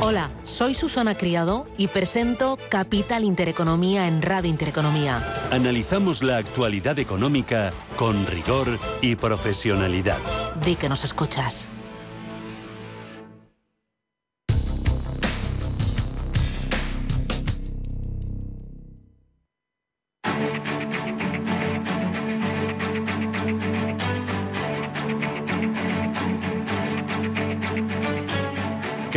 Hola, 0.00 0.30
soy 0.44 0.74
Susana 0.74 1.16
Criado 1.16 1.66
y 1.76 1.88
presento 1.88 2.56
Capital 2.68 3.24
Intereconomía 3.24 4.06
en 4.06 4.22
Radio 4.22 4.48
Intereconomía. 4.48 5.34
Analizamos 5.50 6.22
la 6.22 6.36
actualidad 6.36 6.98
económica 6.98 7.70
con 7.96 8.26
rigor 8.26 8.78
y 9.00 9.16
profesionalidad. 9.16 10.18
Di 10.64 10.76
que 10.76 10.88
nos 10.88 11.04
escuchas. 11.04 11.68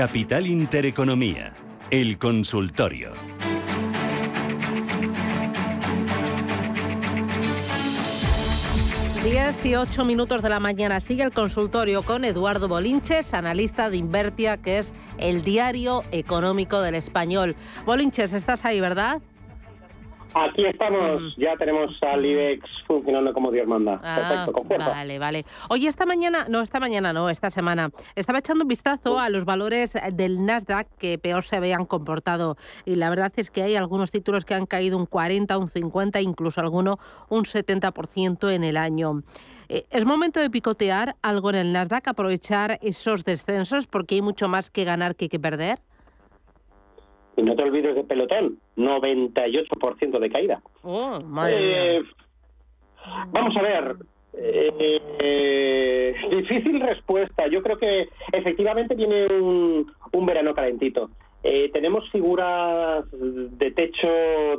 Capital 0.02 0.48
Intereconomía, 0.48 1.54
el 1.92 2.18
consultorio. 2.18 3.12
Dieciocho 9.24 10.04
minutos 10.04 10.42
de 10.42 10.50
la 10.50 10.60
mañana 10.60 11.00
sigue 11.02 11.22
el 11.22 11.32
consultorio 11.32 12.02
con 12.02 12.26
Eduardo 12.26 12.68
Bolinches, 12.68 13.36
analista 13.36 13.92
de 13.92 13.98
Invertia, 13.98 14.58
que 14.58 14.80
es 14.80 14.96
el 15.20 15.44
diario 15.44 16.04
económico 16.12 16.82
del 16.82 16.96
español. 16.96 17.56
Bolinches, 17.86 18.34
estás 18.34 18.66
ahí, 18.66 18.82
¿verdad? 18.82 19.22
Aquí 20.34 20.66
estamos, 20.66 21.36
ya 21.38 21.58
tenemos 21.58 21.92
al 22.02 22.26
IBEX 22.26 22.64
funcionando 22.88 23.34
como 23.34 23.52
Dios 23.52 23.68
manda. 23.68 24.00
Ah, 24.02 24.46
Perfecto, 24.46 24.78
Vale, 24.78 25.20
vale. 25.20 25.46
Oye, 25.70 25.90
esta 25.90 26.06
mañana, 26.06 26.46
no, 26.48 26.62
esta 26.62 26.80
mañana 26.80 27.12
no, 27.12 27.30
esta 27.30 27.50
semana, 27.50 27.90
estaba 28.16 28.40
echando 28.40 28.64
un 28.64 28.70
vistazo 28.70 29.20
a 29.20 29.30
los 29.30 29.44
valores 29.44 29.98
del 30.14 30.46
Nasdaq 30.46 30.88
que 30.98 31.18
peor 31.18 31.44
se 31.44 31.58
habían 31.58 31.86
comportado. 31.86 32.56
Y 32.86 32.96
la 32.96 33.10
verdad 33.10 33.34
es 33.36 33.52
que 33.52 33.64
hay 33.64 33.76
algunos 33.76 34.12
títulos 34.12 34.46
que 34.46 34.54
han 34.54 34.66
caído 34.66 34.98
un 34.98 35.06
40, 35.06 35.58
un 35.58 35.70
50, 35.70 36.22
incluso 36.22 36.62
alguno 36.62 36.98
un 37.28 37.44
70% 37.44 38.52
en 38.54 38.64
el 38.64 38.78
año. 38.78 39.24
Eh, 39.68 39.86
¿Es 39.90 40.06
momento 40.06 40.40
de 40.40 40.50
picotear 40.50 41.16
algo 41.22 41.50
en 41.50 41.56
el 41.56 41.74
Nasdaq, 41.74 42.08
aprovechar 42.08 42.80
esos 42.82 43.26
descensos 43.26 43.88
porque 43.88 44.16
hay 44.16 44.22
mucho 44.22 44.48
más 44.48 44.70
que 44.70 44.86
ganar 44.86 45.16
que 45.16 45.28
que 45.28 45.40
perder? 45.40 45.80
Y 47.38 47.44
no 47.44 47.56
te 47.56 47.64
olvides 47.64 47.96
de 47.96 48.04
pelotón, 48.04 48.60
98% 48.78 50.20
de 50.20 50.30
caída. 50.30 50.62
Oh, 50.84 51.20
madre 51.22 51.98
eh, 51.98 52.04
vamos 53.32 53.56
a 53.56 53.62
ver. 53.62 53.96
Eh, 54.34 56.14
difícil 56.30 56.80
respuesta. 56.82 57.48
Yo 57.48 57.62
creo 57.62 57.78
que 57.78 58.10
efectivamente 58.32 58.96
viene 58.96 59.28
un, 59.28 59.92
un 60.12 60.26
verano 60.26 60.54
calentito. 60.54 61.10
Eh, 61.44 61.72
tenemos 61.74 62.08
figuras 62.12 63.04
de 63.12 63.72
techo 63.72 64.08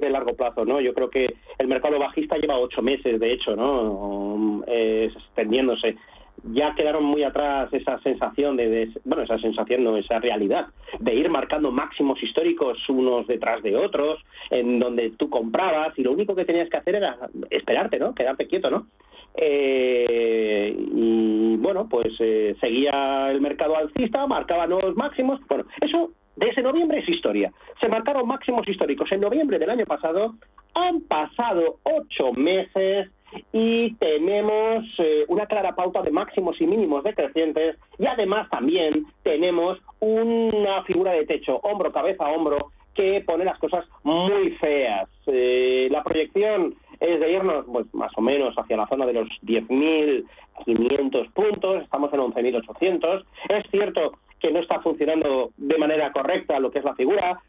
de 0.01 0.11
largo 0.11 0.35
plazo, 0.35 0.65
¿no? 0.65 0.81
Yo 0.81 0.93
creo 0.93 1.11
que 1.11 1.33
el 1.59 1.69
mercado 1.69 1.99
bajista 1.99 2.37
lleva 2.37 2.59
ocho 2.59 2.83
meses, 2.83 3.21
de 3.21 3.33
hecho, 3.33 3.55
¿no? 3.55 4.65
Eh, 4.67 5.11
extendiéndose 5.15 5.97
ya 6.45 6.75
quedaron 6.75 7.05
muy 7.05 7.23
atrás 7.23 7.73
esa 7.73 7.99
sensación 8.01 8.57
de, 8.57 8.91
bueno, 9.05 9.23
esa 9.23 9.39
sensación 9.39 9.85
no, 9.85 9.97
esa 9.97 10.19
realidad 10.19 10.67
de 10.99 11.15
ir 11.15 11.31
marcando 11.31 11.71
máximos 11.71 12.23
históricos 12.23 12.79
unos 12.89 13.27
detrás 13.27 13.63
de 13.63 13.77
otros, 13.77 14.21
en 14.51 14.79
donde 14.79 15.11
tú 15.11 15.31
comprabas 15.31 15.97
y 15.99 16.03
lo 16.03 16.13
único 16.13 16.35
que 16.35 16.45
tenías 16.45 16.69
que 16.69 16.77
hacer 16.77 16.97
era 16.97 17.17
esperarte, 17.51 17.99
¿no? 17.99 18.15
Quedarte 18.15 18.47
quieto, 18.47 18.71
¿no? 18.71 18.87
Eh, 19.35 20.75
y 20.77 21.57
bueno, 21.57 21.89
pues 21.89 22.13
eh, 22.19 22.55
seguía 22.61 23.31
el 23.31 23.41
mercado 23.41 23.77
alcista, 23.77 24.27
marcaba 24.27 24.67
nuevos 24.67 24.97
máximos. 24.97 25.41
Bueno, 25.49 25.65
eso 25.81 26.11
de 26.37 26.49
ese 26.49 26.63
noviembre 26.63 26.99
es 27.01 27.09
historia. 27.09 27.53
Se 27.81 27.89
marcaron 27.89 28.27
máximos 28.27 28.67
históricos 28.69 29.11
en 29.13 29.21
noviembre 29.21 29.59
del 29.59 29.71
año 29.71 29.87
pasado. 29.87 30.35
Han 30.75 31.03
pasado 31.03 31.79
ocho 31.85 32.33
meses 32.33 33.11
y 33.53 33.95
tenemos 33.95 34.85
eh, 34.99 35.25
una 35.29 35.47
clara 35.47 35.75
pauta 35.75 36.03
de 36.03 36.11
máximos 36.11 36.61
y 36.61 36.67
mínimos 36.67 37.05
decrecientes 37.05 37.77
y 37.99 38.07
además 38.07 38.49
también 38.51 39.07
tenemos 39.23 39.79
una 40.01 40.83
figura 40.85 41.13
de 41.13 41.27
techo 41.27 41.57
hombro, 41.63 41.93
cabeza, 41.93 42.29
hombro 42.29 42.73
que 42.95 43.23
pone 43.27 43.45
las 43.45 43.59
cosas 43.59 43.87
muy 44.03 44.51
feas. 44.53 45.09
Eh, 45.27 45.89
la 45.91 46.03
proyección 46.03 46.75
es 47.01 47.21
de 47.21 47.33
irnos 47.33 47.65
pues, 47.71 47.93
más 47.95 48.13
o 48.17 48.21
menos 48.21 48.55
hacia 48.57 48.77
la 48.77 48.87
zona 48.87 49.07
de 49.07 49.15
los 49.15 49.29
10.500 49.43 51.33
puntos, 51.33 51.83
estamos 51.83 52.13
en 52.13 52.21
11.800. 52.21 53.25
Es 53.49 53.71
cierto 53.71 54.19
que 54.41 54.51
no 54.51 54.61
está 54.61 54.81
funcionando 54.81 55.51
de 55.57 55.79
manera 55.79 56.13
correcta 56.13 56.61
lo 56.61 56.71
que 56.71 56.81
es 56.81 56.85
la 56.85 56.95
figura, 56.95 57.41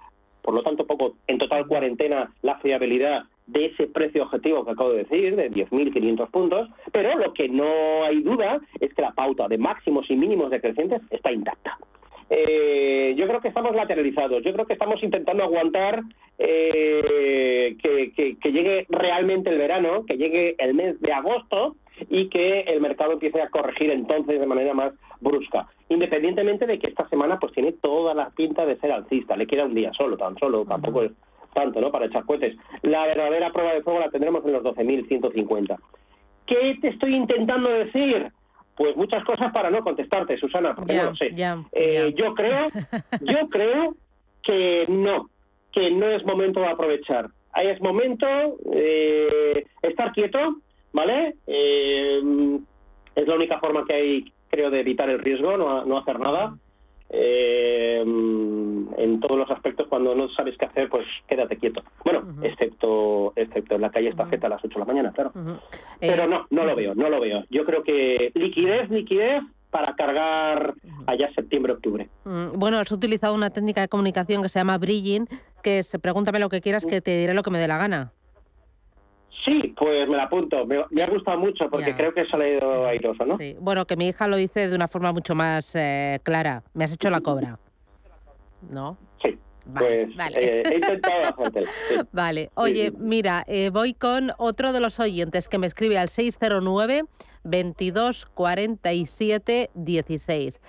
por 0.44 0.54
lo 0.54 0.62
tanto, 0.62 0.86
poco 0.86 1.16
en 1.28 1.38
total 1.40 1.66
cuarentena 1.66 2.32
la 2.42 2.60
fiabilidad 2.60 3.24
de 3.48 3.66
ese 3.68 3.88
precio 3.88 4.24
objetivo 4.24 4.64
que 4.64 4.72
acabo 4.72 4.92
de 4.92 5.04
decir, 5.04 5.36
de 5.36 5.52
10.500 5.52 6.30
puntos, 6.30 6.70
pero 6.92 7.18
lo 7.18 7.34
que 7.34 7.50
no 7.50 8.04
hay 8.06 8.22
duda 8.22 8.62
es 8.80 8.94
que 8.94 9.02
la 9.02 9.12
pauta 9.12 9.48
de 9.48 9.58
máximos 9.58 10.10
y 10.10 10.16
mínimos 10.16 10.52
decrecientes 10.52 11.02
está 11.10 11.32
intacta. 11.32 11.78
Eh, 12.30 13.14
yo 13.18 13.28
creo 13.28 13.42
que 13.42 13.50
estamos 13.50 13.76
lateralizados, 13.76 14.44
yo 14.44 14.54
creo 14.54 14.66
que 14.66 14.74
estamos 14.74 15.02
intentando 15.04 15.44
aguantar 15.44 16.02
eh, 16.40 17.76
que, 17.82 18.38
que, 18.42 18.52
llegue 18.52 18.86
realmente 18.90 19.50
el 19.50 19.58
verano, 19.58 20.06
que 20.06 20.18
llegue 20.18 20.56
el 20.58 20.74
mes 20.74 21.00
de 21.00 21.14
agosto 21.14 21.76
y 22.10 22.30
que 22.30 22.62
el 22.62 22.82
mercado 22.82 23.14
empiece 23.14 23.42
a 23.42 23.50
corregir 23.50 23.92
entonces 23.92 24.40
de 24.40 24.48
manera 24.48 24.74
más 24.74 24.94
brusca, 25.24 25.68
independientemente 25.90 26.68
de 26.68 26.78
que 26.78 26.88
esta 26.88 27.08
semana 27.10 27.40
pues 27.40 27.54
tiene 27.54 27.72
toda 27.74 28.14
la 28.14 28.30
pinta 28.30 28.66
de 28.66 28.78
ser 28.78 28.92
alcista, 28.92 29.36
le 29.36 29.48
queda 29.48 29.66
un 29.66 29.74
día 29.74 29.92
solo, 29.94 30.18
tan 30.18 30.38
solo, 30.38 30.66
tampoco 30.66 31.04
es 31.04 31.12
tanto, 31.54 31.80
¿no? 31.80 31.92
Para 31.92 32.08
echar 32.08 32.26
cohetes. 32.26 32.58
La 32.82 33.06
verdadera 33.06 33.52
prueba 33.52 33.74
de 33.74 33.84
fuego 33.84 34.00
la 34.00 34.10
tendremos 34.10 34.46
en 34.46 34.54
los 34.54 34.64
12.150. 34.64 35.78
¿Qué 36.46 36.78
te 36.82 36.90
estoy 36.90 37.16
intentando 37.16 37.70
decir? 37.70 38.32
Pues 38.76 38.96
muchas 38.98 39.24
cosas 39.24 39.52
para 39.54 39.70
no 39.70 39.84
contestarte, 39.84 40.38
Susana, 40.38 40.76
porque 40.76 40.96
no 40.96 41.12
lo 41.12 41.16
sé. 41.16 41.32
Eh, 41.72 42.14
yo 42.16 42.34
creo, 42.34 42.70
yo 43.22 43.48
creo 43.50 43.96
que 44.42 44.86
no, 44.88 45.30
que 45.72 45.92
no 45.92 46.08
es 46.08 46.26
momento 46.26 46.60
de 46.60 46.68
aprovechar. 46.68 47.30
Ahí 47.54 47.68
es 47.68 47.80
momento 47.82 48.26
eh, 48.74 49.64
estar 49.84 50.12
quieto, 50.12 50.58
¿vale? 50.92 51.36
Eh, 51.46 52.60
es 53.16 53.28
la 53.28 53.36
única 53.36 53.60
forma 53.60 53.86
que 53.86 53.94
hay, 53.94 54.34
creo, 54.54 54.70
de 54.70 54.82
evitar 54.82 55.10
el 55.10 55.18
riesgo, 55.18 55.58
no, 55.58 55.84
no 55.84 55.98
hacer 55.98 56.20
nada. 56.20 56.56
Eh, 57.10 58.00
en 58.02 59.20
todos 59.20 59.38
los 59.38 59.50
aspectos, 59.50 59.88
cuando 59.88 60.14
no 60.14 60.30
sabes 60.30 60.56
qué 60.58 60.66
hacer, 60.66 60.90
pues 60.90 61.06
quédate 61.28 61.58
quieto. 61.58 61.84
Bueno, 62.04 62.24
excepto 62.44 63.34
excepto 63.36 63.76
en 63.76 63.82
la 63.82 63.90
calle 63.90 64.10
Estafeta 64.10 64.48
a 64.48 64.52
las 64.52 64.64
8 64.64 64.74
de 64.74 64.80
la 64.80 64.86
mañana, 64.86 65.12
claro. 65.12 65.32
Pero 66.00 66.28
no, 66.28 66.46
no 66.52 66.66
lo 66.66 66.76
veo, 66.76 66.94
no 66.94 67.10
lo 67.10 67.20
veo. 67.20 67.44
Yo 67.50 67.66
creo 67.66 67.84
que 67.84 68.32
liquidez, 68.36 68.90
liquidez 68.92 69.44
para 69.72 69.96
cargar 69.96 70.76
allá 71.08 71.32
septiembre-octubre. 71.34 72.08
Bueno, 72.56 72.78
has 72.78 72.92
utilizado 72.92 73.34
una 73.34 73.50
técnica 73.50 73.82
de 73.82 73.88
comunicación 73.88 74.44
que 74.44 74.50
se 74.50 74.60
llama 74.60 74.78
bridging, 74.78 75.28
que 75.64 75.80
es 75.80 75.98
pregúntame 76.00 76.38
lo 76.40 76.50
que 76.50 76.62
quieras 76.62 76.86
que 76.86 77.02
te 77.02 77.18
diré 77.18 77.34
lo 77.34 77.42
que 77.42 77.50
me 77.50 77.58
dé 77.58 77.68
la 77.68 77.80
gana. 77.80 78.14
Sí, 79.46 79.74
pues 79.78 80.08
me 80.08 80.16
la 80.16 80.24
apunto. 80.24 80.66
Me, 80.66 81.04
ha 81.04 81.10
gustado 81.10 81.38
mucho 81.38 81.70
porque 81.70 81.94
creo 81.96 82.14
que 82.14 82.22
ha 82.22 82.26
salido 82.26 82.86
airoso, 82.88 83.26
¿no? 83.26 83.38
Sí. 83.38 83.56
Bueno, 83.60 83.86
que 83.86 83.98
mi 83.98 84.08
hija 84.08 84.28
lo 84.28 84.38
dice 84.38 84.70
de 84.70 84.76
una 84.76 84.88
forma 84.88 85.12
mucho 85.12 85.36
más 85.36 85.76
eh, 85.76 86.20
clara. 86.24 86.64
Me 86.74 86.86
has 86.86 86.94
hecho 86.94 87.10
la 87.10 87.22
cobra. 87.22 87.60
¿No? 88.70 88.98
Sí. 89.22 89.38
Vale, 89.66 90.06
pues 90.06 90.16
vale. 90.16 90.38
Eh, 90.40 90.64
he 90.66 90.76
intentado 90.76 91.36
Vale, 92.12 92.50
oye, 92.56 92.92
mira, 92.98 93.44
eh, 93.48 93.70
voy 93.72 93.94
con 93.94 94.32
otro 94.38 94.74
de 94.74 94.80
los 94.80 95.00
oyentes 95.00 95.48
que 95.48 95.58
me 95.58 95.68
escribe 95.68 95.98
al 95.98 96.10
609 96.10 97.04
22 97.44 98.26
47 98.34 99.70
16. 99.74 100.62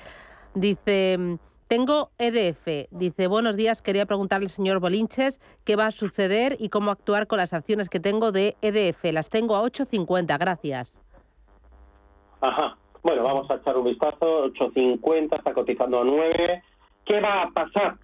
Dice, 0.55 1.38
tengo 1.69 2.11
EDF. 2.19 2.88
Dice, 2.90 3.26
buenos 3.26 3.56
días, 3.56 3.82
quería 3.82 4.06
preguntarle 4.06 4.46
al 4.46 4.50
señor 4.50 4.81
Bolinches 4.81 5.40
qué 5.64 5.76
va 5.76 5.87
a 5.87 5.90
suceder 5.90 6.56
y 6.58 6.69
cómo 6.69 6.90
actuar 6.90 7.26
con 7.26 7.38
las 7.38 7.52
acciones 7.52 7.88
que 7.88 8.00
tengo 8.00 8.32
de 8.32 8.56
EDF. 8.62 9.05
Las 9.12 9.28
tengo 9.28 9.56
a 9.56 9.62
8.50, 9.62 10.38
gracias. 10.38 11.00
Ajá. 12.40 12.76
Bueno, 13.02 13.22
vamos 13.22 13.50
a 13.50 13.56
echar 13.56 13.76
un 13.76 13.84
vistazo. 13.84 14.46
8.50, 14.52 15.37
está 15.37 15.52
cotizando 15.52 16.00
a 16.00 16.05
9. 16.05 16.62
¿Qué 17.05 17.20
va 17.20 17.43
a 17.43 17.50
pasar? 17.50 17.96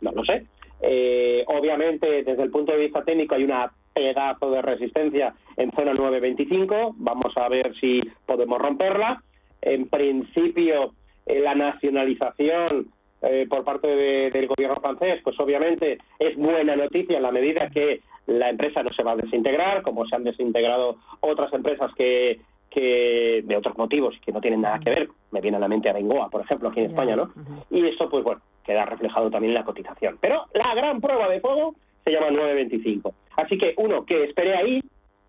No 0.00 0.12
lo 0.12 0.24
sé. 0.24 0.46
Eh, 0.80 1.44
obviamente, 1.46 2.24
desde 2.24 2.42
el 2.42 2.50
punto 2.50 2.72
de 2.72 2.78
vista 2.78 3.02
técnico, 3.02 3.34
hay 3.34 3.44
una 3.44 3.72
pedazo 3.94 4.50
de 4.50 4.62
resistencia 4.62 5.34
en 5.56 5.70
zona 5.72 5.92
9.25. 5.92 6.94
Vamos 6.96 7.36
a 7.36 7.48
ver 7.48 7.74
si 7.80 8.00
podemos 8.26 8.58
romperla. 8.58 9.22
En 9.60 9.88
principio, 9.88 10.94
eh, 11.26 11.40
la 11.40 11.54
nacionalización 11.54 12.88
eh, 13.22 13.46
por 13.48 13.64
parte 13.64 13.86
del 13.86 14.46
gobierno 14.46 14.76
francés, 14.76 15.20
pues 15.22 15.38
obviamente 15.38 15.98
es 16.18 16.36
buena 16.36 16.76
noticia 16.76 17.16
en 17.16 17.22
la 17.22 17.30
medida 17.30 17.70
que 17.70 18.00
la 18.26 18.50
empresa 18.50 18.82
no 18.82 18.92
se 18.92 19.02
va 19.02 19.12
a 19.12 19.16
desintegrar, 19.16 19.82
como 19.82 20.06
se 20.06 20.16
han 20.16 20.24
desintegrado 20.24 20.96
otras 21.20 21.52
empresas 21.52 21.92
que, 21.94 22.40
que 22.70 23.42
de 23.44 23.56
otros 23.56 23.76
motivos 23.76 24.14
que 24.24 24.32
no 24.32 24.40
tienen 24.40 24.62
nada 24.62 24.80
que 24.80 24.90
ver. 24.90 25.08
Me 25.30 25.40
viene 25.40 25.56
a 25.56 25.60
la 25.60 25.68
mente 25.68 25.88
Abengoa, 25.88 26.30
por 26.30 26.40
ejemplo, 26.40 26.68
aquí 26.68 26.80
en 26.80 26.86
España, 26.86 27.16
¿no? 27.16 27.30
Y 27.70 27.86
eso, 27.86 28.08
pues 28.08 28.24
bueno, 28.24 28.40
queda 28.64 28.84
reflejado 28.86 29.30
también 29.30 29.50
en 29.50 29.60
la 29.60 29.64
cotización. 29.64 30.18
Pero 30.20 30.46
la 30.54 30.74
gran 30.74 31.00
prueba 31.00 31.28
de 31.28 31.40
fuego 31.40 31.74
se 32.04 32.10
llama 32.10 32.30
925. 32.30 33.14
Así 33.36 33.58
que 33.58 33.74
uno, 33.76 34.04
que 34.04 34.24
espere 34.24 34.56
ahí 34.56 34.80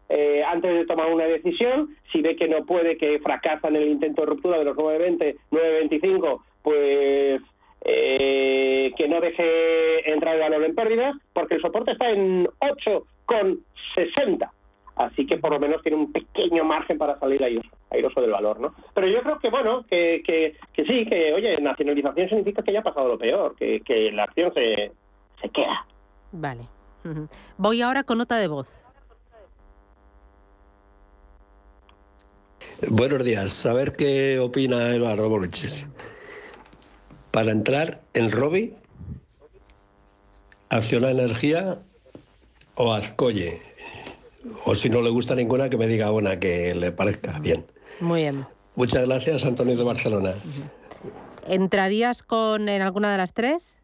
eh, 0.09 0.43
antes 0.43 0.73
de 0.73 0.85
tomar 0.85 1.11
una 1.11 1.25
decisión, 1.25 1.95
si 2.11 2.21
ve 2.21 2.35
que 2.35 2.47
no 2.47 2.65
puede, 2.65 2.97
que 2.97 3.19
fracasa 3.19 3.67
en 3.67 3.77
el 3.77 3.87
intento 3.89 4.21
de 4.21 4.27
ruptura 4.27 4.59
de 4.59 4.65
los 4.65 4.75
920, 4.75 5.37
925, 5.51 6.43
pues 6.61 7.41
eh, 7.85 8.93
que 8.97 9.07
no 9.07 9.19
deje 9.19 10.11
entrar 10.11 10.35
el 10.35 10.41
valor 10.41 10.63
en 10.63 10.75
pérdida, 10.75 11.13
porque 11.33 11.55
el 11.55 11.61
soporte 11.61 11.91
está 11.91 12.09
en 12.09 12.47
8,60. 12.59 14.49
Así 14.95 15.25
que 15.25 15.37
por 15.37 15.51
lo 15.51 15.59
menos 15.59 15.81
tiene 15.81 15.97
un 15.97 16.11
pequeño 16.11 16.63
margen 16.63 16.97
para 16.97 17.17
salir 17.19 17.43
airoso, 17.89 18.21
del 18.21 18.31
valor, 18.31 18.59
¿no? 18.59 18.73
Pero 18.93 19.07
yo 19.07 19.21
creo 19.21 19.39
que, 19.39 19.49
bueno, 19.49 19.83
que, 19.89 20.21
que, 20.25 20.55
que 20.71 20.85
sí, 20.85 21.05
que, 21.07 21.33
oye, 21.33 21.59
nacionalización 21.59 22.29
significa 22.29 22.61
que 22.61 22.73
ya 22.73 22.79
ha 22.79 22.83
pasado 22.83 23.07
lo 23.07 23.17
peor, 23.17 23.55
que, 23.55 23.81
que 23.81 24.11
la 24.11 24.25
acción 24.25 24.53
se, 24.53 24.91
se 25.41 25.49
queda. 25.49 25.85
Vale. 26.31 26.61
Voy 27.57 27.81
ahora 27.81 28.03
con 28.03 28.19
nota 28.19 28.37
de 28.37 28.47
voz. 28.47 28.71
Buenos 32.89 33.23
días. 33.23 33.65
A 33.65 33.73
ver 33.73 33.95
qué 33.95 34.39
opina 34.39 34.95
Eduardo 34.95 35.29
Boluches. 35.29 35.89
Para 37.33 37.51
entrar 37.51 37.99
en 38.13 38.31
Robi, 38.31 38.75
Acciona 40.69 41.09
Energía 41.09 41.79
o 42.75 42.93
Azcoye. 42.93 43.59
O 44.65 44.75
si 44.75 44.87
no 44.87 45.01
le 45.01 45.09
gusta 45.09 45.33
ninguna, 45.33 45.67
que 45.67 45.77
me 45.77 45.87
diga 45.87 46.11
una 46.11 46.39
que 46.39 46.75
le 46.75 46.91
parezca 46.91 47.39
bien. 47.39 47.65
Muy 47.99 48.21
bien. 48.21 48.45
Muchas 48.75 49.07
gracias, 49.07 49.45
Antonio 49.45 49.75
de 49.75 49.83
Barcelona. 49.83 50.29
¿Entrarías 51.47 52.21
con 52.21 52.69
en 52.69 52.83
alguna 52.83 53.11
de 53.11 53.17
las 53.17 53.33
tres? 53.33 53.79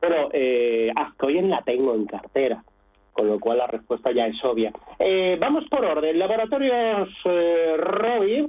Bueno, 0.00 0.28
eh, 0.32 0.90
Azcoyen 0.96 1.50
la 1.50 1.62
tengo 1.62 1.94
en 1.94 2.06
cartera, 2.06 2.64
con 3.12 3.28
lo 3.28 3.38
cual 3.38 3.58
la 3.58 3.68
respuesta 3.68 4.10
ya 4.12 4.26
es 4.26 4.44
obvia. 4.44 4.72
Eh, 4.98 5.36
vamos 5.40 5.62
por 5.70 5.84
orden. 5.84 6.18
Laboratorios 6.18 7.10
eh, 7.26 7.76
Robbie, 7.76 8.48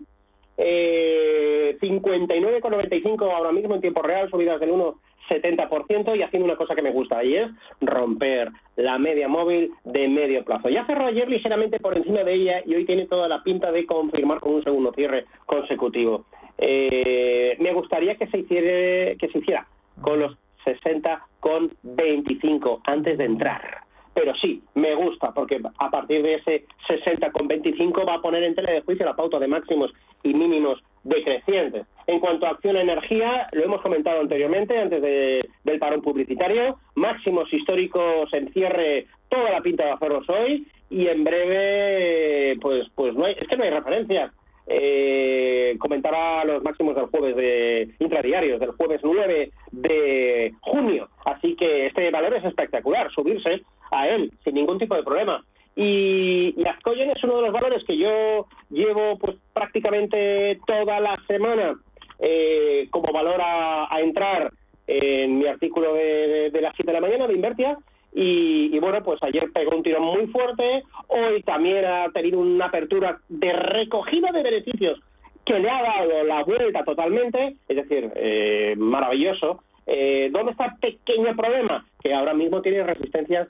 eh, 0.64 1.78
59,95 1.82 3.34
ahora 3.34 3.52
mismo 3.52 3.76
en 3.76 3.82
tiempo 3.82 4.02
real, 4.02 4.30
subidas 4.30 4.60
del 4.60 4.72
1,70% 4.72 6.16
y 6.16 6.22
haciendo 6.22 6.46
una 6.46 6.56
cosa 6.56 6.76
que 6.76 6.82
me 6.82 6.92
gusta 6.92 7.24
y 7.24 7.36
es 7.36 7.50
romper 7.82 8.52
la 8.76 9.00
media 9.00 9.28
móvil 9.28 9.72
de 9.84 10.08
medio 10.08 10.46
plazo. 10.46 10.70
Ya 10.70 10.86
cerró 10.86 11.06
ayer 11.06 11.28
ligeramente 11.28 11.80
por 11.80 11.98
encima 11.98 12.24
de 12.24 12.34
ella 12.34 12.62
y 12.66 12.76
hoy 12.76 12.86
tiene 12.86 13.08
toda 13.08 13.28
la 13.28 13.44
pinta 13.44 13.72
de 13.72 13.86
confirmar 13.86 14.40
con 14.40 14.56
un 14.56 14.64
segundo 14.64 14.94
cierre 14.94 15.26
consecutivo. 15.46 16.26
Eh, 16.58 17.58
me 17.60 17.74
gustaría 17.74 18.16
que 18.16 18.28
se 18.28 18.40
hiciera, 18.40 19.16
que 19.18 19.30
se 19.32 19.40
hiciera 19.40 19.66
con 20.02 20.20
los 20.20 20.38
60 20.64 21.26
con 21.40 21.72
25 21.82 22.82
antes 22.86 23.18
de 23.18 23.26
entrar. 23.26 23.82
Pero 24.14 24.34
sí, 24.36 24.62
me 24.76 24.94
gusta, 24.96 25.32
porque 25.34 25.62
a 25.78 25.90
partir 25.90 26.22
de 26.22 26.36
ese 26.36 26.66
60 26.88 27.32
con 27.32 27.48
25 27.48 28.06
va 28.06 28.16
a 28.16 28.22
poner 28.22 28.44
en 28.44 28.56
tela 28.56 28.72
de 28.72 28.82
juicio 28.82 29.06
la 29.06 29.16
pauta 29.16 29.40
de 29.40 29.48
máximos 29.48 29.92
y 30.24 30.34
mínimos 30.34 30.84
decrecientes. 31.04 31.86
En 32.08 32.20
cuanto 32.20 32.46
a 32.46 32.50
acción 32.50 32.76
energía, 32.76 33.48
lo 33.54 33.64
hemos 33.64 33.82
comentado 33.82 34.20
anteriormente, 34.20 34.78
antes 34.78 35.02
del 35.02 35.80
parón 35.80 36.02
publicitario, 36.02 36.78
máximos 36.96 37.52
históricos 37.54 38.32
en 38.34 38.52
cierre, 38.52 39.08
toda 39.30 39.50
la 39.50 39.62
pinta 39.62 39.86
de 39.86 39.92
hacerlos 39.92 40.30
hoy, 40.30 40.68
y 40.90 41.08
en 41.08 41.24
breve, 41.24 42.58
pues, 42.60 42.88
pues 42.96 43.16
no 43.16 43.26
hay, 43.26 43.36
es 43.40 43.48
que 43.48 43.56
no 43.56 43.64
hay 43.64 43.70
referencias 43.70 44.32
eh, 44.68 45.76
comentaba 45.80 46.46
los 46.46 46.64
máximos 46.64 46.96
del 46.96 47.08
jueves 47.08 47.36
de 47.36 47.90
intradiarios, 48.00 48.60
del 48.60 48.72
jueves 48.72 49.02
9 49.04 49.52
de 49.72 50.54
junio. 50.62 51.10
Así 51.26 51.56
que 51.56 51.88
este 51.88 52.10
valor 52.12 52.36
es 52.36 52.46
espectacular, 52.46 53.12
subirse 53.12 53.64
a 53.92 54.08
él 54.08 54.32
sin 54.44 54.56
ningún 54.56 54.80
tipo 54.80 54.96
de 54.96 55.04
problema. 55.04 55.44
Y, 55.76 56.54
y 56.58 56.64
es 56.64 57.24
uno 57.24 57.38
de 57.38 57.42
los 57.44 57.54
valores 57.54 57.84
que 57.86 57.98
yo 57.98 58.48
llevo 58.70 59.18
pues 59.18 59.38
prácticamente 59.54 60.60
toda 60.68 61.00
la 61.00 61.18
semana 61.28 61.76
eh, 62.20 62.88
como 62.92 63.12
valor 63.14 63.40
a, 63.42 63.88
entrar 64.00 64.52
en 64.86 65.40
mi 65.40 65.48
artículo 65.48 65.94
de, 65.94 66.52
las 66.62 66.76
7 66.76 66.92
de 66.92 66.94
la 66.94 67.02
mañana 67.02 67.28
de 67.28 67.34
Invertia 67.34 67.78
y, 68.14 68.78
bueno, 68.80 69.02
pues 69.04 69.24
ayer 69.24 69.50
pegó 69.54 69.76
un 69.76 69.84
tiro 69.84 70.02
muy 70.02 70.28
fuerte, 70.28 70.84
hoy 71.08 71.42
también 71.44 71.86
ha 71.86 72.10
tenido 72.12 72.40
una 72.40 72.66
apertura 72.66 73.20
de 73.30 73.54
recogida 73.54 74.32
de 74.32 74.44
beneficios 74.44 75.00
que 75.46 75.58
le 75.60 75.70
ha 75.70 75.82
dado 75.82 76.24
la 76.26 76.44
vuelta 76.44 76.84
totalmente, 76.84 77.56
es 77.68 77.76
decir, 77.76 78.12
eh, 78.16 78.76
maravilloso. 78.78 79.64
Eh, 79.88 80.30
¿Dónde 80.32 80.52
está 80.52 80.66
el 80.66 80.76
pequeño 80.76 81.36
problema? 81.36 81.86
Que 82.04 82.14
ahora 82.14 82.34
mismo 82.34 82.62
tiene 82.62 82.84
resistencias 82.84 83.48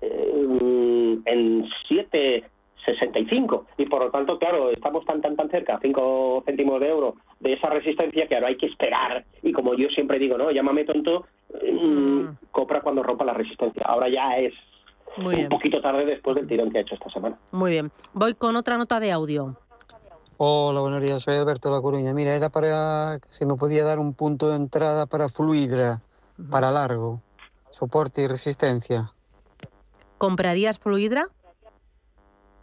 eh, 0.00 1.18
en 1.24 1.68
7 1.88 2.44
65 2.84 3.66
y 3.78 3.86
por 3.86 4.04
lo 4.04 4.10
tanto, 4.10 4.38
claro, 4.38 4.70
estamos 4.70 5.04
tan 5.04 5.20
tan 5.20 5.36
tan 5.36 5.50
cerca, 5.50 5.78
5 5.82 6.44
céntimos 6.46 6.80
de 6.80 6.88
euro 6.88 7.14
de 7.40 7.52
esa 7.54 7.68
resistencia 7.70 8.26
que 8.26 8.34
ahora 8.34 8.48
hay 8.48 8.56
que 8.56 8.66
esperar 8.66 9.24
y 9.42 9.52
como 9.52 9.74
yo 9.74 9.88
siempre 9.88 10.18
digo, 10.18 10.38
no, 10.38 10.50
llámame 10.50 10.84
tonto, 10.84 11.26
mm, 11.52 12.24
compra 12.50 12.80
cuando 12.80 13.02
rompa 13.02 13.24
la 13.24 13.34
resistencia. 13.34 13.82
Ahora 13.84 14.08
ya 14.08 14.38
es 14.38 14.54
un 15.16 15.48
poquito 15.48 15.80
tarde 15.80 16.04
después 16.06 16.36
del 16.36 16.46
tirón 16.46 16.70
que 16.70 16.78
ha 16.78 16.80
hecho 16.82 16.94
esta 16.94 17.10
semana. 17.10 17.36
Muy 17.52 17.72
bien. 17.72 17.90
Voy 18.12 18.34
con 18.34 18.56
otra 18.56 18.78
nota 18.78 19.00
de 19.00 19.12
audio. 19.12 19.56
Hola, 20.36 20.80
buenos 20.80 21.02
días. 21.02 21.22
Soy 21.22 21.36
Alberto 21.36 21.70
La 21.70 21.82
Coruña. 21.82 22.14
Mira, 22.14 22.34
era 22.34 22.48
para 22.48 23.18
si 23.28 23.44
me 23.44 23.56
podía 23.56 23.84
dar 23.84 23.98
un 23.98 24.14
punto 24.14 24.48
de 24.48 24.56
entrada 24.56 25.06
para 25.06 25.28
Fluidra, 25.28 26.00
para 26.50 26.70
largo, 26.70 27.20
soporte 27.70 28.22
y 28.22 28.26
resistencia. 28.26 29.12
¿Comprarías 30.20 30.78
Fluidra? 30.78 31.28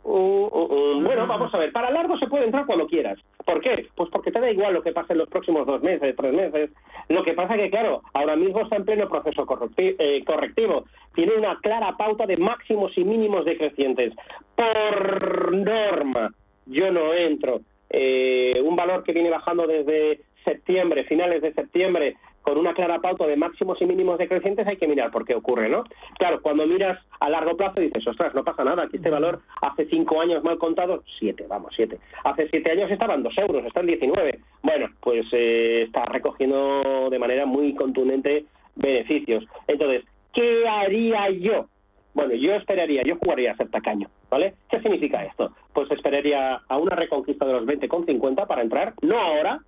bueno, 0.04 1.26
vamos 1.28 1.52
a 1.54 1.58
ver, 1.58 1.72
para 1.72 1.90
largo 1.90 2.18
se 2.20 2.28
puede 2.28 2.46
entrar 2.46 2.68
cuando 2.68 2.86
quieras. 2.86 3.18
¿Por 3.44 3.62
qué? 3.62 3.88
Pues 3.96 4.10
porque 4.12 4.32
te 4.32 4.40
da 4.40 4.52
igual 4.52 4.76
lo 4.76 4.84
que 4.84 4.92
pase 4.92 5.14
en 5.14 5.20
los 5.20 5.30
próximos 5.30 5.66
dos 5.66 5.82
meses, 5.82 6.16
tres 6.16 6.34
meses. 6.34 6.70
Lo 7.10 7.24
que 7.24 7.34
pasa 7.34 7.56
que, 7.56 7.72
claro, 7.72 8.04
ahora 8.14 8.36
mismo 8.36 8.62
está 8.62 8.76
en 8.76 8.86
pleno 8.86 9.10
proceso 9.10 9.48
eh, 9.78 10.24
correctivo. 10.24 10.86
Tiene 11.16 11.34
una 11.34 11.58
clara 11.60 11.98
pauta 11.98 12.28
de 12.28 12.38
máximos 12.38 12.96
y 12.96 13.04
mínimos 13.04 13.44
decrecientes. 13.46 14.14
Por 14.56 15.56
norma, 15.56 16.32
yo 16.68 16.92
no 16.92 17.14
entro. 17.14 17.62
Eh, 17.90 18.62
un 18.64 18.76
valor 18.76 19.04
que 19.04 19.14
viene 19.14 19.32
bajando 19.32 19.66
desde 19.66 20.22
septiembre, 20.46 21.06
finales 21.06 21.42
de 21.42 21.54
septiembre, 21.54 22.16
con 22.48 22.58
una 22.58 22.74
clara 22.74 23.00
pauta 23.02 23.28
de 23.28 23.36
máximos 23.36 23.78
y 23.82 23.86
mínimos 23.86 24.18
decrecientes, 24.18 24.66
hay 24.66 24.78
que 24.78 24.88
mirar 24.88 25.12
por 25.12 25.26
qué 25.26 25.36
ocurre, 25.36 25.68
¿no? 25.68 25.82
Claro, 26.18 26.42
cuando 26.42 26.66
miras 26.66 26.98
a 27.20 27.30
largo 27.30 27.58
plazo 27.58 27.82
dices, 27.82 28.08
ostras, 28.08 28.34
no 28.34 28.46
pasa 28.46 28.64
nada, 28.64 28.84
aquí 28.84 28.96
este 28.96 29.10
valor 29.10 29.42
hace 29.62 29.86
cinco 29.88 30.22
años 30.22 30.42
mal 30.46 30.58
contado, 30.58 31.04
siete, 31.20 31.46
vamos, 31.50 31.74
siete. 31.76 32.00
Hace 32.24 32.48
siete 32.48 32.72
años 32.72 32.90
estaban 32.90 33.22
dos 33.22 33.38
euros, 33.38 33.66
están 33.66 33.86
19. 33.86 34.40
Bueno, 34.64 34.88
pues 35.02 35.26
eh, 35.34 35.84
está 35.88 36.06
recogiendo 36.06 37.10
de 37.12 37.20
manera 37.20 37.46
muy 37.46 37.76
contundente 37.76 38.46
beneficios. 38.76 39.44
Entonces, 39.68 40.06
¿qué 40.34 40.66
haría 40.70 41.30
yo? 41.32 41.66
Bueno, 42.14 42.34
yo 42.34 42.54
esperaría, 42.54 43.02
yo 43.04 43.18
jugaría 43.18 43.52
a 43.52 43.58
ser 43.58 43.70
tacaño, 43.72 44.08
¿vale? 44.30 44.54
¿Qué 44.70 44.80
significa 44.80 45.26
esto? 45.26 45.52
Pues 45.74 45.92
esperaría 45.92 46.62
a 46.66 46.78
una 46.78 46.96
reconquista 46.96 47.46
de 47.46 47.52
los 47.52 47.66
20,50 47.66 48.48
para 48.48 48.62
entrar, 48.62 48.94
no 49.02 49.20
ahora, 49.20 49.60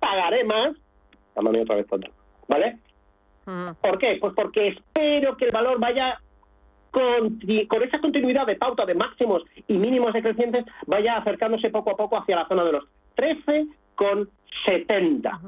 pagaré 0.00 0.42
más, 0.42 0.74
mano 1.42 1.62
otra 1.62 1.76
vez 1.76 1.86
otro. 1.90 2.23
¿Vale? 2.48 2.78
¿Por 3.80 3.98
qué? 3.98 4.16
Pues 4.20 4.32
porque 4.34 4.68
espero 4.68 5.36
que 5.36 5.46
el 5.46 5.52
valor 5.52 5.78
vaya 5.78 6.18
con, 6.90 7.40
con, 7.68 7.82
esa 7.82 8.00
continuidad 8.00 8.46
de 8.46 8.56
pauta 8.56 8.86
de 8.86 8.94
máximos 8.94 9.42
y 9.66 9.74
mínimos 9.74 10.12
decrecientes, 10.12 10.64
vaya 10.86 11.16
acercándose 11.16 11.70
poco 11.70 11.90
a 11.90 11.96
poco 11.96 12.16
hacia 12.16 12.36
la 12.36 12.48
zona 12.48 12.64
de 12.64 12.72
los 12.72 12.84
13 13.16 13.66
con 13.96 14.30
70. 14.64 15.40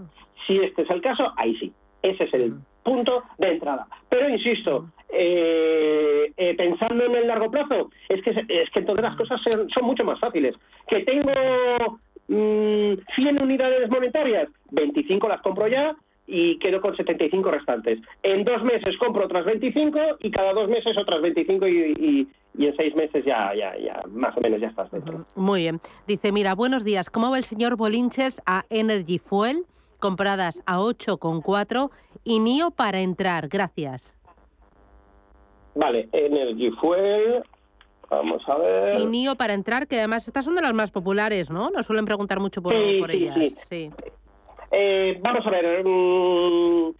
Si 0.47 0.59
este 0.59 0.83
es 0.83 0.91
el 0.91 1.01
caso, 1.01 1.33
ahí 1.37 1.57
sí. 1.57 1.73
Ese 2.03 2.25
es 2.25 2.35
el 2.35 2.55
punto 2.83 3.25
de 3.39 3.53
entrada. 3.53 3.87
Pero 4.09 4.29
insisto, 4.29 4.91
eh, 5.09 6.33
eh, 6.37 6.55
pensando 6.57 7.05
en 7.05 7.17
el 7.17 7.27
largo 7.27 7.51
plazo, 7.51 7.91
es 8.09 8.23
que, 8.23 8.31
es 8.31 8.71
que 8.71 8.81
entonces 8.81 9.03
las 9.03 9.17
cosas 9.17 9.41
son, 9.43 9.69
son 9.71 9.85
mucho 9.85 10.05
más 10.05 10.19
fáciles. 10.21 10.55
Que 10.89 11.01
tengo 11.01 11.33
mm, 12.29 12.95
100 13.15 13.43
unidades 13.43 13.89
monetarias, 13.91 14.49
25 14.71 15.29
las 15.29 15.41
compro 15.43 15.67
ya, 15.69 15.97
y 16.27 16.59
quedo 16.59 16.81
con 16.81 16.97
75 16.97 17.51
restantes. 17.51 18.01
En 18.23 18.45
dos 18.45 18.63
meses 18.65 18.97
compro 18.99 19.27
otras 19.27 19.45
25 19.45 19.99
y 20.21 20.31
cada 20.31 20.53
dos 20.53 20.69
meses 20.69 20.97
otras 20.99 21.23
25 21.23 21.67
y, 21.69 21.79
y, 21.99 22.29
y 22.63 22.67
en 22.67 22.77
seis 22.77 22.95
meses 22.97 23.25
ya, 23.25 23.53
ya, 23.55 23.77
ya, 23.79 24.03
más 24.11 24.37
o 24.37 24.41
menos 24.41 24.61
ya 24.61 24.69
estás 24.69 24.91
dentro. 24.91 25.25
Muy 25.37 25.61
bien. 25.63 25.81
Dice, 26.07 26.33
mira, 26.33 26.55
buenos 26.55 26.85
días. 26.85 27.11
¿Cómo 27.11 27.31
va 27.31 27.39
el 27.39 27.45
señor 27.45 27.77
Bolinches 27.77 28.43
a 28.47 28.65
Energy 28.71 29.19
Fuel? 29.19 29.65
Compradas 30.01 30.63
a 30.67 30.79
8,4 30.81 31.91
y 32.25 32.39
NIO 32.41 32.71
para 32.71 33.01
entrar. 33.01 33.49
Gracias. 33.49 34.15
Vale, 35.75 36.09
Energy 36.13 36.71
Fuel, 36.73 37.43
vamos 38.11 38.43
a 38.49 38.57
ver. 38.59 39.01
Y 39.01 39.07
NIO 39.07 39.37
para 39.37 39.55
entrar, 39.55 39.87
que 39.87 39.99
además 39.99 40.27
estas 40.27 40.45
son 40.45 40.55
de 40.55 40.63
las 40.63 40.75
más 40.75 40.91
populares, 40.91 41.51
¿no? 41.51 41.71
Nos 41.71 41.87
suelen 41.87 42.05
preguntar 42.05 42.41
mucho 42.41 42.63
por, 42.63 42.73
Sí, 42.73 42.99
por 43.01 43.11
sí, 43.11 43.17
ellas. 43.17 43.55
sí. 43.69 43.91
Eh, 44.71 45.19
vamos 45.21 45.47
a 45.47 45.51
ver, 45.51 45.85
mm, 45.85 46.95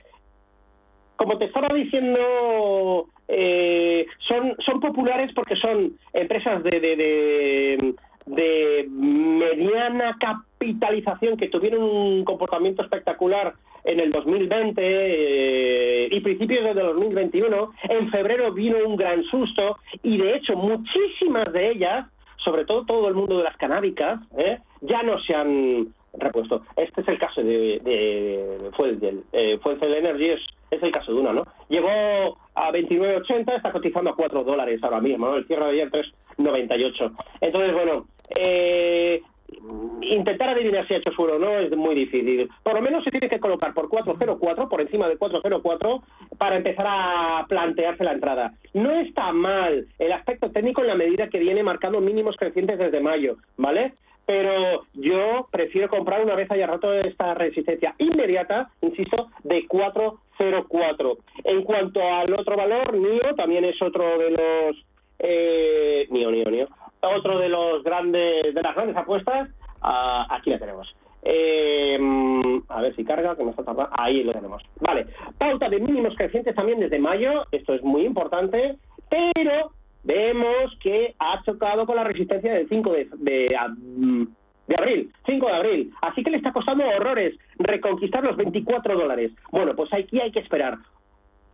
como 1.17 1.39
te 1.39 1.47
estaba 1.47 1.69
diciendo, 1.75 3.07
eh, 3.29 4.07
son, 4.29 4.55
son 4.65 4.81
populares 4.81 5.33
porque 5.35 5.57
son 5.57 5.97
empresas 6.13 6.63
de, 6.63 6.81
de, 6.81 6.97
de, 6.97 7.95
de 8.27 8.87
mediana 8.89 10.17
capitalización 10.21 11.37
que 11.37 11.49
tuvieron 11.49 11.83
un 11.83 12.25
comportamiento 12.25 12.83
espectacular 12.83 13.55
en 13.85 14.01
el 14.01 14.11
2020 14.11 14.81
eh, 14.83 16.09
y 16.11 16.21
principios 16.21 16.65
del 16.65 16.75
2021. 16.77 17.73
En 17.89 18.11
febrero 18.11 18.53
vino 18.53 18.77
un 18.85 18.97
gran 18.97 19.23
susto 19.25 19.79
y 20.03 20.19
de 20.21 20.37
hecho 20.37 20.57
muchísimas 20.57 21.53
de 21.53 21.71
ellas, 21.71 22.07
sobre 22.45 22.65
todo 22.65 22.85
todo 22.85 23.09
el 23.09 23.15
mundo 23.15 23.39
de 23.39 23.45
las 23.45 23.57
canábicas, 23.57 24.21
¿eh? 24.37 24.59
ya 24.83 25.03
no 25.03 25.19
se 25.21 25.35
han 25.35 25.89
repuesto. 26.19 26.63
Este 26.77 27.01
es 27.01 27.09
el 27.09 27.19
caso 27.19 27.43
de, 27.43 27.81
de 27.83 28.71
Fuel, 28.77 29.25
eh, 29.33 29.59
Fuel 29.63 29.95
Energy, 29.95 30.31
es, 30.31 30.41
es 30.71 30.83
el 30.83 30.93
caso 30.93 31.13
de 31.13 31.21
una, 31.21 31.33
¿no? 31.33 31.45
Llegó 31.69 31.89
a 32.55 32.71
29.80, 32.73 33.57
está 33.57 33.73
cotizando 33.73 34.11
a 34.11 34.17
4 34.17 34.45
dólares 34.45 34.83
ahora 34.83 35.01
mismo, 35.01 35.27
¿no? 35.27 35.37
El 35.37 35.47
cierre 35.47 35.67
de 35.67 35.71
ayer 35.71 35.91
3.98. 35.91 37.13
Entonces, 37.41 37.73
bueno, 37.75 38.07
eh, 38.35 39.23
intentar 40.03 40.49
adivinar 40.51 40.87
si 40.87 40.95
ha 40.95 40.99
hecho 40.99 41.13
suelo 41.13 41.37
o 41.37 41.39
no 41.39 41.59
es 41.59 41.75
muy 41.77 41.95
difícil. 41.95 42.49
Por 42.63 42.75
lo 42.75 42.83
menos 42.83 43.05
se 43.05 43.11
tiene 43.11 43.29
que 43.29 43.41
colocar 43.41 43.75
por 43.75 43.89
404, 43.89 44.69
por 44.69 44.81
encima 44.81 45.09
de 45.09 45.17
404, 45.17 46.03
para 46.39 46.57
empezar 46.57 46.87
a 46.89 47.47
plantearse 47.49 48.05
la 48.05 48.13
entrada. 48.13 48.53
No 48.75 48.91
está 48.93 49.33
mal 49.33 49.87
el 49.99 50.13
aspecto 50.13 50.51
técnico 50.51 50.83
en 50.83 50.89
la 50.89 50.95
medida 50.95 51.29
que 51.29 51.39
viene 51.39 51.63
marcando 51.63 52.01
mínimos 52.01 52.37
crecientes 52.37 52.79
desde 52.79 53.01
mayo, 53.01 53.37
¿vale? 53.57 53.95
Pero 54.27 54.87
yo 54.95 55.47
prefiero 55.53 55.89
comprar 55.89 56.23
una 56.23 56.35
vez 56.35 56.51
haya 56.51 56.67
roto 56.67 56.93
esta 56.93 57.35
resistencia 57.35 57.95
inmediata, 57.99 58.71
insisto, 58.83 59.29
de 59.45 59.67
404. 59.69 61.19
En 61.45 61.63
cuanto 61.63 62.03
al 62.03 62.35
otro 62.35 62.57
valor, 62.57 62.95
NIO 62.95 63.35
también 63.37 63.65
es 63.65 63.81
otro 63.81 64.19
de 64.19 64.31
los 64.31 64.85
eh, 65.21 66.07
NIO, 66.11 66.33
NIO, 66.33 66.51
NIO, 66.51 66.69
otro 67.03 67.39
de 67.39 67.49
los 67.49 67.85
grandes 67.85 68.53
de 68.53 68.63
las 68.63 68.75
grandes 68.75 68.97
apuestas. 68.97 69.49
Ah, 69.81 70.27
aquí 70.31 70.51
la 70.51 70.59
tenemos. 70.59 70.93
Eh, 71.23 71.99
a 72.69 72.83
ver 72.83 72.95
si 72.95 73.05
carga, 73.05 73.37
que 73.37 73.45
me 73.45 73.51
está 73.51 73.65
tardando. 73.65 73.91
Ahí 73.97 74.25
lo 74.25 74.33
tenemos. 74.33 74.63
Vale. 74.81 75.07
Pauta 75.39 75.69
de 75.69 75.81
mínimos 75.81 76.17
crecientes 76.17 76.55
también 76.55 76.81
desde 76.81 76.99
mayo. 76.99 77.45
Esto 77.53 77.75
es 77.75 77.83
muy 77.83 78.05
importante. 78.05 78.77
Pero 79.09 79.73
vemos 80.07 80.77
que 80.81 81.15
ha 81.19 81.43
chocado 81.43 81.85
con 81.85 81.97
la 81.97 82.05
resistencia 82.05 82.53
del 82.53 82.69
5 82.69 82.95
de, 83.19 83.57
abril. 83.57 85.13
5 85.27 85.47
de 85.47 85.53
abril. 85.53 85.95
Así 86.03 86.23
que 86.23 86.31
le 86.31 86.37
está 86.37 86.53
costando 86.53 86.85
horrores 86.85 87.35
reconquistar 87.59 88.23
los 88.23 88.37
24 88.37 88.97
dólares. 88.97 89.33
Bueno, 89.51 89.75
pues 89.75 89.93
aquí 89.93 90.21
hay 90.21 90.31
que 90.31 90.41
esperar. 90.41 90.79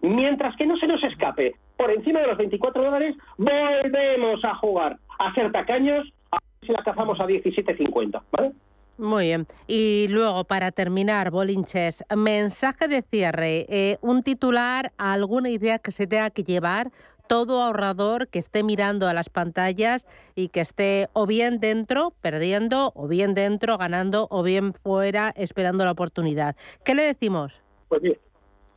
Mientras 0.03 0.57
que 0.57 0.67
no 0.67 0.77
se 0.77 0.87
nos 0.87 1.03
escape 1.05 1.55
por 1.77 1.91
encima 1.91 2.21
de 2.21 2.27
los 2.27 2.37
24 2.37 2.83
dólares, 2.83 3.17
volvemos 3.39 4.45
a 4.45 4.55
jugar, 4.57 4.99
a 5.19 5.33
ser 5.33 5.51
tacaños, 5.51 6.13
a 6.31 6.39
ver 6.39 6.67
si 6.67 6.73
la 6.73 6.83
cazamos 6.83 7.21
a 7.21 7.27
17.50, 7.27 8.23
¿vale? 8.31 8.53
Muy 8.99 9.27
bien. 9.27 9.47
Y 9.67 10.07
luego, 10.11 10.45
para 10.45 10.71
terminar, 10.71 11.31
Bolinches, 11.31 12.05
mensaje 12.15 12.89
de 12.89 13.03
cierre, 13.03 13.67
eh, 13.69 13.99
un 14.01 14.23
titular, 14.23 14.93
alguna 14.99 15.49
idea 15.49 15.79
que 15.79 15.93
se 15.93 16.07
tenga 16.07 16.31
que 16.31 16.45
llevar, 16.45 16.91
todo 17.33 17.63
ahorrador 17.63 18.29
que 18.29 18.39
esté 18.39 18.63
mirando 18.63 19.09
a 19.09 19.15
las 19.15 19.31
pantallas 19.31 20.07
y 20.35 20.49
que 20.49 20.61
esté 20.61 21.09
o 21.15 21.27
bien 21.27 21.61
dentro, 21.61 22.13
perdiendo, 22.21 22.93
o 22.95 23.09
bien 23.09 23.33
dentro, 23.33 23.79
ganando, 23.79 24.27
o 24.31 24.43
bien 24.43 24.75
fuera, 24.75 25.33
esperando 25.35 25.87
la 25.87 25.93
oportunidad. 25.93 26.57
¿Qué 26.85 26.95
le 26.95 27.05
decimos? 27.05 27.63
Pues 27.89 28.03
bien, 28.03 28.19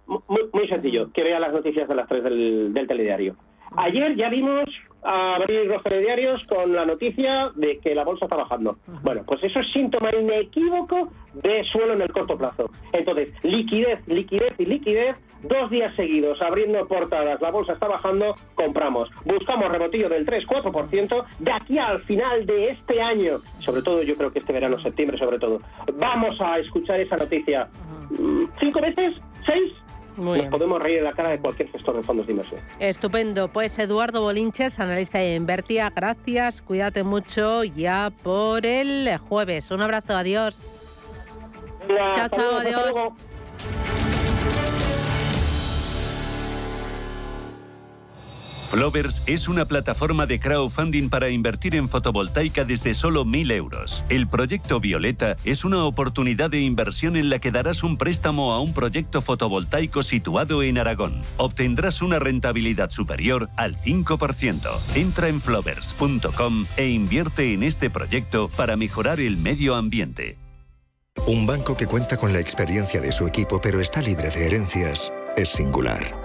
muy, 0.08 0.22
muy 0.54 0.70
sencillo, 0.70 1.12
que 1.12 1.22
vea 1.22 1.38
las 1.38 1.52
noticias 1.52 1.86
de 1.90 1.96
las 1.96 2.08
3 2.08 2.24
del, 2.24 2.74
del 2.74 2.88
telediario. 2.88 3.36
Ayer 3.76 4.16
ya 4.16 4.30
vimos 4.30 4.70
abrir 5.06 5.66
los 5.68 5.84
telediarios 5.84 6.44
con 6.46 6.74
la 6.74 6.86
noticia 6.86 7.52
de 7.56 7.80
que 7.80 7.94
la 7.94 8.04
bolsa 8.04 8.26
está 8.26 8.36
bajando. 8.36 8.78
Bueno, 9.04 9.24
pues 9.26 9.44
eso 9.44 9.60
es 9.60 9.72
síntoma 9.72 10.10
inequívoco 10.16 11.10
de 11.34 11.64
suelo 11.66 11.94
en 11.94 12.02
el 12.02 12.12
corto 12.12 12.38
plazo. 12.38 12.70
Entonces, 12.92 13.30
liquidez, 13.44 14.06
liquidez 14.08 14.54
y 14.58 14.66
liquidez, 14.66 15.16
dos 15.44 15.70
días 15.70 15.96
seguidos 15.96 16.42
abriendo 16.42 16.88
portadas, 16.88 17.40
la 17.42 17.52
bolsa 17.52 17.74
está 17.74 17.88
bajando, 17.88 18.36
compramos. 18.56 19.10
Buscamos 19.26 19.72
rebotillo 19.72 20.10
del 20.10 20.26
3-4% 20.26 21.26
de 21.40 21.52
aquí 21.52 21.78
al 21.78 22.02
final 22.04 22.46
de 22.46 22.72
este 22.72 23.02
año. 23.02 23.38
Sobre 23.60 23.82
todo, 23.82 24.02
yo 24.02 24.16
creo 24.16 24.32
que 24.32 24.40
este 24.40 24.54
verano, 24.54 24.80
septiembre 24.80 25.18
sobre 25.18 25.40
todo. 25.40 25.60
Vamos 25.94 26.40
a 26.42 26.58
escuchar 26.60 27.00
esa 27.00 27.18
noticia. 27.18 27.68
Mm, 28.10 28.46
¿Cinco 28.60 28.82
veces? 28.82 29.14
¿Seis? 29.46 29.74
Muy 30.18 30.26
Nos 30.26 30.36
bien. 30.38 30.50
podemos 30.50 30.82
reír 30.82 31.00
en 31.00 31.04
la 31.06 31.14
cara 31.14 31.30
de 31.30 31.40
cualquier 31.40 31.70
gestor 31.70 31.96
de 31.98 32.04
fondos 32.04 32.26
de 32.28 32.34
inversión. 32.34 32.60
Estupendo. 32.80 33.48
Pues 33.50 33.78
Eduardo 33.80 34.22
Bolinches, 34.22 34.80
analista 34.80 35.20
de 35.20 35.36
Invertia, 35.36 35.92
gracias. 35.96 36.62
Cuídate 36.62 37.04
mucho 37.04 37.64
ya 37.64 38.12
por 38.24 38.66
el 38.66 39.18
jueves. 39.30 39.72
Un 39.72 39.82
abrazo, 39.82 40.16
adiós. 40.16 40.56
Chao, 42.16 42.30
chao, 42.30 42.58
adiós. 42.60 43.14
Flovers 48.76 49.24
es 49.26 49.48
una 49.48 49.64
plataforma 49.64 50.26
de 50.26 50.38
crowdfunding 50.38 51.08
para 51.08 51.30
invertir 51.30 51.76
en 51.76 51.88
fotovoltaica 51.88 52.66
desde 52.66 52.94
solo 52.94 53.24
1.000 53.24 53.54
euros. 53.54 54.04
El 54.10 54.28
proyecto 54.28 54.82
Violeta 54.82 55.38
es 55.46 55.64
una 55.64 55.86
oportunidad 55.86 56.50
de 56.50 56.60
inversión 56.60 57.16
en 57.16 57.30
la 57.30 57.40
que 57.40 57.52
darás 57.52 57.84
un 57.84 57.96
préstamo 57.98 58.52
a 58.52 58.60
un 58.60 58.74
proyecto 58.74 59.22
fotovoltaico 59.22 60.04
situado 60.04 60.62
en 60.62 60.78
Aragón. 60.78 61.14
Obtendrás 61.38 62.02
una 62.02 62.20
rentabilidad 62.20 62.90
superior 62.90 63.48
al 63.56 63.78
5%. 63.78 64.70
Entra 64.96 65.30
en 65.30 65.40
flovers.com 65.40 66.66
e 66.76 66.90
invierte 66.90 67.54
en 67.54 67.64
este 67.64 67.90
proyecto 67.90 68.50
para 68.58 68.76
mejorar 68.76 69.22
el 69.22 69.38
medio 69.38 69.76
ambiente. 69.76 70.38
Un 71.28 71.48
banco 71.48 71.78
que 71.78 71.88
cuenta 71.88 72.18
con 72.18 72.34
la 72.34 72.42
experiencia 72.42 73.00
de 73.00 73.14
su 73.14 73.26
equipo 73.26 73.62
pero 73.62 73.80
está 73.80 74.02
libre 74.02 74.30
de 74.32 74.48
herencias 74.48 75.14
es 75.38 75.48
singular. 75.48 76.25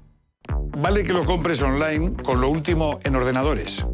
Vale 0.77 1.03
que 1.03 1.13
lo 1.13 1.25
compres 1.25 1.61
online 1.61 2.13
con 2.23 2.41
lo 2.41 2.49
último 2.49 2.99
en 3.03 3.15
ordenadores 3.15 3.85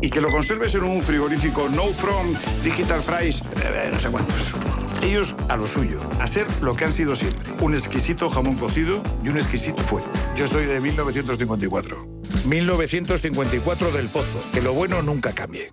y 0.00 0.10
que 0.10 0.20
lo 0.20 0.30
conserves 0.30 0.74
en 0.74 0.84
un 0.84 1.02
frigorífico 1.02 1.68
No 1.68 1.84
From 1.86 2.34
Digital 2.64 3.00
Fries, 3.00 3.42
eh, 3.62 3.90
no 3.92 4.00
sé 4.00 4.10
cuántos. 4.10 4.54
Ellos 5.02 5.36
a 5.48 5.56
lo 5.56 5.66
suyo, 5.66 6.00
a 6.18 6.26
ser 6.26 6.46
lo 6.60 6.74
que 6.74 6.84
han 6.84 6.92
sido 6.92 7.14
siempre, 7.14 7.50
un 7.60 7.74
exquisito 7.74 8.28
jamón 8.28 8.56
cocido 8.56 9.02
y 9.24 9.28
un 9.28 9.36
exquisito 9.36 9.82
fuego. 9.82 10.10
Yo 10.36 10.46
soy 10.46 10.66
de 10.66 10.80
1954. 10.80 12.06
1954 12.46 13.92
del 13.92 14.08
Pozo, 14.08 14.42
que 14.52 14.62
lo 14.62 14.72
bueno 14.72 15.02
nunca 15.02 15.32
cambie. 15.32 15.72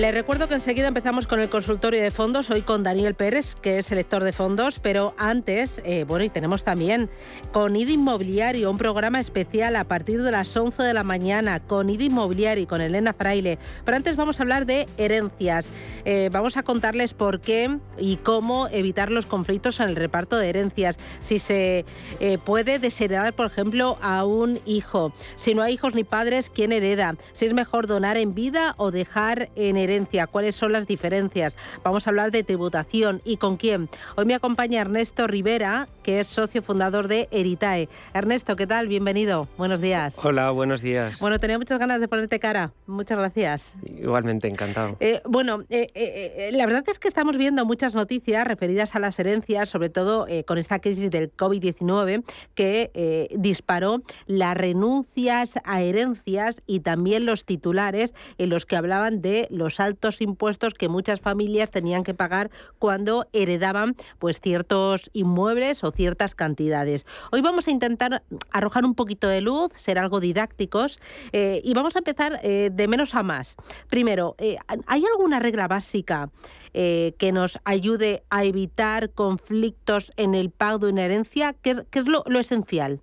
Les 0.00 0.12
recuerdo 0.12 0.46
que 0.46 0.52
enseguida 0.52 0.88
empezamos 0.88 1.26
con 1.26 1.40
el 1.40 1.48
consultorio 1.48 2.02
de 2.02 2.10
fondos, 2.10 2.50
hoy 2.50 2.60
con 2.60 2.82
Daniel 2.82 3.14
Pérez, 3.14 3.54
que 3.54 3.78
es 3.78 3.86
selector 3.86 4.22
de 4.24 4.32
fondos, 4.32 4.78
pero 4.78 5.14
antes, 5.16 5.80
eh, 5.86 6.04
bueno, 6.06 6.22
y 6.22 6.28
tenemos 6.28 6.64
también 6.64 7.08
con 7.50 7.74
ID 7.74 7.88
Inmobiliario, 7.88 8.70
un 8.70 8.76
programa 8.76 9.20
especial 9.20 9.74
a 9.74 9.84
partir 9.84 10.22
de 10.22 10.30
las 10.30 10.54
11 10.54 10.82
de 10.82 10.92
la 10.92 11.02
mañana, 11.02 11.60
con 11.60 11.88
ID 11.88 12.02
Inmobiliario 12.02 12.64
y 12.64 12.66
con 12.66 12.82
Elena 12.82 13.14
Fraile. 13.14 13.58
Pero 13.86 13.96
antes 13.96 14.16
vamos 14.16 14.38
a 14.38 14.42
hablar 14.42 14.66
de 14.66 14.86
herencias. 14.98 15.68
Eh, 16.04 16.28
vamos 16.30 16.58
a 16.58 16.62
contarles 16.62 17.14
por 17.14 17.40
qué 17.40 17.78
y 17.98 18.16
cómo 18.16 18.68
evitar 18.68 19.10
los 19.10 19.24
conflictos 19.24 19.80
en 19.80 19.88
el 19.88 19.96
reparto 19.96 20.36
de 20.36 20.50
herencias. 20.50 20.98
Si 21.22 21.38
se 21.38 21.86
eh, 22.20 22.36
puede 22.44 22.78
desheredar, 22.78 23.32
por 23.32 23.46
ejemplo, 23.46 23.96
a 24.02 24.26
un 24.26 24.60
hijo. 24.66 25.14
Si 25.36 25.54
no 25.54 25.62
hay 25.62 25.72
hijos 25.72 25.94
ni 25.94 26.04
padres, 26.04 26.50
¿quién 26.50 26.72
hereda? 26.72 27.16
Si 27.32 27.46
es 27.46 27.54
mejor 27.54 27.86
donar 27.86 28.18
en 28.18 28.34
vida 28.34 28.74
o 28.76 28.90
dejar 28.90 29.48
en 29.56 29.78
herencia 29.78 29.85
cuáles 30.30 30.56
son 30.56 30.72
las 30.72 30.86
diferencias. 30.86 31.56
Vamos 31.84 32.06
a 32.06 32.10
hablar 32.10 32.30
de 32.32 32.42
tributación 32.42 33.20
y 33.24 33.36
con 33.36 33.56
quién. 33.56 33.88
Hoy 34.16 34.24
me 34.24 34.34
acompaña 34.34 34.80
Ernesto 34.80 35.26
Rivera, 35.26 35.88
que 36.02 36.20
es 36.20 36.26
socio 36.26 36.62
fundador 36.62 37.08
de 37.08 37.28
Eritae. 37.30 37.88
Ernesto, 38.12 38.56
¿qué 38.56 38.66
tal? 38.66 38.88
Bienvenido. 38.88 39.48
Buenos 39.56 39.80
días. 39.80 40.16
Hola, 40.24 40.50
buenos 40.50 40.82
días. 40.82 41.20
Bueno, 41.20 41.38
tenía 41.38 41.58
muchas 41.58 41.78
ganas 41.78 42.00
de 42.00 42.08
ponerte 42.08 42.40
cara. 42.40 42.72
Muchas 42.86 43.18
gracias. 43.18 43.76
Igualmente, 43.84 44.48
encantado. 44.48 44.96
Eh, 45.00 45.20
bueno, 45.24 45.64
eh, 45.70 45.88
eh, 45.94 46.50
la 46.52 46.66
verdad 46.66 46.84
es 46.88 46.98
que 46.98 47.08
estamos 47.08 47.36
viendo 47.36 47.64
muchas 47.64 47.94
noticias 47.94 48.46
referidas 48.46 48.96
a 48.96 48.98
las 48.98 49.18
herencias, 49.18 49.68
sobre 49.68 49.88
todo 49.88 50.26
con 50.46 50.58
esta 50.58 50.80
crisis 50.80 51.10
del 51.10 51.32
COVID-19, 51.34 52.24
que 52.54 53.30
disparó 53.36 54.02
las 54.26 54.56
renuncias 54.56 55.58
a 55.64 55.80
herencias 55.80 56.60
y 56.66 56.80
también 56.80 57.26
los 57.26 57.44
titulares 57.44 58.14
en 58.38 58.50
los 58.50 58.66
que 58.66 58.76
hablaban 58.76 59.22
de 59.22 59.46
los 59.50 59.75
altos 59.80 60.20
impuestos 60.20 60.74
que 60.74 60.88
muchas 60.88 61.20
familias 61.20 61.70
tenían 61.70 62.04
que 62.04 62.14
pagar 62.14 62.50
cuando 62.78 63.26
heredaban 63.32 63.96
pues 64.18 64.40
ciertos 64.40 65.10
inmuebles 65.12 65.84
o 65.84 65.90
ciertas 65.90 66.34
cantidades. 66.34 67.06
Hoy 67.32 67.40
vamos 67.40 67.68
a 67.68 67.70
intentar 67.70 68.22
arrojar 68.50 68.84
un 68.84 68.94
poquito 68.94 69.28
de 69.28 69.40
luz, 69.40 69.72
ser 69.76 69.98
algo 69.98 70.20
didácticos 70.20 70.98
eh, 71.32 71.60
y 71.64 71.74
vamos 71.74 71.96
a 71.96 72.00
empezar 72.00 72.40
eh, 72.42 72.70
de 72.72 72.88
menos 72.88 73.14
a 73.14 73.22
más. 73.22 73.56
Primero, 73.88 74.34
eh, 74.38 74.56
¿hay 74.86 75.04
alguna 75.04 75.40
regla 75.40 75.68
básica 75.68 76.30
que 76.72 77.32
nos 77.32 77.58
ayude 77.64 78.22
a 78.28 78.44
evitar 78.44 79.08
conflictos 79.12 80.12
en 80.18 80.34
el 80.34 80.50
pago 80.50 80.80
de 80.84 80.92
una 80.92 81.06
herencia? 81.06 81.54
¿Qué, 81.54 81.70
es 81.90 82.06
lo 82.06 82.38
esencial? 82.38 83.00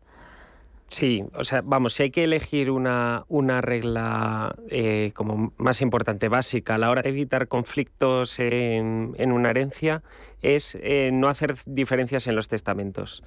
Sí, 0.94 1.24
o 1.34 1.44
sea, 1.44 1.64
vamos, 1.66 1.96
si 1.96 2.04
hay 2.04 2.12
que 2.12 2.24
elegir 2.24 2.70
una, 2.70 3.26
una 3.28 3.62
regla 3.62 4.56
eh, 4.70 5.10
como 5.16 5.52
más 5.58 5.82
importante, 5.82 6.28
básica, 6.28 6.76
a 6.76 6.78
la 6.78 6.92
hora 6.92 7.02
de 7.02 7.10
evitar 7.10 7.48
conflictos 7.48 8.38
en, 8.38 9.16
una 9.32 9.50
herencia, 9.50 10.04
es 10.44 10.76
eh, 10.76 11.10
no 11.12 11.30
hacer 11.30 11.56
diferencias 11.66 12.28
en 12.28 12.36
los 12.36 12.48
testamentos. 12.48 13.24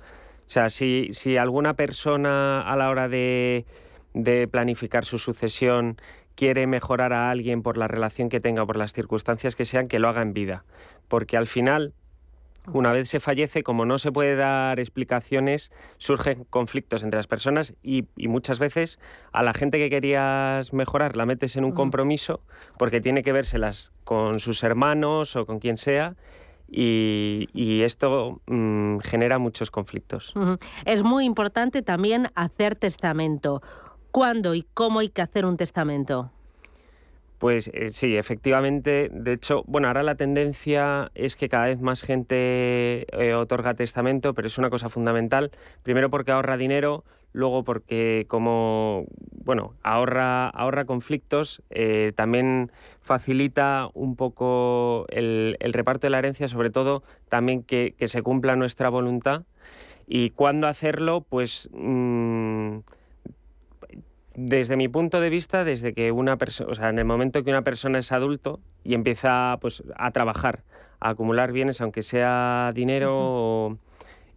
O 0.46 0.48
sea, 0.48 0.70
si, 0.70 1.08
si 1.10 1.38
alguna 1.38 1.74
persona 1.74 2.60
a 2.60 2.76
la 2.76 2.88
hora 2.88 3.08
de, 3.08 3.66
de 4.14 4.46
planificar 4.46 5.04
su 5.04 5.18
sucesión 5.18 6.00
quiere 6.36 6.68
mejorar 6.68 7.12
a 7.12 7.32
alguien 7.32 7.64
por 7.64 7.78
la 7.78 7.88
relación 7.88 8.28
que 8.28 8.38
tenga, 8.38 8.64
por 8.64 8.76
las 8.76 8.92
circunstancias 8.92 9.56
que 9.56 9.64
sean, 9.64 9.88
que 9.88 9.98
lo 9.98 10.08
haga 10.08 10.22
en 10.22 10.34
vida. 10.34 10.64
Porque 11.08 11.36
al 11.36 11.48
final 11.48 11.94
una 12.72 12.92
vez 12.92 13.08
se 13.08 13.20
fallece, 13.20 13.62
como 13.62 13.84
no 13.84 13.98
se 13.98 14.12
puede 14.12 14.36
dar 14.36 14.80
explicaciones, 14.80 15.72
surgen 15.98 16.44
conflictos 16.44 17.02
entre 17.02 17.18
las 17.18 17.26
personas 17.26 17.74
y, 17.82 18.06
muchas 18.16 18.58
veces 18.58 18.98
a 19.32 19.42
la 19.42 19.54
gente 19.54 19.78
que 19.78 19.88
querías 19.88 20.72
mejorar 20.72 21.16
la 21.16 21.26
metes 21.26 21.56
en 21.56 21.64
un 21.64 21.72
compromiso 21.72 22.40
porque 22.78 23.00
tiene 23.00 23.22
que 23.22 23.32
vérselas 23.32 23.92
con 24.04 24.40
sus 24.40 24.62
hermanos 24.62 25.36
o 25.36 25.46
con 25.46 25.58
quien 25.58 25.76
sea 25.76 26.16
y, 26.68 27.82
esto 27.82 28.42
mm, 28.46 28.98
genera 28.98 29.38
muchos 29.38 29.70
conflictos. 29.70 30.34
Es 30.84 31.02
muy 31.02 31.24
importante 31.24 31.82
también 31.82 32.30
hacer 32.34 32.74
testamento. 32.74 33.62
¿Cuándo 34.10 34.54
y 34.54 34.66
cómo 34.74 35.00
hay 35.00 35.08
que 35.08 35.22
hacer 35.22 35.46
un 35.46 35.56
testamento? 35.56 36.32
Pues 37.38 37.70
eh, 37.74 37.90
sí, 37.92 38.16
efectivamente. 38.16 39.10
De 39.12 39.34
hecho, 39.34 39.62
bueno, 39.66 39.88
ahora 39.88 40.02
la 40.02 40.14
tendencia 40.14 41.10
es 41.14 41.36
que 41.36 41.48
cada 41.48 41.66
vez 41.66 41.80
más 41.80 42.02
gente 42.02 43.06
eh, 43.12 43.34
otorga 43.34 43.74
testamento, 43.74 44.32
pero 44.32 44.48
es 44.48 44.56
una 44.56 44.70
cosa 44.70 44.88
fundamental. 44.88 45.50
Primero 45.82 46.08
porque 46.08 46.32
ahorra 46.32 46.56
dinero, 46.56 47.04
luego 47.32 47.62
porque 47.62 48.24
como, 48.28 49.04
bueno, 49.44 49.74
ahorra, 49.82 50.48
ahorra 50.48 50.86
conflictos, 50.86 51.62
eh, 51.68 52.12
también 52.16 52.72
facilita 53.02 53.90
un 53.92 54.16
poco 54.16 55.04
el, 55.10 55.58
reparto 55.60 56.06
de 56.06 56.10
la 56.10 56.18
herencia, 56.18 56.48
sobre 56.48 56.70
todo 56.70 57.02
también 57.28 57.62
que, 57.62 57.94
se 58.06 58.22
cumpla 58.22 58.56
nuestra 58.56 58.88
voluntad. 58.88 59.44
Y 60.06 60.30
cuándo 60.30 60.68
hacerlo, 60.68 61.20
pues... 61.28 61.68
Mm, 61.72 62.78
desde 64.36 64.76
mi 64.76 64.86
punto 64.86 65.20
de 65.20 65.30
vista, 65.30 65.64
desde 65.64 65.94
que 65.94 66.12
una 66.12 66.36
persona, 66.36 66.70
o 66.70 66.74
sea, 66.74 66.90
en 66.90 66.98
el 66.98 67.06
momento 67.06 67.42
que 67.42 67.50
una 67.50 67.62
persona 67.62 67.98
es 67.98 68.12
adulto 68.12 68.60
y 68.84 68.92
empieza 68.94 69.56
pues, 69.60 69.82
a 69.96 70.10
trabajar, 70.10 70.62
a 71.00 71.10
acumular 71.10 71.52
bienes, 71.52 71.80
aunque 71.80 72.02
sea 72.02 72.70
dinero, 72.74 73.78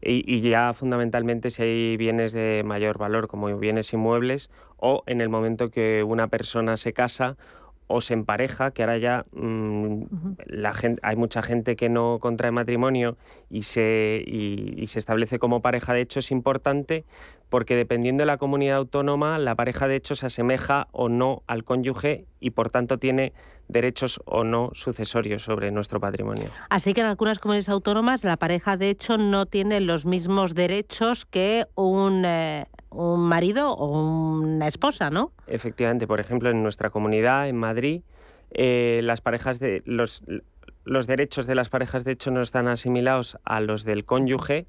y, 0.02 0.40
ya 0.40 0.72
fundamentalmente 0.74 1.52
si 1.52 1.64
hay 1.64 1.98
bienes 1.98 2.32
de 2.32 2.64
mayor 2.66 2.98
valor, 2.98 3.28
como 3.28 3.56
bienes 3.58 3.92
inmuebles, 3.92 4.50
o 4.78 5.04
en 5.06 5.20
el 5.20 5.28
momento 5.28 5.70
que 5.70 6.04
una 6.04 6.30
persona 6.30 6.78
se 6.78 6.94
casa 6.94 7.36
o 7.90 8.02
se 8.02 8.14
empareja, 8.14 8.72
que 8.72 8.84
ahora 8.84 8.98
ya 8.98 9.26
mm, 9.34 10.04
la 10.46 10.74
gente, 10.74 11.02
hay 11.04 11.16
mucha 11.16 11.42
gente 11.42 11.76
que 11.76 11.90
no 11.90 12.20
contrae 12.22 12.52
matrimonio 12.52 13.18
y 13.50 13.64
se, 13.64 14.24
y 14.26 14.86
se 14.88 15.00
establece 15.00 15.40
como 15.40 15.62
pareja, 15.62 15.94
de 15.94 16.02
hecho 16.02 16.20
es 16.20 16.32
importante 16.32 17.04
porque 17.50 17.76
dependiendo 17.76 18.22
de 18.22 18.28
la 18.28 18.38
comunidad 18.38 18.78
autónoma, 18.78 19.40
la 19.40 19.56
pareja 19.56 19.88
de 19.88 19.96
hecho 19.96 20.16
se 20.16 20.28
asemeja 20.28 20.88
o 20.92 21.10
no 21.10 21.44
al 21.48 21.64
cónyuge 21.64 22.26
y 22.40 22.52
por 22.52 22.70
tanto 22.70 23.00
tiene 23.00 23.34
derechos 23.68 24.22
o 24.26 24.44
no 24.44 24.70
sucesorios 24.74 25.44
sobre 25.44 25.72
nuestro 25.72 26.00
patrimonio. 26.00 26.50
Así 26.70 26.94
que 26.94 27.02
en 27.02 27.08
algunas 27.08 27.40
comunidades 27.40 27.70
autónomas 27.70 28.24
la 28.24 28.38
pareja 28.38 28.78
de 28.78 28.90
hecho 28.90 29.18
no 29.18 29.46
tiene 29.46 29.82
los 29.82 30.06
mismos 30.06 30.54
derechos 30.54 31.26
que 31.26 31.66
un... 31.76 32.24
Eh, 32.26 32.66
un 32.90 33.22
marido 33.22 33.72
o 33.72 34.02
una 34.02 34.68
esposa, 34.68 35.10
¿no? 35.10 35.32
Efectivamente, 35.48 36.08
por 36.08 36.20
ejemplo, 36.20 36.50
en 36.50 36.64
nuestra 36.64 36.90
comunidad, 36.90 37.48
en 37.48 37.58
Madrid, 37.58 38.02
eh, 38.52 39.02
las 39.04 39.22
parejas 39.22 39.60
de 39.60 39.84
los, 39.86 40.24
los 40.84 41.08
derechos 41.08 41.46
de 41.48 41.56
las 41.56 41.70
parejas 41.70 42.04
de 42.04 42.14
hecho 42.14 42.32
no 42.32 42.42
están 42.42 42.68
asimilados 42.68 43.38
a 43.44 43.62
los 43.62 43.84
del 43.84 44.06
cónyuge 44.06 44.66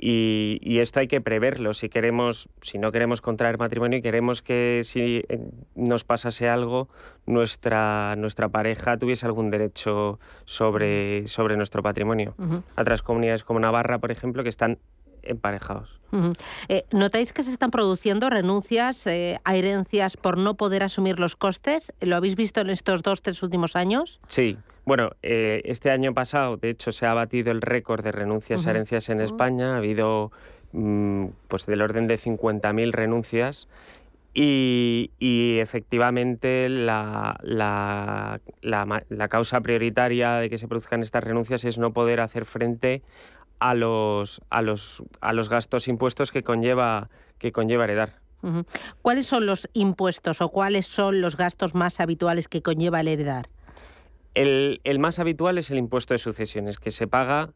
y, 0.00 0.78
esto 0.78 1.00
hay 1.00 1.08
que 1.08 1.20
preverlo 1.20 1.74
si 1.74 1.88
queremos, 1.88 2.48
si 2.60 2.78
no 2.78 2.92
queremos 2.92 3.20
contraer 3.20 3.58
matrimonio 3.58 3.98
y 3.98 4.02
queremos 4.02 4.42
que 4.42 4.82
si 4.84 5.24
eh, 5.28 5.50
nos 5.74 6.04
pasase 6.04 6.48
algo, 6.48 6.88
nuestra, 7.26 8.14
nuestra 8.16 8.48
pareja 8.48 8.96
tuviese 8.96 9.26
algún 9.26 9.50
derecho 9.50 10.20
sobre, 10.44 11.26
sobre 11.26 11.56
nuestro 11.56 11.82
patrimonio. 11.82 12.36
Otras 12.76 13.02
comunidades 13.02 13.42
como 13.42 13.58
Navarra, 13.58 13.98
por 13.98 14.12
ejemplo, 14.12 14.44
que 14.44 14.48
están 14.48 14.78
emparejados. 15.22 15.98
Eh, 16.68 16.84
¿Notáis 16.90 17.32
que 17.32 17.42
se 17.42 17.50
están 17.50 17.70
produciendo 17.70 18.30
renuncias 18.30 19.06
eh, 19.06 19.38
a 19.44 19.56
herencias 19.56 20.16
por 20.16 20.38
no 20.38 20.56
poder 20.56 20.82
asumir 20.82 21.18
los 21.18 21.36
costes? 21.36 21.92
¿Lo 22.00 22.16
habéis 22.16 22.34
visto 22.34 22.60
en 22.60 22.70
estos 22.70 23.02
dos, 23.02 23.20
tres 23.22 23.42
últimos 23.42 23.76
años? 23.76 24.20
Sí. 24.28 24.56
Bueno, 24.86 25.10
eh, 25.22 25.60
este 25.64 25.90
año 25.90 26.14
pasado, 26.14 26.56
de 26.56 26.70
hecho, 26.70 26.92
se 26.92 27.04
ha 27.04 27.12
batido 27.12 27.52
el 27.52 27.60
récord 27.60 28.02
de 28.02 28.12
renuncias 28.12 28.66
a 28.66 28.70
herencias 28.70 29.10
en 29.10 29.20
España. 29.20 29.74
Ha 29.74 29.76
habido 29.76 30.32
mm, 30.72 31.26
pues 31.46 31.66
del 31.66 31.82
orden 31.82 32.06
de 32.06 32.16
50.000 32.16 32.92
renuncias. 32.92 33.68
Y, 34.40 35.58
efectivamente 35.58 36.68
la, 36.68 37.36
la, 37.42 38.40
la, 38.60 39.28
causa 39.28 39.60
prioritaria 39.60 40.36
de 40.36 40.48
que 40.48 40.58
se 40.58 40.68
produzcan 40.68 41.02
estas 41.02 41.24
renuncias 41.24 41.64
es 41.64 41.76
no 41.76 41.92
poder 41.92 42.20
hacer 42.20 42.44
frente 42.44 43.02
a 43.60 43.74
los, 43.74 44.40
a 44.50 44.62
los, 44.62 45.02
a 45.20 45.32
los 45.32 45.48
gastos 45.48 45.88
impuestos 45.88 46.30
que 46.32 46.42
conlleva, 46.42 47.10
que 47.38 47.52
conlleva 47.52 47.84
heredar. 47.84 48.20
¿Cuáles 49.02 49.26
son 49.26 49.46
los 49.46 49.68
impuestos 49.72 50.40
o 50.40 50.48
cuáles 50.50 50.86
son 50.86 51.20
los 51.20 51.36
gastos 51.36 51.74
más 51.74 52.00
habituales 52.00 52.46
que 52.48 52.62
conlleva 52.62 53.00
el 53.00 53.08
heredar? 53.08 53.48
El, 54.34 54.80
más 55.00 55.18
habitual 55.18 55.58
es 55.58 55.70
el 55.70 55.78
impuesto 55.78 56.14
de 56.14 56.18
sucesiones, 56.18 56.78
que 56.78 56.92
se 56.92 57.08
paga 57.08 57.50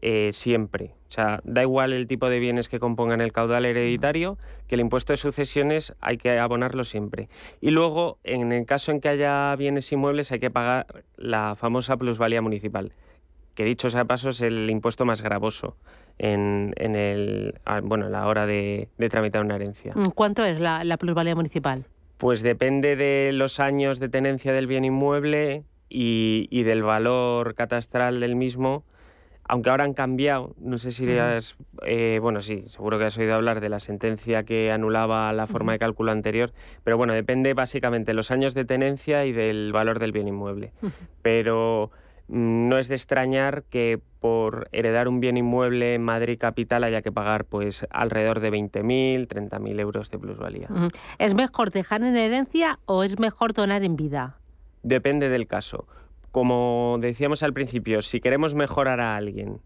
eh, 0.00 0.30
siempre. 0.32 0.94
O 1.08 1.12
sea, 1.12 1.40
da 1.42 1.62
igual 1.62 1.92
el 1.92 2.06
tipo 2.06 2.28
de 2.28 2.38
bienes 2.38 2.68
que 2.68 2.78
compongan 2.78 3.20
el 3.20 3.32
caudal 3.32 3.64
hereditario, 3.64 4.38
que 4.68 4.76
el 4.76 4.82
impuesto 4.82 5.12
de 5.12 5.16
sucesiones 5.16 5.94
hay 6.00 6.18
que 6.18 6.38
abonarlo 6.38 6.84
siempre. 6.84 7.28
Y 7.60 7.72
luego, 7.72 8.18
en 8.22 8.52
el 8.52 8.64
caso 8.66 8.92
en 8.92 9.00
que 9.00 9.08
haya 9.08 9.54
bienes 9.56 9.90
inmuebles, 9.90 10.30
hay 10.30 10.38
que 10.38 10.50
pagar 10.50 10.86
la 11.16 11.56
famosa 11.56 11.96
plusvalía 11.96 12.40
municipal, 12.40 12.92
que 13.60 13.66
dicho 13.66 13.90
sea 13.90 14.06
paso 14.06 14.30
es 14.30 14.40
el 14.40 14.70
impuesto 14.70 15.04
más 15.04 15.20
gravoso 15.20 15.76
en, 16.16 16.72
el, 16.78 17.60
bueno, 17.82 18.08
la 18.08 18.26
hora 18.26 18.46
de, 18.46 18.88
tramitar 19.10 19.44
una 19.44 19.56
herencia. 19.56 19.92
Mm, 19.94 20.12
¿Cuánto 20.14 20.46
es 20.46 20.58
la, 20.58 20.96
plusvalía 20.98 21.34
municipal? 21.34 21.84
Pues 22.16 22.40
depende 22.40 22.96
de 22.96 23.32
los 23.34 23.60
años 23.60 24.00
de 24.00 24.08
tenencia 24.08 24.54
del 24.54 24.66
bien 24.66 24.86
inmueble 24.86 25.64
y, 25.90 26.62
del 26.62 26.82
valor 26.82 27.54
catastral 27.54 28.20
del 28.20 28.34
mismo, 28.34 28.82
aunque 29.44 29.68
ahora 29.68 29.84
han 29.84 29.92
cambiado, 29.92 30.54
no 30.58 30.78
sé 30.78 30.90
si 30.90 31.10
has, 31.18 31.58
eh, 31.84 32.18
bueno, 32.22 32.40
sí, 32.40 32.64
seguro 32.68 32.98
que 32.98 33.04
has 33.04 33.18
oído 33.18 33.34
hablar 33.34 33.60
de 33.60 33.68
la 33.68 33.80
sentencia 33.80 34.42
que 34.44 34.72
anulaba 34.72 35.30
la 35.34 35.46
forma 35.46 35.72
de 35.72 35.80
cálculo 35.80 36.12
anterior, 36.12 36.54
pero 36.82 36.96
bueno, 36.96 37.12
depende 37.12 37.52
básicamente 37.52 38.12
de 38.12 38.14
los 38.14 38.30
años 38.30 38.54
de 38.54 38.64
tenencia 38.64 39.26
y 39.26 39.32
del 39.32 39.70
valor 39.70 39.98
del 39.98 40.12
bien 40.12 40.28
inmueble. 40.28 40.72
Pero 41.20 41.90
no 42.30 42.78
es 42.78 42.88
de 42.88 42.94
extrañar 42.94 43.64
que 43.64 44.00
por 44.20 44.68
heredar 44.72 45.08
un 45.08 45.18
bien 45.18 45.36
inmueble 45.36 45.94
en 45.94 46.02
Madrid 46.02 46.38
capital 46.38 46.84
haya 46.84 47.02
que 47.02 47.10
pagar 47.10 47.44
pues 47.44 47.86
alrededor 47.90 48.40
de 48.40 48.52
20.000, 48.52 49.26
30.000 49.26 49.80
euros 49.80 50.10
de 50.10 50.18
plusvalía. 50.18 50.68
¿Es 51.18 51.34
mejor 51.34 51.70
dejar 51.70 52.02
en 52.02 52.16
herencia 52.16 52.78
o 52.84 53.02
es 53.02 53.18
mejor 53.18 53.52
donar 53.52 53.82
en 53.82 53.96
vida? 53.96 54.38
Depende 54.82 55.28
del 55.28 55.46
caso. 55.46 55.86
Como 56.30 56.98
decíamos 57.00 57.42
al 57.42 57.52
principio, 57.52 58.02
si 58.02 58.20
queremos 58.20 58.54
mejorar 58.54 59.00
a 59.00 59.16
alguien, 59.16 59.60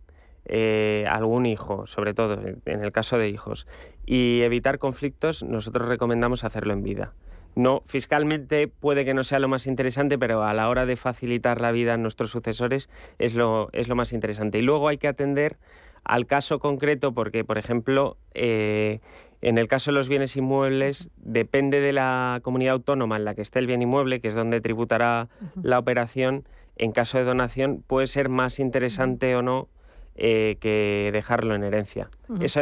eh, 0.46 1.05
algún 1.11 1.46
hijo, 1.46 1.87
sobre 1.87 2.14
todo 2.14 2.38
en 2.64 2.83
el 2.83 2.92
caso 2.92 3.18
de 3.18 3.29
hijos, 3.29 3.66
y 4.07 4.40
evitar 4.40 4.79
conflictos, 4.79 5.42
nosotros 5.42 5.88
recomendamos 5.88 6.44
hacerlo 6.44 6.72
en 6.72 6.83
vida. 6.83 7.12
No, 7.57 7.83
fiscalmente 7.87 8.69
puede 8.69 9.05
que 9.05 9.14
no 9.14 9.25
sea 9.25 9.38
lo 9.38 9.49
más 9.49 9.67
interesante, 9.67 10.19
pero 10.19 10.43
a 10.45 10.53
la 10.55 10.69
hora 10.69 10.87
de 10.87 10.97
facilitar 10.97 11.61
la 11.61 11.73
vida 11.73 11.95
a 11.95 11.97
nuestros 11.97 12.31
sucesores 12.31 12.88
es 13.19 13.35
lo, 13.35 13.69
es 13.73 13.88
lo 13.88 13.97
más 13.97 14.12
interesante. 14.12 14.59
Y 14.59 14.62
luego 14.62 14.88
hay 14.88 14.99
que 14.99 15.09
atender 15.09 15.57
al 16.05 16.27
caso 16.27 16.59
concreto 16.59 17.12
porque, 17.12 17.45
por 17.45 17.59
ejemplo, 17.59 18.17
eh, 18.35 19.01
en 19.40 19.59
el 19.59 19.69
caso 19.69 19.90
de 19.90 19.97
los 19.97 20.09
bienes 20.09 20.37
inmuebles, 20.37 21.11
depende 21.17 21.81
de 21.81 21.93
la 21.93 22.40
comunidad 22.43 22.75
autónoma 22.75 23.17
en 23.17 23.25
la 23.25 23.35
que 23.35 23.43
esté 23.43 23.59
el 23.59 23.67
bien 23.67 23.83
inmueble, 23.83 24.21
que 24.21 24.29
es 24.29 24.35
donde 24.35 24.61
tributará 24.61 25.29
la 25.62 25.79
operación, 25.79 26.45
en 26.77 26.93
caso 26.93 27.19
de 27.19 27.25
donación 27.25 27.85
puede 27.87 28.07
ser 28.07 28.29
más 28.29 28.59
interesante 28.59 29.37
o 29.37 29.43
no 29.43 29.69
eh, 30.17 30.57
que 30.61 31.11
dejarlo 31.12 31.55
en 31.55 31.64
herencia. 31.64 32.09
Eso 32.40 32.61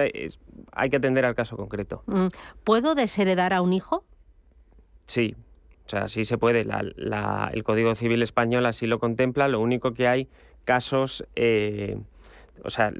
hay 0.72 0.90
que 0.90 0.96
atender 0.96 1.24
al 1.24 1.35
caso 1.35 1.57
concreto. 1.57 2.02
Mm. 2.07 2.28
¿Puedo 2.64 2.94
desheredar 2.94 3.52
a 3.52 3.62
un 3.62 3.72
hijo? 3.72 4.05
Sí, 5.12 5.37
o 5.85 5.90
sea, 5.90 6.09
sí 6.09 6.25
se 6.25 6.38
puede. 6.38 6.62
el 6.62 7.64
Código 7.64 7.94
Civil 7.94 8.22
español 8.22 8.64
así 8.64 8.87
lo 8.87 8.98
contempla. 8.98 9.46
Lo 9.46 9.61
único 9.61 9.92
que 9.92 10.09
hay 10.09 10.27
casos, 10.64 11.27
eh, 11.37 11.98
o 12.64 12.70
sea, 12.70 12.94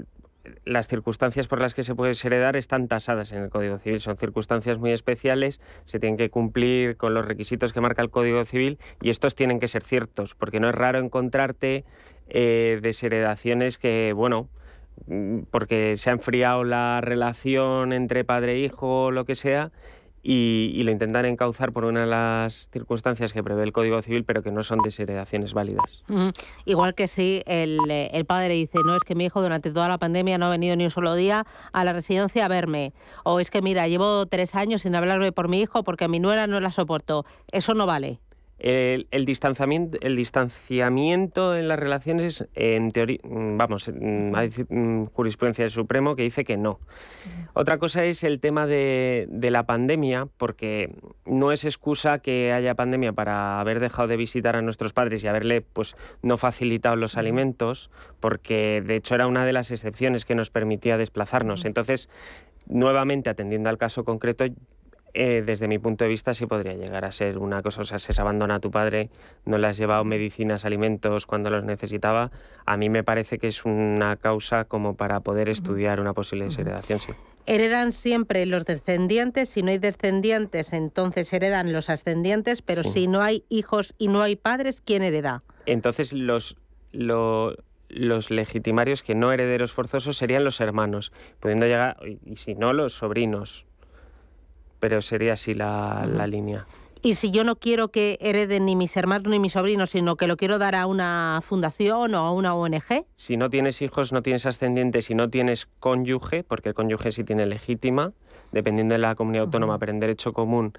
las 0.66 0.88
circunstancias 0.88 1.48
por 1.48 1.62
las 1.62 1.72
que 1.72 1.85
se 1.85 1.94
puede 1.94 2.12
heredar 2.22 2.55
están 2.57 2.87
tasadas 2.87 3.33
en 3.33 3.44
el 3.44 3.48
Código 3.48 3.79
Civil. 3.79 4.03
Son 4.03 4.18
circunstancias 4.18 4.79
muy 4.79 4.92
especiales, 4.92 5.62
se 5.85 6.01
tienen 6.01 6.18
que 6.18 6.29
cumplir 6.29 6.98
con 6.98 7.14
los 7.14 7.25
requisitos 7.25 7.72
que 7.72 7.81
marca 7.81 8.03
el 8.03 8.11
Código 8.11 8.44
Civil 8.44 8.79
y 9.01 9.09
estos 9.09 9.35
tienen 9.35 9.59
que 9.59 9.68
ser 9.68 9.83
ciertos, 9.83 10.35
porque 10.35 10.61
no 10.61 10.68
es 10.68 10.75
raro 10.75 10.98
encontrarte 10.98 11.87
eh, 12.29 12.79
desheredaciones 12.83 13.79
que, 13.79 14.12
bueno, 14.12 14.51
mm, 15.07 15.44
porque 15.51 15.96
se 15.96 16.11
ha 16.11 16.12
enfriado 16.12 16.62
la 16.62 17.01
relación 17.01 17.94
entre 17.94 18.22
padre 18.22 18.57
e 18.57 18.59
hijo 18.59 19.05
o 19.05 19.11
lo 19.11 19.25
que 19.25 19.35
sea 19.35 19.72
y, 20.22 20.80
lo 20.85 20.90
intentan 20.90 21.24
encauzar 21.24 21.72
por 21.72 21.85
una 21.85 22.00
de 22.00 22.06
las 22.06 22.68
circunstancias 22.72 23.32
que 23.32 23.42
prevé 23.42 23.64
el 23.64 23.72
Código 23.72 24.00
Civil, 24.02 24.24
pero 24.24 24.42
que 24.42 24.50
no 24.52 24.62
son 24.62 24.78
desheredaciones 24.85 25.54
válidas. 25.54 26.04
Igual 26.64 26.94
que 26.94 27.08
si 27.08 27.42
el, 27.46 27.78
el, 27.90 28.24
padre 28.24 28.54
dice, 28.54 28.78
no, 28.85 28.96
es 28.96 29.02
que 29.02 29.14
mi 29.14 29.24
hijo 29.24 29.42
durante 29.42 29.70
toda 29.70 29.88
la 29.88 29.98
pandemia 29.98 30.38
no 30.38 30.46
ha 30.46 30.50
venido 30.50 30.76
ni 30.76 30.85
un 30.85 30.90
solo 30.90 31.14
día 31.14 31.44
a 31.72 31.85
la 31.85 31.92
residencia 31.92 32.44
a 32.44 32.48
verme, 32.48 32.92
o 33.24 33.40
es 33.40 33.50
que 33.50 33.62
mira, 33.62 33.88
llevo 33.88 34.26
tres 34.26 34.54
años 34.54 34.82
sin 34.82 34.94
hablarme 34.94 35.32
por 35.32 35.48
mi 35.48 35.61
hijo 35.61 35.82
porque 35.82 36.04
a 36.04 36.08
mi 36.08 36.20
nuera 36.20 36.46
no 36.46 36.61
la 36.61 36.70
soporto, 36.70 37.24
eso 37.50 37.74
no 37.74 37.87
vale. 37.87 38.20
El, 38.62 39.25
distanciamiento, 39.25 39.98
el 40.03 40.14
distanciamiento 40.14 41.57
en 41.57 41.66
las 41.66 41.81
relaciones, 41.81 42.46
en 42.55 42.92
teoría, 42.92 43.18
mm, 43.25 43.57
vamos, 43.57 43.88
hay 43.88 44.51
mm, 44.68 45.07
jurisprudencia 45.07 45.64
del 45.64 45.72
Supremo 45.72 46.14
que 46.14 46.22
dice 46.22 46.44
que 46.44 46.57
no. 46.57 46.79
Otra 47.55 47.79
cosa 47.79 48.05
es 48.05 48.22
el 48.22 48.38
tema 48.38 48.68
de, 48.68 49.27
la 49.51 49.66
pandemia, 49.66 50.29
porque 50.37 50.94
no 51.27 51.51
es 51.51 51.64
excusa 51.64 52.20
que 52.20 52.53
haya 52.53 52.77
pandemia 52.77 53.12
para 53.12 53.59
haber 53.59 53.81
dejado 53.81 54.07
de 54.07 54.16
visitar 54.16 54.55
a 54.55 54.62
nuestros 54.62 54.92
padres 54.92 55.25
y 55.25 55.27
haberle 55.27 55.62
pues, 55.62 55.96
no 56.22 56.38
facilitado 56.38 56.94
los 56.94 57.16
alimentos, 57.16 57.90
porque 58.20 58.81
de 58.81 58.94
hecho 58.94 59.16
era 59.16 59.27
una 59.27 59.44
de 59.44 59.55
las 59.55 59.72
excepciones 59.72 60.25
que 60.25 60.37
nos 60.37 60.51
permitía 60.51 60.96
desplazarnos. 60.96 61.64
Entonces, 61.64 62.09
nuevamente 62.66 63.29
atendiendo 63.29 63.70
al 63.70 63.79
caso 63.79 64.05
concreto, 64.05 64.44
eh, 65.14 65.42
desde 65.44 65.68
mi 65.68 65.79
punto 65.79 66.05
de 66.05 66.09
vista 66.09 66.33
sí 66.33 66.46
podría 66.46 66.72
llegar 66.72 67.05
a 67.05 67.12
ser 67.12 67.37
una 67.37 67.62
cosa, 67.62 67.83
o 67.83 67.85
sea, 67.85 67.98
si 67.98 68.12
se 68.12 68.20
abandona 68.20 68.57
a 68.57 68.61
tu 68.61 68.70
padre, 68.70 69.11
no 69.44 69.59
le 69.59 69.66
has 69.66 69.77
llevado 69.77 70.05
medicinas, 70.05 70.64
alimentos 70.64 71.27
cuando 71.27 71.51
los 71.51 71.64
necesitaba, 71.64 72.31
a 72.64 72.77
mí 72.79 72.88
me 72.88 73.05
parece 73.05 73.38
que 73.38 73.48
es 73.48 73.64
una 73.66 74.16
causa 74.16 74.64
como 74.64 74.96
para 74.96 75.20
poder 75.20 75.51
estudiar 75.51 76.01
una 76.01 76.14
posible 76.14 76.46
desheredación, 76.46 77.01
sí. 77.01 77.12
Heredan 77.44 77.92
siempre 77.92 78.46
los 78.46 78.64
descendientes, 78.64 79.48
si 79.48 79.62
no 79.62 79.70
hay 79.70 79.79
descendientes, 79.79 80.72
entonces 80.72 81.31
heredan 81.33 81.72
los 81.72 81.90
ascendientes, 81.90 82.62
pero 82.62 82.83
si 82.85 83.09
no 83.09 83.20
hay 83.20 83.44
hijos 83.48 83.94
y 83.98 84.09
no 84.09 84.22
hay 84.22 84.37
padres, 84.37 84.81
¿quién 84.81 85.03
hereda? 85.03 85.42
Entonces 85.66 86.12
los, 86.12 86.57
los 86.92 88.31
legitimarios 88.31 89.03
que 89.03 89.14
no 89.16 89.33
herederos 89.33 89.72
forzosos 89.72 90.16
serían 90.16 90.44
los 90.44 90.61
hermanos, 90.61 91.12
pudiendo 91.40 91.66
llegar, 91.66 91.96
y 92.25 92.37
si 92.37 92.55
no, 92.55 92.72
los 92.72 92.94
sobrinos, 92.94 93.66
pero 94.82 95.00
sería 95.00 95.34
así 95.34 95.54
la, 95.54 96.26
línea. 96.26 96.66
Y 97.02 97.14
si 97.14 97.30
yo 97.30 97.44
no 97.44 97.54
quiero 97.54 97.92
que 97.92 98.18
hereden 98.20 98.64
ni 98.64 98.74
mis 98.74 98.96
hermanos 98.96 99.30
ni 99.30 99.38
mis 99.38 99.52
sobrinos, 99.52 99.90
sino 99.90 100.16
que 100.16 100.26
lo 100.26 100.36
quiero 100.36 100.58
dar 100.58 100.74
a 100.74 100.86
una 100.86 101.38
fundación 101.40 102.16
o 102.16 102.18
a 102.18 102.32
una 102.32 102.56
ONG. 102.56 103.06
Si 103.14 103.36
no 103.36 103.48
tienes 103.48 103.80
hijos, 103.80 104.12
no 104.12 104.22
tienes 104.22 104.44
ascendientes, 104.44 105.04
si 105.04 105.14
no 105.14 105.30
tienes 105.30 105.68
cónyuge, 105.78 106.42
porque 106.42 106.70
el 106.70 106.74
cónyuge 106.74 107.12
sí 107.12 107.22
tiene 107.22 107.46
legítima, 107.46 108.12
dependiendo 108.50 108.94
de 108.94 108.98
la 108.98 109.14
comunidad 109.14 109.44
autónoma, 109.44 109.78
pero 109.78 109.92
en 109.92 110.00
derecho 110.00 110.32
común 110.32 110.72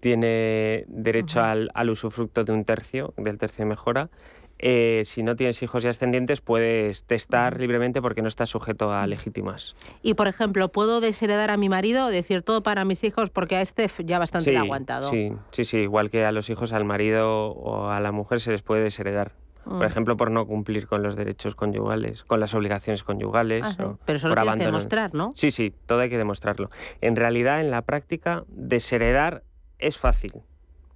tiene 0.00 0.84
derecho 0.88 1.40
al, 1.40 1.70
usufructo 1.88 2.42
de 2.42 2.52
un 2.52 2.64
tercio, 2.64 3.14
del 3.16 3.38
tercio 3.38 3.64
de 3.64 3.68
mejora. 3.68 4.10
Eh, 4.58 5.02
si 5.04 5.22
no 5.22 5.36
tienes 5.36 5.62
hijos 5.62 5.84
y 5.84 5.88
ascendientes, 5.88 6.40
puedes 6.40 7.04
testar 7.04 7.60
libremente 7.60 8.00
porque 8.00 8.22
no 8.22 8.28
estás 8.28 8.50
sujeto 8.50 8.92
a 8.92 9.06
legítimas. 9.06 9.74
Y, 10.02 10.14
por 10.14 10.28
ejemplo, 10.28 10.68
¿puedo 10.68 11.00
desheredar 11.00 11.50
a 11.50 11.56
mi 11.56 11.68
marido 11.68 12.08
decir 12.08 12.42
todo 12.42 12.62
para 12.62 12.84
mis 12.84 13.02
hijos 13.04 13.30
porque 13.30 13.56
a 13.56 13.60
este 13.60 13.90
ya 14.04 14.18
bastante 14.18 14.52
le 14.52 14.58
ha 14.58 14.62
aguantado? 14.62 15.10
Sí, 15.10 15.32
sí, 15.50 15.64
sí, 15.64 15.78
igual 15.78 16.10
que 16.10 16.24
a 16.24 16.32
los 16.32 16.48
hijos, 16.50 16.72
al 16.72 16.84
marido 16.84 17.48
o 17.52 17.88
a 17.90 18.00
la 18.00 18.12
mujer 18.12 18.40
se 18.40 18.52
les 18.52 18.62
puede 18.62 18.82
desheredar. 18.82 19.32
Por 19.64 19.78
Mm. 19.78 19.82
ejemplo, 19.84 20.16
por 20.18 20.30
no 20.30 20.46
cumplir 20.46 20.86
con 20.86 21.02
los 21.02 21.16
derechos 21.16 21.54
conyugales, 21.54 22.22
con 22.24 22.38
las 22.38 22.52
obligaciones 22.54 23.02
conyugales. 23.02 23.62
Ah, 23.64 23.72
sí. 23.74 23.82
o 23.82 23.98
Pero 24.04 24.16
eso 24.18 24.28
lo 24.28 24.34
tienes 24.34 24.54
que 24.56 24.64
demostrar, 24.66 25.14
¿no? 25.14 25.32
Sí, 25.34 25.50
sí, 25.50 25.72
todo 25.86 26.00
hay 26.00 26.10
que 26.10 26.18
demostrarlo. 26.18 26.68
En 27.00 27.16
realidad, 27.16 27.62
en 27.62 27.70
la 27.70 27.80
práctica, 27.80 28.44
desheredar 28.48 29.42
es 29.78 29.96
fácil, 29.96 30.34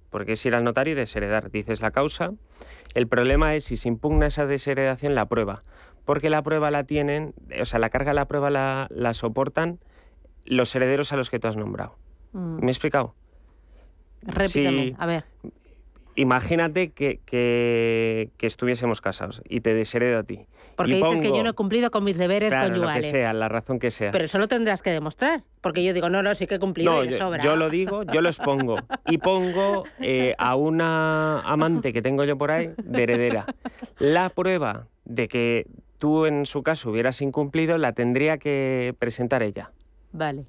porque 0.09 0.33
es 0.33 0.45
ir 0.45 0.55
al 0.55 0.63
notario 0.63 0.93
y 0.93 0.95
desheredar. 0.95 1.51
Dices 1.51 1.81
la 1.81 1.91
causa. 1.91 2.31
El 2.93 3.07
problema 3.07 3.55
es 3.55 3.65
si 3.65 3.77
se 3.77 3.87
impugna 3.87 4.27
esa 4.27 4.45
desheredación, 4.45 5.15
la 5.15 5.27
prueba. 5.27 5.63
Porque 6.05 6.29
la 6.29 6.41
prueba 6.41 6.71
la 6.71 6.83
tienen, 6.85 7.33
o 7.61 7.65
sea, 7.65 7.79
la 7.79 7.89
carga 7.89 8.11
de 8.11 8.15
la 8.15 8.25
prueba 8.27 8.49
la, 8.49 8.87
la 8.89 9.13
soportan 9.13 9.79
los 10.45 10.73
herederos 10.75 11.13
a 11.13 11.17
los 11.17 11.29
que 11.29 11.39
tú 11.39 11.47
has 11.47 11.55
nombrado. 11.57 11.95
Mm. 12.33 12.59
¿Me 12.61 12.67
he 12.67 12.71
explicado? 12.71 13.13
Repíteme, 14.23 14.83
Sí. 14.87 14.95
a 14.97 15.05
ver. 15.05 15.23
Imagínate 16.21 16.91
que, 16.91 17.19
que- 17.25 18.29
que 18.37 18.45
estuviésemos 18.47 18.99
casados 18.99 19.41
y 19.47 19.61
te 19.61 19.73
desheredo 19.73 20.19
a 20.19 20.23
ti. 20.23 20.45
Porque 20.75 20.91
Y 20.93 20.95
dices 20.95 21.19
que 21.21 21.29
yo 21.29 21.43
no 21.43 21.49
he 21.51 21.53
cumplido 21.53 21.91
con 21.91 22.03
mis 22.03 22.17
deberes 22.17 22.51
claro, 22.51 22.67
conyugales. 22.69 23.05
Lo 23.05 23.11
que 23.11 23.17
sea, 23.17 23.33
la 23.33 23.47
razón 23.47 23.79
que 23.79 23.89
sea. 23.91 24.11
Pero 24.11 24.25
eso 24.25 24.37
lo 24.37 24.47
tendrás 24.47 24.81
que 24.81 24.89
demostrar. 24.91 25.43
Porque 25.61 25.83
yo 25.83 25.93
digo, 25.93 26.09
no, 26.09 26.21
no, 26.21 26.33
sí 26.35 26.45
que 26.47 26.55
he 26.55 26.59
cumplido 26.59 26.91
No, 26.91 27.03
y 27.05 27.09
yo, 27.09 27.17
sobra. 27.17 27.41
yo 27.43 27.55
lo 27.55 27.69
digo, 27.69 28.03
yo 28.03 28.21
lo 28.21 28.29
expongo. 28.29 28.75
Y 29.05 29.17
pongo 29.17 29.83
eh, 29.99 30.35
a 30.37 30.55
una 30.55 31.39
amante 31.41 31.91
que 31.93 32.01
tengo 32.01 32.23
yo 32.25 32.37
por 32.37 32.51
ahí 32.51 32.71
de 32.83 33.03
heredera. 33.03 33.45
La 33.99 34.29
prueba 34.29 34.87
de 35.05 35.27
que 35.27 35.67
tú 35.99 36.25
en 36.25 36.45
su 36.45 36.63
caso 36.63 36.91
hubieras 36.91 37.21
incumplido 37.21 37.77
la 37.77 37.93
tendría 37.93 38.37
que 38.37 38.93
presentar 38.99 39.41
ella. 39.43 39.71
Vale. 40.11 40.45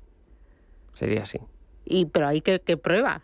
Sería 0.94 1.22
así. 1.22 1.38
Y, 1.84 2.06
pero 2.06 2.28
hay 2.28 2.40
que, 2.40 2.60
que 2.60 2.76
prueba. 2.76 3.22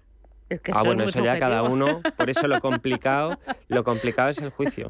Es 0.49 0.61
que 0.61 0.73
ah, 0.75 0.83
bueno, 0.85 1.03
eso 1.05 1.23
ya 1.25 1.39
cada 1.39 1.63
uno. 1.65 2.01
Por 2.17 2.31
eso 2.31 2.47
lo 2.47 2.61
complicado, 2.61 3.39
lo 3.69 3.83
complicado 3.85 4.29
es 4.29 4.41
el 4.41 4.51
juicio. 4.51 4.87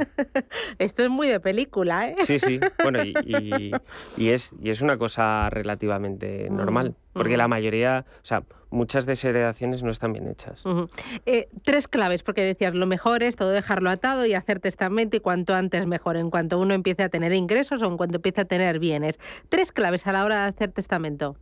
Esto 0.79 1.03
es 1.03 1.09
muy 1.09 1.29
de 1.29 1.41
película, 1.41 2.09
¿eh? 2.11 2.17
Sí, 2.25 2.39
sí. 2.39 2.61
Bueno, 2.83 3.03
y, 3.03 3.15
y- 3.25 3.73
y 4.17 4.29
es, 4.31 4.53
y 4.61 4.71
es 4.71 4.81
una 4.83 4.99
cosa 4.99 5.49
relativamente 5.51 6.49
Mm, 6.51 6.57
normal. 6.57 6.95
Porque 7.13 7.35
mm. 7.35 7.39
la 7.39 7.49
mayoría, 7.49 8.05
o 8.09 8.25
sea, 8.27 8.43
muchas 8.71 9.07
desheredaciones 9.07 9.83
no 9.83 9.91
están 9.91 10.13
bien 10.13 10.29
hechas. 10.29 10.63
Eh, 11.25 11.49
tres 11.65 11.89
claves, 11.89 12.23
porque 12.23 12.43
decías, 12.43 12.75
lo 12.75 12.87
mejor 12.87 13.23
es 13.23 13.37
todo 13.37 13.51
dejarlo 13.51 13.89
atado 13.89 14.27
y 14.27 14.35
hacer 14.35 14.61
testamento 14.61 15.17
y 15.17 15.21
cuanto 15.21 15.55
antes 15.55 15.87
mejor, 15.87 16.17
en 16.19 16.29
cuanto 16.31 16.59
uno 16.59 16.75
empiece 16.75 17.03
a 17.03 17.09
tener 17.09 17.33
ingresos 17.33 17.81
o 17.83 17.87
en 17.87 17.97
cuanto 17.97 18.17
empiece 18.17 18.43
a 18.43 18.45
tener 18.45 18.79
bienes. 18.79 19.19
Tres 19.49 19.73
claves 19.73 20.07
a 20.07 20.13
la 20.13 20.25
hora 20.25 20.43
de 20.43 20.49
hacer 20.51 20.73
testamento. 20.73 21.37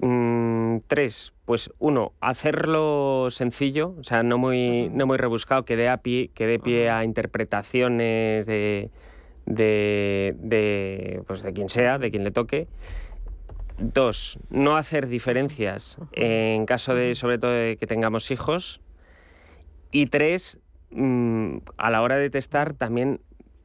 Mm, 0.00 0.78
tres, 0.86 1.32
pues 1.44 1.70
uno, 1.78 2.12
hacerlo 2.20 3.28
sencillo, 3.30 3.96
o 3.98 4.04
sea, 4.04 4.22
no 4.22 4.38
muy, 4.38 4.90
no 4.90 5.06
muy 5.06 5.16
rebuscado, 5.16 5.64
que 5.64 5.76
dé, 5.76 5.88
a 5.88 5.98
pie, 5.98 6.30
que 6.34 6.46
dé 6.46 6.58
pie 6.60 6.88
a 6.90 7.04
interpretaciones 7.04 8.46
de, 8.46 8.90
de, 9.46 10.36
de, 10.38 11.22
pues 11.26 11.42
de 11.42 11.52
quien 11.52 11.68
sea, 11.68 11.98
de 11.98 12.10
quien 12.10 12.22
le 12.22 12.30
toque. 12.30 12.68
Dos, 13.78 14.38
no 14.50 14.76
hacer 14.76 15.08
diferencias 15.08 15.98
en 16.12 16.66
caso 16.66 16.94
de, 16.94 17.14
sobre 17.14 17.38
todo, 17.38 17.52
de 17.52 17.76
que 17.76 17.86
tengamos 17.86 18.30
hijos. 18.30 18.80
Y 19.90 20.06
tres, 20.06 20.58
mm, 20.90 21.58
a 21.76 21.90
la 21.90 22.02
hora 22.02 22.16
de 22.16 22.30
testar 22.30 22.74
también 22.74 23.20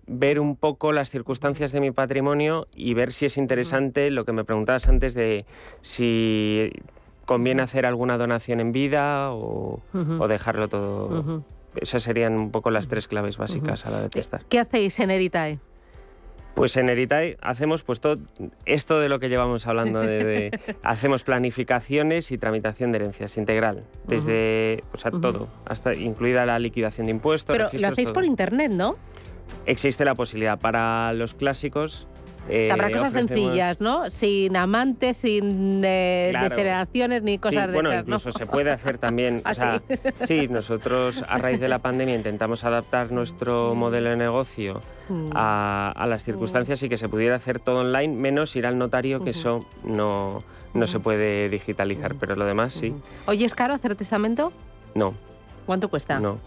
ver 0.08 0.40
un 0.40 0.56
poco 0.56 0.92
las 0.92 1.10
circunstancias 1.10 1.72
de 1.72 1.80
mi 1.80 1.92
patrimonio 1.92 2.68
y 2.76 2.94
ver 2.94 3.14
si 3.14 3.26
es 3.26 3.38
interesante 3.38 4.12
lo 4.12 4.26
que 4.26 4.34
me 4.34 4.44
preguntabas 4.44 4.88
antes 4.88 5.14
de 5.14 5.46
si 5.82 6.72
conviene 7.26 7.62
hacer 7.62 7.86
alguna 7.86 8.18
donación 8.18 8.60
en 8.60 8.72
vida 8.72 9.32
o, 9.32 9.82
dejarlo 10.28 10.68
todo. 10.68 11.44
Esas 11.76 12.04
serían 12.04 12.34
un 12.34 12.52
poco 12.52 12.70
las 12.70 12.88
tres 12.88 13.08
claves 13.08 13.38
básicas 13.38 13.86
a 13.86 13.92
la 13.92 14.02
de 14.02 14.10
testar. 14.10 14.44
¿Qué 14.50 14.60
hacéis 14.60 15.00
en 15.00 15.10
Eritae? 15.10 15.60
Pues 16.54 16.78
en 16.78 16.88
Eritae 16.90 17.38
hacemos 17.42 17.82
pues 17.82 18.00
todo 18.00 18.20
esto 18.66 19.00
de 19.00 19.10
lo 19.10 19.20
que 19.20 19.28
llevamos 19.28 19.66
hablando, 19.66 20.02
de, 20.02 20.24
de- 20.24 20.60
hacemos 20.84 21.24
planificaciones 21.24 22.32
y 22.32 22.38
tramitación 22.38 22.92
de 22.92 22.98
herencias 23.00 23.38
integral, 23.38 23.86
desde 24.06 24.84
o 24.94 25.00
sea, 25.00 25.10
todo, 25.10 25.48
hasta 25.66 25.96
incluida 25.96 26.46
la 26.46 26.60
liquidación 26.60 27.08
de 27.08 27.14
impuestos. 27.14 27.58
Pero 27.58 27.70
lo 27.74 27.88
hacéis 27.88 28.10
todo. 28.10 28.14
por 28.14 28.26
internet, 28.26 28.72
¿no? 28.72 28.98
Existe 29.66 30.04
la 30.06 30.16
posibilidad 30.16 30.60
para 30.60 31.14
los 31.14 31.34
clásicos. 31.34 32.06
eh, 32.50 32.70
Habrá 32.72 32.92
cosas 32.92 33.14
sencillas, 33.14 33.80
¿no? 33.80 34.10
Sin 34.10 34.58
amantes, 34.58 35.16
sin 35.16 35.82
eh, 35.86 36.28
Claro. 36.32 36.50
desheredaciones 36.50 37.24
ni 37.24 37.38
cosas 37.38 37.62
Sí, 37.62 37.68
de 37.68 37.74
bueno, 37.74 37.90
esas, 37.90 38.06
¿no? 38.08 38.16
incluso 38.18 38.38
se 38.38 38.46
puede 38.46 38.72
hacer 38.72 38.98
también. 38.98 39.42
¿Ah, 39.46 39.52
o 39.52 39.56
sea, 39.56 39.82
sí, 40.28 40.50
nosotros 40.50 41.24
a 41.30 41.38
raíz 41.38 41.62
de 41.62 41.70
la 41.70 41.80
pandemia 41.80 42.16
intentamos 42.16 42.66
adaptar 42.66 43.12
nuestro 43.14 43.74
modelo 43.76 44.10
de 44.10 44.18
negocio 44.18 44.82
Mm. 45.10 45.32
a, 45.36 45.92
a 45.96 46.08
las 46.08 46.24
circunstancias 46.24 46.82
y 46.82 46.88
que 46.88 46.98
se 46.98 47.10
pudiera 47.10 47.36
hacer 47.36 47.60
todo 47.60 47.80
online, 47.82 48.16
menos 48.16 48.56
ir 48.56 48.66
al 48.66 48.78
notario, 48.78 49.22
que 49.22 49.32
eso 49.32 49.66
no, 49.84 50.44
no 50.74 50.88
se 50.88 51.00
puede 51.02 51.50
digitalizar, 51.50 52.16
pero 52.16 52.38
lo 52.38 52.46
demás 52.46 52.74
sí. 52.74 52.96
Oye, 53.26 53.44
¿es 53.46 53.54
caro 53.54 53.74
hacer 53.74 53.96
testamento? 53.98 54.54
No, 54.96 55.14
¿Cuánto 55.66 55.90
cuesta? 55.90 56.20
no. 56.22 56.40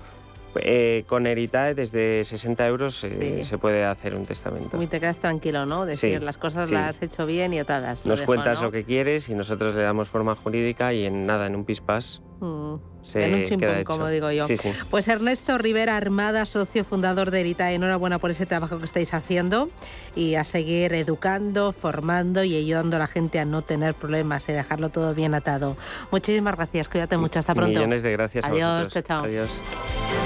Eh, 0.60 1.04
con 1.06 1.26
Heritae 1.26 1.74
desde 1.74 2.24
60 2.24 2.66
euros 2.66 3.02
eh, 3.04 3.38
Sí. 3.38 3.44
se 3.44 3.58
puede 3.58 3.84
hacer 3.84 4.14
un 4.14 4.26
testamento. 4.26 4.80
Y 4.82 4.86
te 4.86 5.00
quedas 5.00 5.18
tranquilo, 5.18 5.66
¿no? 5.66 5.86
Decir, 5.86 6.18
Sí, 6.18 6.24
las 6.24 6.36
cosas 6.36 6.68
sí. 6.68 6.74
las 6.74 6.96
has 6.96 7.02
hecho 7.02 7.26
bien 7.26 7.52
y 7.52 7.58
atadas. 7.58 8.04
Nos 8.06 8.20
dejo, 8.20 8.26
cuentas 8.26 8.58
¿no? 8.58 8.66
lo 8.66 8.72
que 8.72 8.84
quieres 8.84 9.28
y 9.28 9.34
nosotros 9.34 9.74
le 9.74 9.82
damos 9.82 10.08
forma 10.08 10.34
jurídica 10.34 10.92
y 10.92 11.04
en 11.06 11.26
nada, 11.26 11.46
en 11.46 11.56
un 11.56 11.64
pispás 11.64 12.20
Mm. 12.38 12.74
se 13.02 13.24
en 13.24 13.32
un 13.34 13.40
hecho. 13.64 13.84
como 13.86 14.08
digo 14.08 14.30
yo. 14.30 14.46
Sí, 14.46 14.58
sí. 14.58 14.70
Pues 14.90 15.08
Ernesto 15.08 15.56
Rivera 15.56 15.96
Armada, 15.96 16.44
socio 16.44 16.84
fundador 16.84 17.30
de 17.30 17.40
Eritae, 17.40 17.74
enhorabuena 17.76 18.18
por 18.18 18.30
ese 18.30 18.44
trabajo 18.44 18.78
que 18.78 18.84
estáis 18.84 19.14
haciendo 19.14 19.70
y 20.14 20.34
a 20.34 20.44
seguir 20.44 20.92
educando, 20.92 21.72
formando 21.72 22.44
y 22.44 22.54
ayudando 22.56 22.96
a 22.96 22.98
la 22.98 23.06
gente 23.06 23.38
a 23.38 23.46
no 23.46 23.62
tener 23.62 23.94
problemas 23.94 24.46
y 24.50 24.52
dejarlo 24.52 24.90
todo 24.90 25.14
bien 25.14 25.34
atado. 25.34 25.78
Muchísimas 26.10 26.56
gracias, 26.56 26.88
cuídate 26.88 27.16
mucho, 27.16 27.38
hasta 27.38 27.54
pronto. 27.54 27.70
Millones 27.78 28.02
de 28.02 28.12
gracias 28.12 28.44
Adiós, 28.44 28.62
a 28.62 28.78
vosotros. 28.80 29.04
chao, 29.06 29.22
chao. 29.22 29.24
Adiós. 29.24 30.25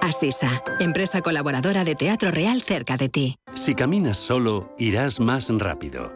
Asisa, 0.00 0.62
empresa 0.80 1.20
colaboradora 1.20 1.84
de 1.84 1.94
Teatro 1.94 2.30
Real 2.30 2.62
cerca 2.62 2.96
de 2.96 3.08
ti. 3.08 3.36
Si 3.54 3.74
caminas 3.74 4.16
solo, 4.16 4.74
irás 4.78 5.20
más 5.20 5.50
rápido. 5.50 6.15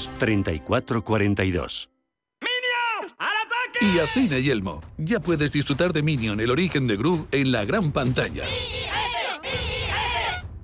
3442. 0.19 1.89
Y 3.81 3.99
a 3.99 4.05
Cine 4.05 4.43
Yelmo, 4.43 4.79
ya 4.97 5.19
puedes 5.19 5.51
disfrutar 5.51 5.91
de 5.91 6.03
Minion, 6.03 6.39
el 6.39 6.51
origen 6.51 6.85
de 6.85 6.97
Gru, 6.97 7.27
en 7.31 7.51
la 7.51 7.65
gran 7.65 7.91
pantalla. 7.91 8.43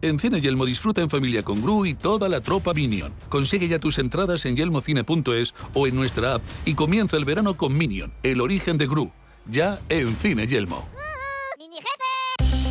En 0.03 0.19
Cine 0.19 0.39
Yelmo 0.39 0.65
disfruta 0.65 1.01
en 1.01 1.09
familia 1.09 1.41
con 1.41 1.61
Gru 1.61 1.87
y 1.87 1.95
toda 1.95 2.29
la 2.29 2.41
tropa 2.41 2.75
Minion. 2.75 3.11
Consigue 3.29 3.67
ya 3.67 3.79
tus 3.79 3.97
entradas 3.97 4.45
en 4.45 4.55
yelmocine.es 4.55 5.55
o 5.73 5.87
en 5.87 5.95
nuestra 5.95 6.35
app 6.35 6.43
y 6.65 6.75
comienza 6.75 7.17
el 7.17 7.25
verano 7.25 7.55
con 7.55 7.75
Minion, 7.75 8.13
el 8.21 8.39
origen 8.39 8.77
de 8.77 8.85
Gru, 8.85 9.11
ya 9.47 9.79
en 9.89 10.15
Cine 10.15 10.45
Yelmo. 10.45 10.87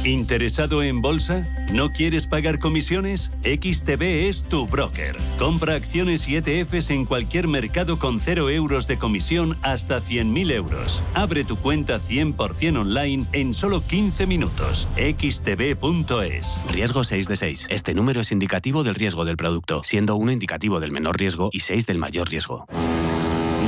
¿Interesado 0.06 0.84
en 0.84 1.02
bolsa? 1.02 1.42
¿No 1.72 1.90
quieres 1.90 2.28
pagar 2.28 2.60
comisiones? 2.60 3.32
XTB 3.42 4.28
es 4.28 4.44
tu 4.44 4.66
broker. 4.66 5.16
Compra 5.36 5.74
acciones 5.74 6.28
y 6.28 6.36
ETFs 6.36 6.90
en 6.90 7.04
cualquier 7.04 7.48
mercado 7.48 7.98
con 7.98 8.20
0 8.20 8.50
euros 8.50 8.86
de 8.86 8.98
comisión 8.98 9.56
hasta 9.62 10.00
100.000 10.00 10.52
euros. 10.52 11.02
Abre 11.14 11.44
tu 11.44 11.56
cuenta 11.56 11.98
100% 11.98 12.80
online 12.80 13.26
en 13.32 13.52
solo 13.52 13.84
15 13.84 14.26
minutos. 14.26 14.86
xtb.es. 14.94 16.60
Riesgo 16.72 17.02
6 17.02 17.28
de 17.28 17.36
6. 17.36 17.66
Este 17.68 17.94
número 17.94 18.20
es 18.20 18.30
indicativo 18.30 18.84
del 18.84 18.94
riesgo 18.94 19.24
del 19.24 19.36
producto, 19.36 19.82
siendo 19.82 20.14
1 20.14 20.30
indicativo 20.30 20.78
del 20.78 20.92
menor 20.92 21.18
riesgo 21.18 21.50
y 21.52 21.60
6 21.60 21.84
del 21.86 21.98
mayor 21.98 22.28
riesgo. 22.28 22.66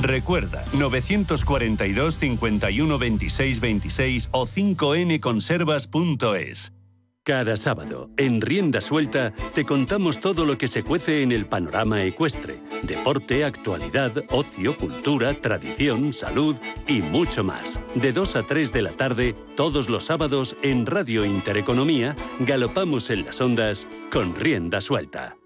Recuerda, 0.00 0.64
942 0.74 2.18
51 2.18 2.98
26 2.98 3.60
26 3.60 4.28
o 4.32 4.46
5nconservas.es. 4.46 6.72
Cada 7.24 7.56
sábado, 7.56 8.10
en 8.16 8.40
Rienda 8.40 8.80
Suelta, 8.80 9.32
te 9.54 9.64
contamos 9.64 10.20
todo 10.20 10.44
lo 10.44 10.58
que 10.58 10.66
se 10.66 10.82
cuece 10.82 11.22
en 11.22 11.30
el 11.30 11.46
panorama 11.46 12.02
ecuestre. 12.02 12.58
Deporte, 12.82 13.44
actualidad, 13.44 14.12
ocio, 14.30 14.76
cultura, 14.76 15.32
tradición, 15.32 16.12
salud 16.12 16.56
y 16.88 17.00
mucho 17.00 17.44
más. 17.44 17.80
De 17.94 18.12
2 18.12 18.36
a 18.36 18.42
3 18.42 18.72
de 18.72 18.82
la 18.82 18.90
tarde, 18.90 19.36
todos 19.56 19.88
los 19.88 20.06
sábados, 20.06 20.56
en 20.62 20.84
Radio 20.84 21.24
Intereconomía, 21.24 22.16
galopamos 22.40 23.08
en 23.10 23.24
las 23.24 23.40
ondas 23.40 23.86
con 24.10 24.34
Rienda 24.34 24.80
Suelta. 24.80 25.36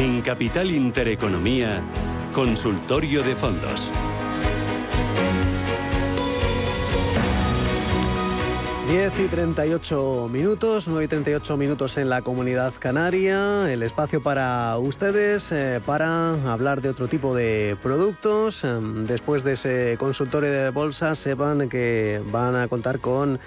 En 0.00 0.22
Capital 0.22 0.70
Intereconomía, 0.70 1.82
Consultorio 2.32 3.22
de 3.22 3.34
Fondos. 3.34 3.92
10 8.88 9.20
y 9.20 9.26
38 9.26 10.28
minutos, 10.32 10.88
9 10.88 11.04
y 11.04 11.08
38 11.08 11.56
minutos 11.58 11.98
en 11.98 12.08
la 12.08 12.22
comunidad 12.22 12.72
canaria, 12.78 13.70
el 13.70 13.82
espacio 13.82 14.22
para 14.22 14.78
ustedes 14.78 15.52
eh, 15.52 15.82
para 15.84 16.30
hablar 16.50 16.80
de 16.80 16.88
otro 16.88 17.06
tipo 17.06 17.34
de 17.34 17.76
productos. 17.82 18.64
Em, 18.64 19.04
después 19.04 19.44
de 19.44 19.52
ese 19.52 19.96
consultorio 19.98 20.50
de 20.50 20.70
bolsa, 20.70 21.14
sepan 21.14 21.68
que 21.68 22.22
van 22.32 22.56
a 22.56 22.68
contar 22.68 23.00
con 23.00 23.38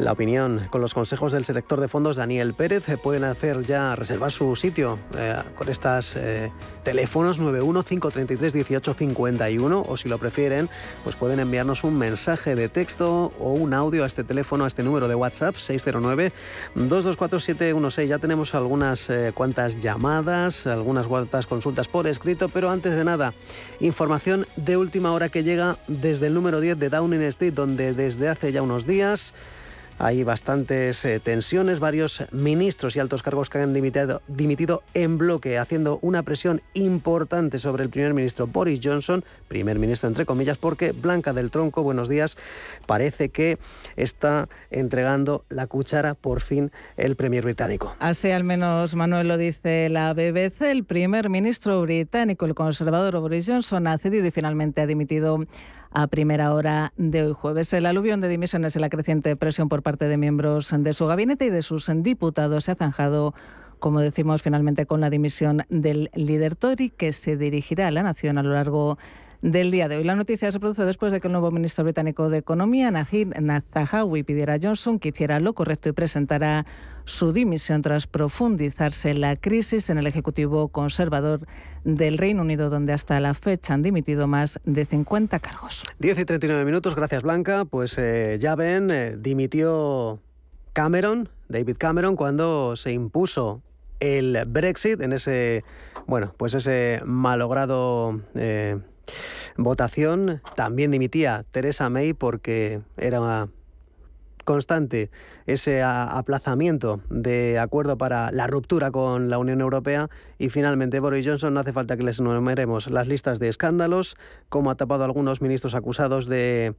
la 0.00 0.12
opinión 0.12 0.66
con 0.70 0.80
los 0.80 0.94
consejos 0.94 1.32
del 1.32 1.44
selector 1.44 1.80
de 1.80 1.88
fondos 1.88 2.16
Daniel 2.16 2.54
Pérez. 2.54 2.88
Eh, 2.88 2.96
pueden 2.96 3.24
hacer 3.24 3.62
ya, 3.64 3.94
reservar 3.94 4.32
su 4.32 4.56
sitio 4.56 4.98
eh, 5.16 5.36
con 5.54 5.68
estos 5.68 6.16
eh, 6.16 6.50
teléfonos 6.82 7.38
91 7.38 7.82
533 7.82 8.54
1851 8.54 9.84
o 9.86 9.96
si 9.96 10.08
lo 10.08 10.18
prefieren, 10.18 10.70
pues 11.04 11.16
pueden 11.16 11.40
enviarnos 11.40 11.84
un 11.84 11.98
mensaje 11.98 12.54
de 12.54 12.68
texto 12.68 13.32
o 13.38 13.52
un 13.52 13.74
audio 13.74 14.04
a 14.04 14.06
este 14.06 14.24
teléfono, 14.24 14.64
a 14.64 14.68
este 14.68 14.82
número 14.82 15.06
de 15.06 15.14
WhatsApp 15.14 15.56
609 15.56 16.32
224716. 16.74 18.08
Ya 18.08 18.18
tenemos 18.18 18.54
algunas 18.54 19.10
cuantas 19.34 19.82
llamadas, 19.82 20.66
algunas 20.66 21.06
cuantas 21.06 21.46
consultas 21.46 21.88
por 21.88 22.06
escrito, 22.06 22.48
pero 22.48 22.70
antes 22.70 22.94
de 22.94 23.04
nada, 23.04 23.34
información 23.80 24.46
de 24.56 24.76
última 24.76 25.12
hora 25.12 25.28
que 25.28 25.42
llega 25.42 25.76
desde 25.88 26.28
el 26.28 26.34
número 26.34 26.60
10 26.60 26.78
de 26.78 26.88
Downing 26.88 27.22
Street, 27.22 27.52
donde 27.52 27.92
desde 27.92 28.28
hace 28.28 28.52
ya 28.52 28.62
unos 28.62 28.86
días 28.86 29.34
hay 30.00 30.24
bastantes 30.24 31.04
eh, 31.04 31.20
tensiones, 31.20 31.78
varios 31.78 32.24
ministros 32.32 32.96
y 32.96 33.00
altos 33.00 33.22
cargos 33.22 33.50
que 33.50 33.58
han 33.58 33.74
dimitido, 33.74 34.82
en 34.94 35.18
bloque, 35.18 35.58
haciendo 35.58 35.98
una 36.00 36.22
presión 36.22 36.62
importante 36.72 37.58
sobre 37.58 37.84
el 37.84 37.90
primer 37.90 38.14
ministro 38.14 38.46
Boris 38.46 38.80
Johnson, 38.82 39.22
primer 39.46 39.78
ministro 39.78 40.08
entre 40.08 40.24
comillas, 40.24 40.56
porque 40.56 40.92
Blanca 40.92 41.34
del 41.34 41.50
Tronco, 41.50 41.82
buenos 41.82 42.08
días, 42.08 42.38
parece 42.86 43.28
que 43.28 43.58
está 43.96 44.48
entregando 44.70 45.44
la 45.50 45.66
cuchara 45.66 46.14
por 46.14 46.40
fin 46.40 46.72
el 46.96 47.14
premier 47.14 47.44
británico. 47.44 47.94
Así 47.98 48.30
al 48.30 48.44
menos 48.44 48.94
Manuel 48.94 49.28
lo 49.28 49.36
dice 49.36 49.90
la 49.90 50.14
BBC, 50.14 50.62
el 50.62 50.84
primer 50.84 51.28
ministro 51.28 51.82
británico, 51.82 52.46
el 52.46 52.54
conservador 52.54 53.20
Boris 53.20 53.46
Johnson, 53.46 53.86
ha 53.86 53.98
cedido 53.98 54.26
y 54.26 54.30
finalmente 54.30 54.80
ha 54.80 54.86
dimitido 54.86 55.44
a 55.90 56.06
primera 56.06 56.54
hora 56.54 56.92
de 56.96 57.22
hoy 57.22 57.32
jueves. 57.32 57.72
El 57.72 57.86
aluvión 57.86 58.20
de 58.20 58.28
dimisiones 58.28 58.76
y 58.76 58.78
la 58.78 58.90
creciente 58.90 59.34
presión 59.36 59.68
por 59.68 59.82
parte 59.82 60.06
de 60.06 60.16
miembros 60.16 60.72
de 60.76 60.94
su 60.94 61.06
gabinete 61.06 61.46
y 61.46 61.50
de 61.50 61.62
sus 61.62 61.90
diputados 62.02 62.64
se 62.64 62.72
ha 62.72 62.74
zanjado 62.74 63.34
como 63.80 64.00
decimos 64.00 64.42
finalmente 64.42 64.86
con 64.86 65.00
la 65.00 65.10
dimisión 65.10 65.64
del 65.70 66.10
líder 66.14 66.54
Tory 66.54 66.90
que 66.90 67.12
se 67.12 67.36
dirigirá 67.36 67.88
a 67.88 67.90
la 67.90 68.02
nación 68.02 68.38
a 68.38 68.42
lo 68.42 68.52
largo 68.52 68.98
del 69.42 69.70
día 69.70 69.88
de 69.88 69.96
hoy. 69.96 70.04
La 70.04 70.14
noticia 70.14 70.50
se 70.52 70.60
produce 70.60 70.84
después 70.84 71.12
de 71.12 71.20
que 71.20 71.28
el 71.28 71.32
nuevo 71.32 71.50
ministro 71.50 71.84
británico 71.84 72.28
de 72.28 72.38
Economía, 72.38 72.90
Najid 72.90 73.34
Nazahawi, 73.40 74.22
pidiera 74.22 74.54
a 74.54 74.58
Johnson 74.62 74.98
que 74.98 75.08
hiciera 75.08 75.40
lo 75.40 75.54
correcto 75.54 75.88
y 75.88 75.92
presentara 75.92 76.66
su 77.04 77.32
dimisión 77.32 77.82
tras 77.82 78.06
profundizarse 78.06 79.14
la 79.14 79.36
crisis 79.36 79.90
en 79.90 79.98
el 79.98 80.06
Ejecutivo 80.06 80.68
conservador 80.68 81.40
del 81.84 82.18
Reino 82.18 82.42
Unido, 82.42 82.70
donde 82.70 82.92
hasta 82.92 83.18
la 83.20 83.34
fecha 83.34 83.74
han 83.74 83.82
dimitido 83.82 84.26
más 84.26 84.60
de 84.64 84.84
50 84.84 85.38
cargos. 85.38 85.84
10 85.98 86.18
y 86.18 86.24
39 86.24 86.64
minutos, 86.64 86.94
gracias 86.94 87.22
Blanca. 87.22 87.64
Pues 87.64 87.96
eh, 87.98 88.38
ya 88.40 88.54
ven, 88.54 88.90
eh, 88.90 89.16
dimitió 89.18 90.20
Cameron, 90.72 91.28
David 91.48 91.76
Cameron, 91.78 92.16
cuando 92.16 92.76
se 92.76 92.92
impuso 92.92 93.62
el 93.98 94.38
Brexit 94.46 95.00
en 95.02 95.12
ese, 95.12 95.64
bueno, 96.06 96.34
pues 96.36 96.54
ese 96.54 97.00
malogrado 97.04 98.20
eh, 98.34 98.78
votación. 99.56 100.42
También 100.56 100.90
dimitía 100.90 101.44
Teresa 101.50 101.88
May 101.90 102.12
porque 102.12 102.80
era 102.96 103.48
constante 104.44 105.10
ese 105.46 105.82
aplazamiento 105.82 107.00
de 107.08 107.58
acuerdo 107.58 107.96
para 107.98 108.32
la 108.32 108.46
ruptura 108.46 108.90
con 108.90 109.28
la 109.28 109.38
Unión 109.38 109.60
Europea 109.60 110.08
y 110.38 110.48
finalmente 110.48 110.98
Boris 110.98 111.26
Johnson 111.26 111.54
no 111.54 111.60
hace 111.60 111.72
falta 111.72 111.96
que 111.96 112.02
les 112.02 112.18
enumeremos 112.18 112.90
las 112.90 113.06
listas 113.06 113.38
de 113.38 113.48
escándalos, 113.48 114.16
como 114.48 114.70
ha 114.70 114.74
tapado 114.74 115.04
algunos 115.04 115.40
ministros 115.40 115.74
acusados 115.74 116.26
de 116.26 116.74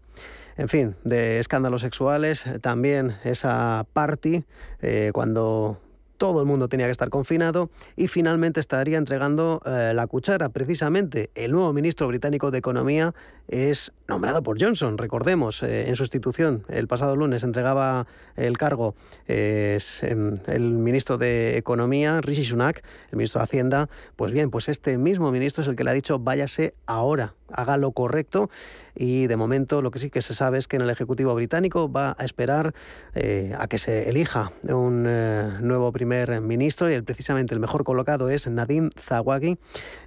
en 0.58 0.68
fin, 0.68 0.96
de 1.04 1.40
escándalos 1.40 1.82
sexuales, 1.82 2.46
también 2.62 3.16
esa 3.24 3.86
party 3.94 4.44
eh, 4.82 5.12
cuando 5.14 5.80
todo 6.22 6.40
el 6.40 6.46
mundo 6.46 6.68
tenía 6.68 6.86
que 6.86 6.92
estar 6.92 7.10
confinado 7.10 7.72
y 7.96 8.08
finalmente 8.08 8.60
estaría 8.60 9.00
entregando 9.00 9.60
eh, 9.66 9.92
la 9.96 10.06
cuchara. 10.06 10.50
Precisamente 10.50 11.32
el 11.34 11.52
nuevo 11.52 11.74
ministro 11.74 12.08
británico 12.08 12.52
de 12.52 12.60
Economía 12.60 13.16
es 13.48 13.92
nombrado 14.08 14.44
por 14.44 14.62
Johnson, 14.62 15.00
recordemos, 15.00 15.64
eh, 15.64 15.90
en 15.90 15.96
sustitución. 15.96 16.64
El 16.70 16.88
pasado 16.88 17.16
lunes 17.16 17.42
entregaba 17.42 18.06
el 18.36 18.56
cargo 18.60 18.94
es, 19.26 20.04
em, 20.04 20.36
el 20.46 20.70
ministro 20.74 21.18
de 21.18 21.58
Economía, 21.58 22.22
Rishi 22.22 22.44
Sunak, 22.44 22.84
el 23.10 23.18
ministro 23.18 23.40
de 23.40 23.46
Hacienda. 23.46 23.90
Pues 24.16 24.32
bien, 24.32 24.52
pues 24.52 24.70
este 24.70 25.00
mismo 25.00 25.32
ministro 25.32 25.64
es 25.64 25.70
el 25.70 25.76
que 25.76 25.84
le 25.84 25.90
ha 25.90 25.94
dicho 25.94 26.20
váyase 26.20 26.76
ahora, 26.86 27.34
haga 27.52 27.78
lo 27.78 27.94
correcto 27.94 28.52
y 28.95 29.27
de 29.27 29.36
momento 29.36 29.82
lo 29.82 29.91
que 29.91 29.99
sí 29.99 30.10
que 30.10 30.21
se 30.21 30.34
sabe 30.34 30.58
es 30.58 30.67
que 30.67 30.75
en 30.75 30.82
el 30.82 30.89
Ejecutivo 30.89 31.34
británico 31.36 31.91
va 31.91 32.15
a 32.17 32.25
esperar 32.25 32.73
eh, 33.13 33.54
a 33.58 33.67
que 33.67 33.77
se 33.77 34.10
elija 34.10 34.51
un 34.63 35.06
eh, 35.08 35.58
nuevo 35.62 35.91
primer 35.91 36.41
ministro 36.41 36.89
y 36.89 36.93
el, 36.93 37.04
precisamente 37.04 37.54
el 37.54 37.60
mejor 37.60 37.84
colocado 37.84 38.30
es 38.30 38.47
Nadine 38.47 38.89
Zawagi, 38.97 39.58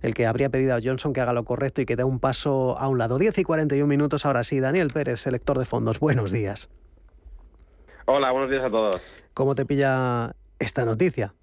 el 0.02 0.14
que 0.14 0.26
habría 0.26 0.50
pedido 0.50 0.74
a 0.74 0.80
Johnson 0.82 1.12
que 1.12 1.20
haga 1.20 1.32
lo 1.32 1.44
correcto 1.44 1.80
y 1.80 1.86
que 1.86 1.96
dé 1.96 2.04
un 2.04 2.20
paso 2.20 2.78
a 2.78 2.88
un 2.88 2.98
lado. 2.98 3.18
10 3.18 3.38
y 3.38 3.44
41 3.44 3.86
minutos 3.86 4.26
ahora 4.26 4.44
sí. 4.44 4.60
Daniel 4.60 4.88
Pérez, 4.92 5.20
selector 5.20 5.58
de 5.58 5.64
fondos. 5.64 6.00
Buenos 6.00 6.32
días. 6.32 6.68
Hola, 8.06 8.32
buenos 8.32 8.50
días 8.50 8.64
a 8.64 8.70
todos. 8.70 9.02
¿Cómo 9.32 9.54
te 9.54 9.64
pilla 9.64 10.34
esta 10.58 10.84
noticia? 10.84 11.34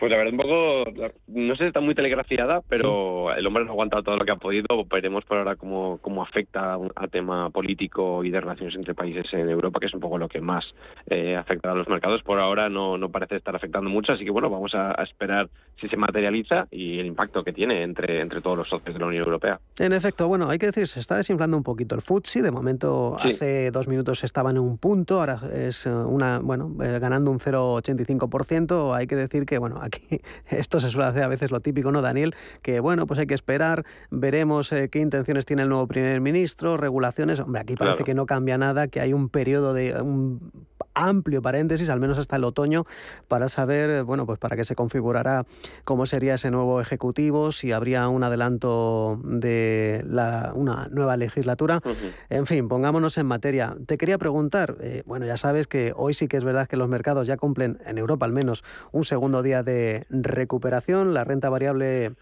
Pues 0.00 0.10
la 0.10 0.16
verdad, 0.16 0.32
un 0.32 0.38
poco, 0.38 1.12
no 1.26 1.56
sé 1.56 1.64
si 1.64 1.66
está 1.66 1.80
muy 1.80 1.94
telegrafiada, 1.94 2.62
pero 2.66 3.34
el 3.34 3.46
hombre 3.46 3.64
no 3.64 3.70
ha 3.70 3.72
aguantado 3.74 4.02
todo 4.02 4.16
lo 4.16 4.24
que 4.24 4.30
ha 4.30 4.36
podido. 4.36 4.64
Veremos 4.90 5.26
por 5.26 5.36
ahora 5.36 5.56
cómo, 5.56 5.98
cómo 6.00 6.22
afecta 6.22 6.78
al 6.94 7.10
tema 7.10 7.50
político 7.50 8.24
y 8.24 8.30
de 8.30 8.40
relaciones 8.40 8.74
entre 8.76 8.94
países 8.94 9.26
en 9.34 9.50
Europa, 9.50 9.78
que 9.78 9.88
es 9.88 9.94
un 9.94 10.00
poco 10.00 10.16
lo 10.16 10.26
que 10.26 10.40
más 10.40 10.64
eh, 11.10 11.36
afecta 11.36 11.72
a 11.72 11.74
los 11.74 11.86
mercados. 11.86 12.22
Por 12.22 12.40
ahora 12.40 12.70
no, 12.70 12.96
no 12.96 13.10
parece 13.10 13.36
estar 13.36 13.54
afectando 13.54 13.90
mucho, 13.90 14.12
así 14.12 14.24
que 14.24 14.30
bueno, 14.30 14.48
vamos 14.48 14.74
a, 14.74 14.92
esperar 15.02 15.50
si 15.78 15.86
se 15.88 15.98
materializa 15.98 16.66
y 16.70 16.98
el 16.98 17.04
impacto 17.04 17.44
que 17.44 17.52
tiene 17.52 17.82
entre, 17.82 18.22
entre 18.22 18.40
todos 18.40 18.56
los 18.56 18.68
socios 18.68 18.94
de 18.94 19.00
la 19.00 19.06
Unión 19.06 19.24
Europea. 19.24 19.60
En 19.78 19.92
efecto, 19.92 20.28
bueno, 20.28 20.48
hay 20.48 20.56
que 20.56 20.66
decir, 20.66 20.86
se 20.86 21.00
está 21.00 21.16
desinflando 21.16 21.58
un 21.58 21.62
poquito 21.62 21.94
el 21.94 22.00
FTSE. 22.00 22.40
De 22.40 22.50
momento, 22.50 23.18
hace 23.20 23.70
dos 23.70 23.86
minutos 23.86 24.24
estaba 24.24 24.50
en 24.50 24.58
un 24.58 24.78
punto, 24.78 25.20
ahora 25.20 25.40
es 25.52 25.84
eh, 25.86 25.90
una, 25.90 26.38
bueno, 26.38 26.74
eh, 26.82 26.98
ganando 26.98 27.30
un 27.30 27.38
0,85%. 27.38 28.94
Hay 28.94 29.06
que 29.06 29.16
decir 29.16 29.44
que, 29.44 29.58
bueno, 29.58 29.78
aquí 29.90 30.20
esto 30.48 30.80
se 30.80 30.90
suele 30.90 31.08
hacer 31.08 31.22
a 31.22 31.28
veces 31.28 31.50
lo 31.50 31.60
típico, 31.60 31.92
¿no, 31.92 32.02
Daniel? 32.02 32.34
Que 32.62 32.80
bueno, 32.80 33.06
pues 33.06 33.20
hay 33.20 33.26
que 33.26 33.34
esperar, 33.34 33.84
veremos 34.10 34.72
eh, 34.72 34.88
qué 34.88 35.00
intenciones 35.00 35.46
tiene 35.46 35.62
el 35.62 35.68
nuevo 35.68 35.86
primer 35.86 36.20
ministro, 36.20 36.76
regulaciones. 36.76 37.40
Hombre, 37.40 37.60
aquí 37.60 37.74
parece 37.74 38.04
que 38.04 38.14
no 38.14 38.26
cambia 38.26 38.58
nada, 38.58 38.88
que 38.88 39.00
hay 39.00 39.12
un 39.12 39.28
periodo 39.28 39.74
de 39.74 40.00
un 40.00 40.52
amplio 40.94 41.42
paréntesis, 41.42 41.88
al 41.88 42.00
menos 42.00 42.18
hasta 42.18 42.36
el 42.36 42.44
otoño, 42.44 42.84
para 43.28 43.48
saber, 43.48 44.04
bueno, 44.04 44.26
pues 44.26 44.38
para 44.38 44.56
qué 44.56 44.64
se 44.64 44.74
configurará 44.74 45.46
cómo 45.84 46.06
sería 46.06 46.34
ese 46.34 46.50
nuevo 46.50 46.80
ejecutivo, 46.80 47.52
si 47.52 47.72
habría 47.72 48.08
un 48.08 48.22
adelanto 48.24 49.20
de 49.24 50.04
la, 50.06 50.52
una 50.54 50.88
nueva 50.90 51.16
legislatura. 51.16 51.80
En 52.28 52.46
fin, 52.46 52.68
pongámonos 52.68 53.18
en 53.18 53.26
materia. 53.26 53.76
Te 53.86 53.98
quería 53.98 54.18
preguntar, 54.18 54.76
eh, 54.80 55.02
bueno, 55.06 55.26
ya 55.26 55.36
sabes 55.36 55.66
que 55.66 55.92
hoy 55.96 56.14
sí 56.14 56.28
que 56.28 56.36
es 56.36 56.44
verdad 56.44 56.68
que 56.68 56.76
los 56.76 56.88
mercados 56.88 57.26
ya 57.26 57.36
cumplen, 57.36 57.78
en 57.84 57.98
Europa 57.98 58.26
al 58.26 58.32
menos, 58.32 58.64
un 58.92 59.04
segundo 59.04 59.42
día 59.42 59.62
de 59.62 60.06
recuperación. 60.10 61.14
La 61.14 61.24
renta 61.24 61.48
variable 61.48 62.14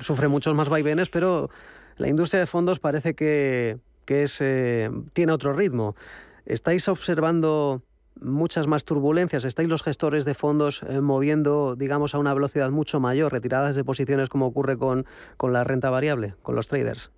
sufre 0.00 0.28
muchos 0.28 0.54
más 0.54 0.68
vaivenes, 0.68 1.10
pero 1.10 1.50
la 1.96 2.08
industria 2.08 2.40
de 2.40 2.46
fondos 2.46 2.78
parece 2.78 3.14
que, 3.14 3.78
que 4.04 4.22
es, 4.22 4.40
eh, 4.40 4.90
tiene 5.12 5.32
otro 5.32 5.52
ritmo. 5.52 5.96
¿Estáis 6.46 6.88
observando 6.88 7.82
muchas 8.20 8.66
más 8.66 8.84
turbulencias? 8.84 9.44
¿Estáis 9.44 9.68
los 9.68 9.82
gestores 9.82 10.24
de 10.24 10.34
fondos 10.34 10.82
eh, 10.82 11.00
moviendo, 11.00 11.76
digamos, 11.76 12.14
a 12.14 12.18
una 12.18 12.34
velocidad 12.34 12.70
mucho 12.70 13.00
mayor, 13.00 13.32
retiradas 13.32 13.76
de 13.76 13.84
posiciones 13.84 14.28
como 14.28 14.46
ocurre 14.46 14.78
con, 14.78 15.06
con 15.36 15.52
la 15.52 15.64
renta 15.64 15.90
variable, 15.90 16.34
con 16.42 16.54
los 16.54 16.68
traders? 16.68 17.12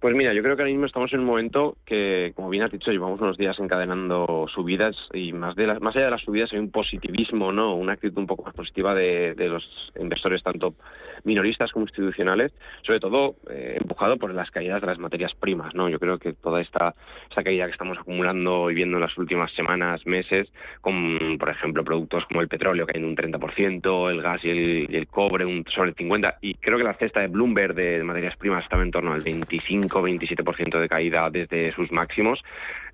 Pues 0.00 0.14
mira, 0.14 0.32
yo 0.32 0.42
creo 0.42 0.56
que 0.56 0.62
ahora 0.62 0.72
mismo 0.72 0.86
estamos 0.86 1.12
en 1.12 1.20
un 1.20 1.26
momento 1.26 1.76
que, 1.84 2.32
como 2.34 2.48
bien 2.48 2.62
has 2.64 2.72
dicho, 2.72 2.90
llevamos 2.90 3.20
unos 3.20 3.36
días 3.36 3.58
encadenando 3.58 4.46
subidas 4.48 4.96
y 5.12 5.34
más 5.34 5.54
de 5.56 5.66
las, 5.66 5.82
más 5.82 5.94
allá 5.94 6.06
de 6.06 6.10
las 6.12 6.22
subidas 6.22 6.50
hay 6.54 6.58
un 6.58 6.70
positivismo, 6.70 7.52
no, 7.52 7.74
una 7.74 7.92
actitud 7.92 8.16
un 8.16 8.26
poco 8.26 8.44
más 8.44 8.54
positiva 8.54 8.94
de, 8.94 9.34
de 9.34 9.48
los 9.50 9.62
inversores 9.98 10.42
tanto 10.42 10.74
minoristas 11.24 11.70
como 11.72 11.84
institucionales, 11.84 12.52
sobre 12.82 13.00
todo 13.00 13.36
eh, 13.50 13.78
empujado 13.80 14.16
por 14.16 14.32
las 14.34 14.50
caídas 14.50 14.80
de 14.80 14.86
las 14.86 14.98
materias 14.98 15.32
primas. 15.34 15.74
¿no? 15.74 15.88
Yo 15.88 15.98
creo 15.98 16.18
que 16.18 16.32
toda 16.32 16.60
esta, 16.60 16.94
caída 17.42 17.66
que 17.66 17.72
estamos 17.72 17.98
acumulando 17.98 18.70
y 18.70 18.74
viendo 18.74 18.98
en 18.98 19.02
las 19.02 19.16
últimas 19.16 19.50
semanas, 19.52 20.04
meses, 20.06 20.48
con, 20.80 21.38
por 21.38 21.48
ejemplo, 21.48 21.82
productos 21.84 22.24
como 22.26 22.42
el 22.42 22.48
petróleo 22.48 22.86
cayendo 22.86 23.08
un 23.08 23.16
30%, 23.16 24.10
el 24.10 24.22
gas 24.22 24.44
y 24.44 24.50
el, 24.94 25.06
cobre 25.08 25.46
un, 25.46 25.64
sobre 25.74 25.90
el 25.90 25.96
50%, 25.96 26.34
y 26.42 26.54
creo 26.54 26.76
que 26.76 26.84
la 26.84 26.94
cesta 26.94 27.20
de 27.20 27.28
Bloomberg 27.28 27.74
de, 27.74 28.02
materias 28.04 28.36
primas 28.36 28.64
estaba 28.64 28.82
en 28.82 28.90
torno 28.90 29.12
al 29.12 29.22
25-27% 29.90 30.80
de 30.80 30.88
caída 30.88 31.28
desde 31.30 31.72
sus 31.72 31.90
máximos, 31.92 32.42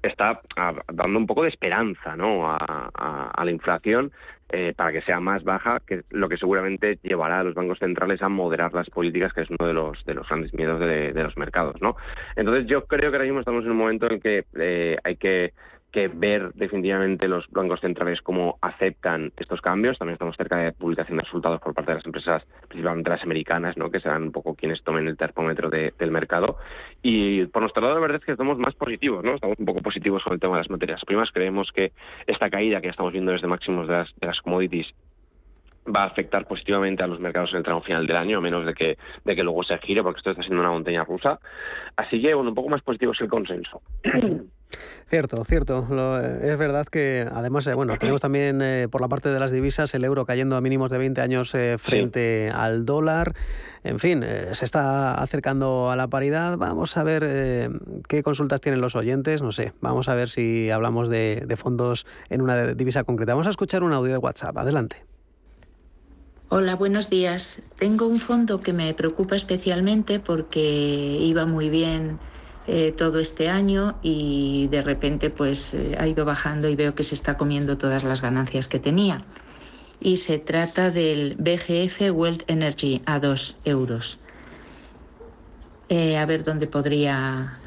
está 0.03 0.40
ah, 0.57 0.74
dando 0.92 1.18
un 1.18 1.26
poco 1.26 1.42
de 1.42 1.51
esperanza 1.51 2.16
¿no? 2.16 2.51
a 2.51 3.42
la 3.44 3.51
inflación 3.51 4.12
eh, 4.49 4.74
para 4.76 4.92
que 4.92 5.03
sea 5.03 5.18
más 5.18 5.42
baja, 5.42 5.80
que 5.84 6.03
lo 6.11 6.28
que 6.28 6.36
seguramente 6.36 7.01
llevará 7.03 7.40
a 7.40 7.42
los 7.42 7.55
bancos 7.55 7.80
centrales 7.80 8.22
a 8.22 8.28
moderar 8.28 8.72
las 8.72 8.88
políticas, 8.88 9.32
que 9.32 9.40
es 9.40 9.51
uno 9.51 9.66
de 9.66 9.74
los 9.74 10.05
de 10.05 10.14
los 10.14 10.28
grandes 10.28 10.55
miedos 10.55 10.78
de, 10.78 11.12
los 11.20 11.36
mercados, 11.36 11.82
¿no? 11.82 11.97
Entonces 12.36 12.66
yo 12.68 12.84
creo 12.86 13.11
que 13.11 13.16
ahora 13.16 13.24
mismo 13.24 13.40
estamos 13.40 13.64
en 13.64 13.72
un 13.72 13.76
momento 13.76 14.07
en 14.07 14.12
el 14.12 14.20
que 14.20 14.44
eh, 14.57 14.99
hay 15.03 15.16
que 15.16 15.53
que 15.93 16.09
ver 16.09 16.53
definitivamente 16.55 17.28
los 17.28 17.49
bancos 17.51 17.80
centrales 17.80 18.20
cómo 18.20 18.59
aceptan 18.61 19.32
estos 19.37 19.61
cambios. 19.61 19.99
También 19.99 20.14
estamos 20.14 20.37
cerca 20.37 20.57
de 20.57 20.72
publicación 20.72 21.18
de 21.18 21.24
resultados 21.24 21.61
por 21.61 21.74
parte 21.74 21.93
de 21.93 21.97
las 21.97 22.07
empresas, 22.07 22.43
principalmente 22.68 23.11
las 23.11 23.22
americanas, 23.22 23.76
¿no? 23.76 23.91
que 23.91 24.01
serán 24.01 24.24
un 24.24 24.32
poco 24.32 24.55
quienes 24.55 24.82
tomen 24.82 25.09
el 25.09 25.16
termómetro 25.16 25.70
del 25.70 26.11
mercado. 26.11 26.59
Y 27.03 27.47
por 27.47 27.62
nuestro 27.62 27.82
lado, 27.82 27.95
la 27.95 28.01
verdad 28.01 28.18
es 28.20 28.24
que 28.24 28.32
estamos 28.32 28.59
más 28.59 28.74
positivos, 28.74 29.24
¿no? 29.24 29.34
estamos 29.34 29.59
un 29.59 29.66
poco 29.66 29.80
positivos 29.80 30.22
con 30.22 30.34
el 30.34 30.41
tema 30.41 30.57
de 30.57 30.62
las 30.62 30.70
materias 30.70 31.03
primas. 31.07 31.30
Creemos 31.32 31.70
que 31.72 31.93
esta 32.26 32.51
caída 32.51 32.80
que 32.80 32.89
estamos 32.89 33.12
viendo 33.12 33.32
desde 33.32 33.47
máximos 33.47 33.89
de 33.89 33.95
las, 33.95 34.14
de 34.20 34.26
las 34.26 34.41
commodities 34.41 34.87
va 35.95 36.03
a 36.03 36.07
afectar 36.07 36.47
positivamente 36.47 37.03
a 37.03 37.07
los 37.07 37.20
mercados 37.20 37.51
en 37.53 37.59
el 37.59 37.62
tramo 37.62 37.80
final 37.80 38.07
del 38.07 38.16
año, 38.16 38.39
a 38.39 38.41
menos 38.41 38.66
de 38.66 38.74
que, 38.74 38.99
de 39.24 39.37
que 39.37 39.43
luego 39.43 39.62
se 39.62 39.78
gire, 39.78 40.03
porque 40.03 40.18
esto 40.18 40.30
está 40.30 40.43
siendo 40.43 40.61
una 40.61 40.70
montaña 40.70 41.05
rusa. 41.05 41.39
Así 41.97 42.20
que, 42.20 42.34
bueno, 42.34 42.51
un 42.51 42.55
poco 42.55 42.68
más 42.68 42.82
positivo 42.82 43.12
es 43.12 43.20
el 43.20 43.28
consenso. 43.28 43.80
Cierto, 45.09 45.45
cierto. 45.45 45.87
Eh, 46.21 46.51
es 46.53 46.59
verdad 46.59 46.87
que 46.87 47.29
además, 47.33 47.67
eh, 47.67 47.75
bueno, 47.75 47.97
tenemos 47.99 48.21
también 48.21 48.61
eh, 48.61 48.89
por 48.91 49.01
la 49.01 49.09
parte 49.09 49.29
de 49.29 49.39
las 49.39 49.53
divisas 49.53 49.95
el 49.95 50.05
euro 50.05 50.27
cayendo 50.27 50.57
a 50.57 50.61
mínimos 50.61 50.91
de 50.91 50.99
20 50.99 51.21
años 51.21 51.55
frente 51.79 52.51
al 52.53 52.85
dólar. 52.85 53.35
En 53.85 54.01
fin, 54.01 54.25
se 54.51 54.64
está 54.64 55.14
acercando 55.14 55.93
a 55.93 55.97
la 55.97 56.09
paridad. 56.09 56.59
Vamos 56.59 56.97
a 56.97 57.05
ver 57.05 57.71
qué 58.09 58.23
consultas 58.25 58.61
tienen 58.61 58.81
los 58.81 58.97
oyentes. 58.97 59.43
No 59.43 59.53
sé, 59.53 59.75
vamos 59.81 60.09
a 60.09 60.17
ver 60.17 60.29
si 60.29 60.71
hablamos 60.71 61.09
de, 61.09 61.45
de 61.47 61.57
fondos 61.57 62.05
en 62.29 62.43
una 62.43 62.75
divisa 62.75 63.05
concreta. 63.05 63.35
Vamos 63.35 63.47
a 63.47 63.51
escuchar 63.51 63.85
un 63.85 63.93
audio 63.93 64.11
de 64.11 64.19
WhatsApp. 64.19 64.59
Adelante. 64.59 65.05
Hola, 66.49 66.75
buenos 66.75 67.11
días. 67.11 67.62
Tengo 67.79 68.07
un 68.09 68.19
fondo 68.19 68.61
que 68.61 68.73
me 68.73 68.93
preocupa 68.95 69.37
especialmente 69.37 70.19
porque 70.19 70.61
iba 71.21 71.47
muy 71.47 71.71
bien 71.71 72.19
eh, 72.69 72.91
todo 72.91 73.21
este 73.21 73.49
año 73.49 73.97
y 74.03 74.67
de 74.73 74.83
repente 74.83 75.31
pues 75.31 75.73
eh, 75.73 75.95
ha 75.99 76.09
ido 76.09 76.25
bajando 76.25 76.69
y 76.69 76.75
veo 76.75 76.97
que 76.97 77.05
se 77.05 77.14
está 77.14 77.37
comiendo 77.37 77.79
todas 77.79 78.03
las 78.03 78.23
ganancias 78.23 78.67
que 78.67 78.81
tenía. 78.81 79.23
Y 80.01 80.17
se 80.17 80.39
trata 80.39 80.91
del 80.91 81.37
BGF 81.37 82.11
World 82.12 82.43
Energy 82.49 83.03
a 83.07 83.21
2 83.21 83.57
euros. 83.64 84.19
Eh, 85.89 86.19
a 86.19 86.27
ver 86.27 86.43
dónde 86.43 86.67
podría 86.67 87.61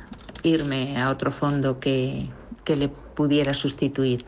irme 0.44 0.98
a 0.98 1.10
otro 1.10 1.32
fondo 1.32 1.80
que, 1.80 2.26
que 2.66 2.76
le 2.76 2.90
pudiera 2.90 3.54
sustituir. 3.54 4.26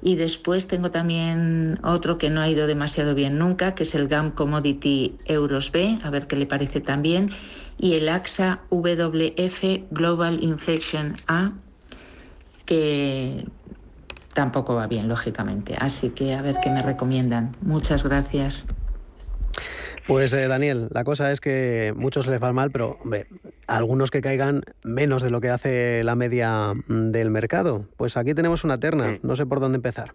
Y 0.00 0.16
después 0.16 0.68
tengo 0.68 0.90
también 0.90 1.78
otro 1.82 2.16
que 2.16 2.30
no 2.30 2.40
ha 2.40 2.48
ido 2.48 2.66
demasiado 2.66 3.14
bien 3.14 3.38
nunca, 3.38 3.74
que 3.74 3.82
es 3.82 3.94
el 3.94 4.08
GAM 4.08 4.30
Commodity 4.32 5.18
Euros 5.26 5.70
B, 5.70 5.98
a 6.02 6.08
ver 6.08 6.26
qué 6.26 6.36
le 6.36 6.46
parece 6.46 6.80
también 6.80 7.30
y 7.78 7.94
el 7.94 8.08
AXA 8.08 8.60
WF 8.70 9.90
Global 9.90 10.42
Infection 10.42 11.16
A, 11.26 11.52
que 12.66 13.46
tampoco 14.32 14.74
va 14.74 14.86
bien, 14.86 15.08
lógicamente. 15.08 15.76
Así 15.78 16.10
que 16.10 16.34
a 16.34 16.42
ver 16.42 16.56
qué 16.62 16.70
me 16.70 16.82
recomiendan. 16.82 17.56
Muchas 17.60 18.04
gracias. 18.04 18.66
Pues 20.06 20.34
eh, 20.34 20.48
Daniel, 20.48 20.88
la 20.90 21.02
cosa 21.02 21.32
es 21.32 21.40
que 21.40 21.94
muchos 21.96 22.26
les 22.26 22.42
va 22.42 22.52
mal, 22.52 22.70
pero 22.70 22.98
hombre, 23.02 23.26
algunos 23.66 24.10
que 24.10 24.20
caigan 24.20 24.62
menos 24.82 25.22
de 25.22 25.30
lo 25.30 25.40
que 25.40 25.48
hace 25.48 26.04
la 26.04 26.14
media 26.14 26.74
mm, 26.74 27.10
del 27.10 27.30
mercado. 27.30 27.86
Pues 27.96 28.18
aquí 28.18 28.34
tenemos 28.34 28.64
una 28.64 28.78
terna, 28.78 29.18
no 29.22 29.34
sé 29.34 29.46
por 29.46 29.60
dónde 29.60 29.76
empezar. 29.76 30.12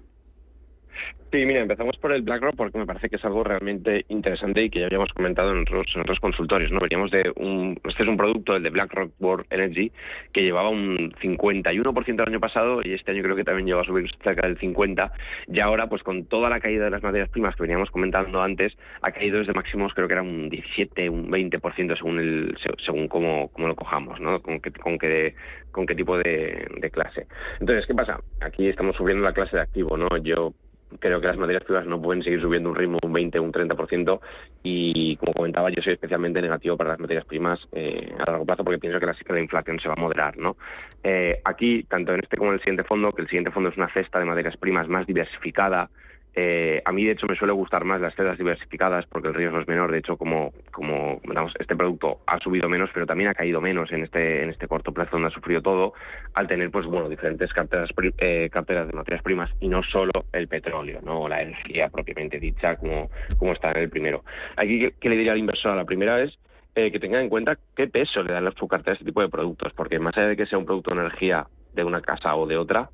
Sí, 1.31 1.45
mira, 1.45 1.61
empezamos 1.61 1.95
por 1.97 2.11
el 2.11 2.23
BlackRock 2.23 2.55
porque 2.55 2.79
me 2.79 2.87
parece 2.87 3.07
que 3.07 3.17
es 3.17 3.23
algo 3.23 3.43
realmente 3.43 4.03
interesante 4.07 4.63
y 4.63 4.69
que 4.71 4.79
ya 4.79 4.87
habíamos 4.87 5.13
comentado 5.13 5.51
en 5.51 5.59
otros, 5.59 5.85
en 5.95 6.03
consultorios. 6.19 6.71
¿no? 6.71 6.79
Veníamos 6.79 7.11
de 7.11 7.31
un, 7.35 7.79
este 7.87 8.01
es 8.01 8.09
un 8.09 8.17
producto, 8.17 8.55
el 8.55 8.63
de 8.63 8.71
BlackRock 8.71 9.11
World 9.19 9.45
Energy, 9.51 9.91
que 10.33 10.41
llevaba 10.41 10.69
un 10.69 11.11
51% 11.21 12.07
el 12.07 12.27
año 12.27 12.39
pasado 12.39 12.81
y 12.83 12.93
este 12.93 13.11
año 13.11 13.21
creo 13.21 13.35
que 13.35 13.43
también 13.43 13.67
lleva 13.67 13.81
a 13.81 13.85
subir 13.85 14.09
cerca 14.23 14.47
del 14.47 14.57
50%. 14.57 15.11
Y 15.49 15.59
ahora, 15.59 15.87
pues 15.87 16.01
con 16.01 16.25
toda 16.25 16.49
la 16.49 16.59
caída 16.59 16.85
de 16.85 16.89
las 16.89 17.03
materias 17.03 17.29
primas 17.29 17.55
que 17.55 17.61
veníamos 17.61 17.91
comentando 17.91 18.41
antes, 18.41 18.75
ha 19.03 19.11
caído 19.11 19.37
desde 19.37 19.53
máximos, 19.53 19.93
creo 19.93 20.07
que 20.07 20.13
era 20.13 20.23
un 20.23 20.49
17, 20.49 21.11
un 21.11 21.29
20% 21.29 21.95
según 21.95 22.19
el 22.19 22.57
según 22.83 23.07
cómo, 23.07 23.49
cómo 23.49 23.67
lo 23.67 23.75
cojamos, 23.75 24.19
¿no? 24.19 24.41
Con 24.41 24.59
qué, 24.59 24.71
con 24.71 24.97
qué, 24.97 25.35
con 25.71 25.85
qué 25.85 25.93
tipo 25.93 26.17
de 26.17 26.89
clase. 26.91 27.27
Entonces, 27.59 27.85
¿qué 27.85 27.93
pasa? 27.93 28.19
Aquí 28.41 28.67
estamos 28.67 28.95
subiendo 28.95 29.23
la 29.23 29.33
clase 29.33 29.57
de 29.57 29.61
activo, 29.61 29.95
¿no? 29.95 30.07
Yo 30.23 30.55
creo 30.99 31.21
que 31.21 31.27
las 31.27 31.37
materias 31.37 31.63
primas 31.63 31.85
no 31.85 32.01
pueden 32.01 32.23
seguir 32.23 32.41
subiendo 32.41 32.69
un 32.69 32.75
ritmo 32.75 32.97
un 33.03 33.13
20, 33.13 33.39
un 33.39 33.51
30% 33.51 34.19
y 34.63 35.15
como 35.17 35.33
comentaba 35.33 35.69
yo 35.69 35.81
soy 35.81 35.93
especialmente 35.93 36.41
negativo 36.41 36.77
para 36.77 36.91
las 36.91 36.99
materias 36.99 37.25
primas 37.25 37.59
eh, 37.71 38.13
a 38.19 38.31
largo 38.31 38.45
plazo 38.45 38.63
porque 38.63 38.79
pienso 38.79 38.99
que 38.99 39.05
la 39.05 39.15
de 39.29 39.41
inflación 39.41 39.79
se 39.79 39.87
va 39.87 39.93
a 39.97 40.01
moderar. 40.01 40.37
¿no? 40.37 40.57
Eh, 41.03 41.39
aquí, 41.45 41.83
tanto 41.83 42.13
en 42.13 42.21
este 42.21 42.37
como 42.37 42.49
en 42.51 42.55
el 42.55 42.59
siguiente 42.61 42.83
fondo, 42.83 43.11
que 43.11 43.21
el 43.21 43.27
siguiente 43.27 43.51
fondo 43.51 43.69
es 43.69 43.77
una 43.77 43.91
cesta 43.93 44.19
de 44.19 44.25
materias 44.25 44.57
primas 44.57 44.87
más 44.87 45.05
diversificada, 45.05 45.89
Eh, 46.35 46.81
a 46.85 46.91
mí, 46.91 47.03
de 47.03 47.13
hecho, 47.13 47.27
me 47.27 47.35
suele 47.35 47.53
gustar 47.53 47.83
más 47.85 47.99
las 47.99 48.15
celdas 48.15 48.37
diversificadas 48.37 49.05
porque 49.07 49.29
el 49.29 49.33
riesgo 49.33 49.59
es 49.59 49.67
menor. 49.67 49.91
De 49.91 49.97
hecho, 49.97 50.15
como, 50.15 50.53
como 50.71 51.19
este 51.59 51.75
producto 51.75 52.19
ha 52.27 52.39
subido 52.39 52.69
menos, 52.69 52.89
pero 52.93 53.05
también 53.05 53.29
ha 53.29 53.33
caído 53.33 53.59
menos 53.61 53.91
en 53.91 54.03
este, 54.03 54.43
en 54.43 54.49
este 54.49 54.67
corto 54.67 54.93
plazo 54.93 55.11
donde 55.13 55.29
ha 55.29 55.31
sufrido 55.31 55.61
todo, 55.61 55.93
al 56.33 56.47
tener 56.47 56.69
pues 56.69 56.85
bueno 56.85 57.09
diferentes 57.09 57.51
carteras, 57.51 57.89
eh, 58.19 58.49
carteras 58.51 58.87
de 58.87 58.93
materias 58.93 59.23
primas 59.23 59.49
y 59.59 59.67
no 59.67 59.81
solo 59.83 60.11
el 60.31 60.47
petróleo, 60.47 60.99
no 61.03 61.27
la 61.27 61.41
energía 61.41 61.89
propiamente 61.89 62.39
dicha 62.39 62.75
como, 62.75 63.09
está 63.51 63.71
en 63.71 63.77
el 63.77 63.89
primero. 63.89 64.23
Aquí, 64.55 64.89
¿qué 64.99 65.09
le 65.09 65.17
diría 65.17 65.31
al 65.31 65.39
inversor? 65.39 65.75
La 65.75 65.85
primera 65.85 66.21
es 66.21 66.37
eh, 66.75 66.91
que 66.91 66.99
tenga 66.99 67.19
en 67.19 67.29
cuenta 67.29 67.57
qué 67.75 67.87
peso 67.87 68.21
le 68.21 68.33
dan 68.33 68.47
a 68.47 68.51
su 68.51 68.67
cartera 68.67 68.93
este 68.93 69.05
tipo 69.05 69.21
de 69.21 69.29
productos, 69.29 69.73
porque 69.73 69.99
más 69.99 70.15
allá 70.17 70.27
de 70.27 70.37
que 70.37 70.45
sea 70.45 70.59
un 70.59 70.65
producto 70.65 70.91
de 70.91 71.01
energía 71.01 71.47
de 71.73 71.83
una 71.83 72.01
casa 72.01 72.35
o 72.35 72.45
de 72.45 72.57
otra, 72.57 72.89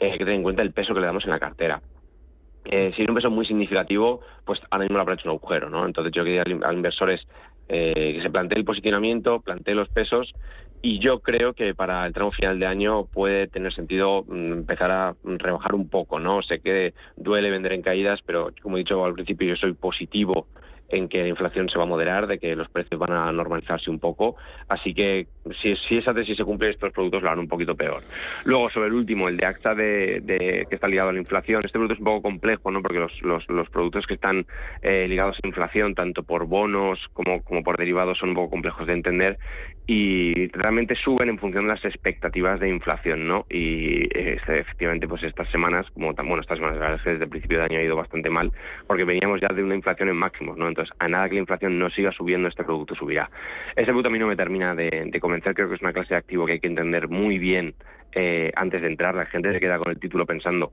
hay 0.00 0.12
que 0.12 0.18
tener 0.18 0.34
en 0.34 0.42
cuenta 0.42 0.62
el 0.62 0.72
peso 0.72 0.94
que 0.94 1.00
le 1.00 1.06
damos 1.06 1.24
en 1.24 1.30
la 1.30 1.38
cartera. 1.38 1.80
Eh, 2.68 2.92
si 2.96 3.02
es 3.02 3.08
un 3.08 3.14
peso 3.14 3.30
muy 3.30 3.46
significativo, 3.46 4.20
pues 4.44 4.60
ahora 4.70 4.84
mismo 4.84 4.96
lo 4.96 5.02
habrá 5.02 5.14
hecho 5.14 5.28
un 5.28 5.36
agujero, 5.36 5.70
¿no? 5.70 5.86
Entonces 5.86 6.12
yo 6.12 6.24
quería 6.24 6.42
al, 6.42 6.74
inversor 6.74 7.10
es 7.10 7.20
eh, 7.68 8.14
que 8.16 8.22
se 8.22 8.30
plantee 8.30 8.58
el 8.58 8.64
posicionamiento, 8.64 9.40
plantee 9.40 9.74
los 9.74 9.88
pesos 9.88 10.32
y 10.82 10.98
yo 10.98 11.20
creo 11.20 11.52
que 11.52 11.74
para 11.74 12.06
el 12.06 12.12
tramo 12.12 12.32
final 12.32 12.58
de 12.58 12.66
año 12.66 13.06
puede 13.06 13.46
tener 13.48 13.72
sentido 13.72 14.24
mm, 14.26 14.52
empezar 14.52 14.90
a 14.90 15.14
rebajar 15.24 15.74
un 15.74 15.88
poco, 15.88 16.18
¿no? 16.18 16.42
Sé 16.42 16.60
que 16.60 16.94
duele 17.16 17.50
vender 17.50 17.72
en 17.72 17.82
caídas, 17.82 18.20
pero 18.26 18.50
como 18.62 18.76
he 18.76 18.80
dicho 18.80 19.04
al 19.04 19.14
principio, 19.14 19.48
yo 19.48 19.56
soy 19.56 19.72
positivo 19.72 20.48
en 20.88 21.08
que 21.08 21.22
la 21.22 21.28
inflación 21.28 21.68
se 21.68 21.78
va 21.78 21.84
a 21.84 21.86
moderar, 21.86 22.26
de 22.26 22.38
que 22.38 22.54
los 22.54 22.68
precios 22.68 22.98
van 22.98 23.12
a 23.12 23.32
normalizarse 23.32 23.90
un 23.90 23.98
poco. 23.98 24.36
Así 24.68 24.94
que 24.94 25.26
si, 25.62 25.74
si 25.88 25.98
esa 25.98 26.14
tesis 26.14 26.36
se 26.36 26.44
cumple, 26.44 26.70
estos 26.70 26.92
productos 26.92 27.22
lo 27.22 27.28
harán 27.28 27.40
un 27.40 27.48
poquito 27.48 27.74
peor. 27.74 28.02
Luego, 28.44 28.70
sobre 28.70 28.88
el 28.88 28.94
último, 28.94 29.28
el 29.28 29.36
de 29.36 29.46
AXA 29.46 29.74
de, 29.74 30.66
que 30.68 30.74
está 30.74 30.88
ligado 30.88 31.10
a 31.10 31.12
la 31.12 31.18
inflación. 31.18 31.62
Este 31.64 31.78
producto 31.78 31.94
es 31.94 32.00
un 32.00 32.04
poco 32.04 32.22
complejo, 32.22 32.70
¿no? 32.70 32.82
porque 32.82 32.98
los, 32.98 33.22
los, 33.22 33.70
productos 33.70 34.06
que 34.06 34.14
están 34.14 34.46
eh, 34.82 35.06
ligados 35.08 35.36
a 35.36 35.40
la 35.42 35.48
inflación, 35.48 35.94
tanto 35.94 36.22
por 36.22 36.46
bonos 36.46 36.98
como, 37.12 37.42
como 37.42 37.62
por 37.62 37.76
derivados, 37.76 38.18
son 38.18 38.30
un 38.30 38.34
poco 38.36 38.50
complejos 38.50 38.86
de 38.86 38.92
entender 38.92 39.38
y 39.88 40.48
realmente 40.48 40.96
suben 40.96 41.28
en 41.28 41.38
función 41.38 41.64
de 41.66 41.74
las 41.74 41.84
expectativas 41.84 42.58
de 42.60 42.68
inflación. 42.68 43.26
¿no? 43.26 43.46
Y 43.48 44.04
este, 44.16 44.60
efectivamente, 44.60 45.06
pues 45.06 45.22
estas 45.22 45.48
semanas, 45.50 45.86
como 45.92 46.12
bueno, 46.12 46.40
estas 46.40 46.58
semanas, 46.58 46.78
la 46.78 46.88
verdad 46.88 46.96
es 46.96 47.02
que 47.02 47.10
desde 47.10 47.24
el 47.24 47.30
principio 47.30 47.58
de 47.58 47.64
año 47.64 47.78
ha 47.78 47.82
ido 47.82 47.96
bastante 47.96 48.30
mal, 48.30 48.50
porque 48.86 49.04
veníamos 49.04 49.40
ya 49.40 49.48
de 49.48 49.62
una 49.62 49.74
inflación 49.74 50.08
en 50.08 50.16
máximos. 50.16 50.56
¿no? 50.56 50.68
Entonces, 50.76 50.94
a 50.98 51.08
nada 51.08 51.28
que 51.28 51.36
la 51.36 51.40
inflación 51.40 51.78
no 51.78 51.88
siga 51.88 52.12
subiendo, 52.12 52.48
este 52.48 52.62
producto 52.62 52.94
subirá. 52.94 53.30
Este 53.70 53.86
producto 53.86 54.08
a 54.08 54.12
mí 54.12 54.18
no 54.18 54.26
me 54.26 54.36
termina 54.36 54.74
de, 54.74 55.10
convencer, 55.20 55.54
creo 55.54 55.70
que 55.70 55.76
es 55.76 55.80
una 55.80 55.94
clase 55.94 56.12
de 56.12 56.18
activo 56.18 56.44
que 56.44 56.52
hay 56.52 56.60
que 56.60 56.66
entender 56.66 57.08
muy 57.08 57.38
bien 57.38 57.74
eh, 58.12 58.52
antes 58.56 58.82
de 58.82 58.88
entrar. 58.88 59.14
La 59.14 59.24
gente 59.24 59.52
se 59.52 59.60
queda 59.60 59.78
con 59.78 59.90
el 59.90 59.98
título 59.98 60.26
pensando 60.26 60.72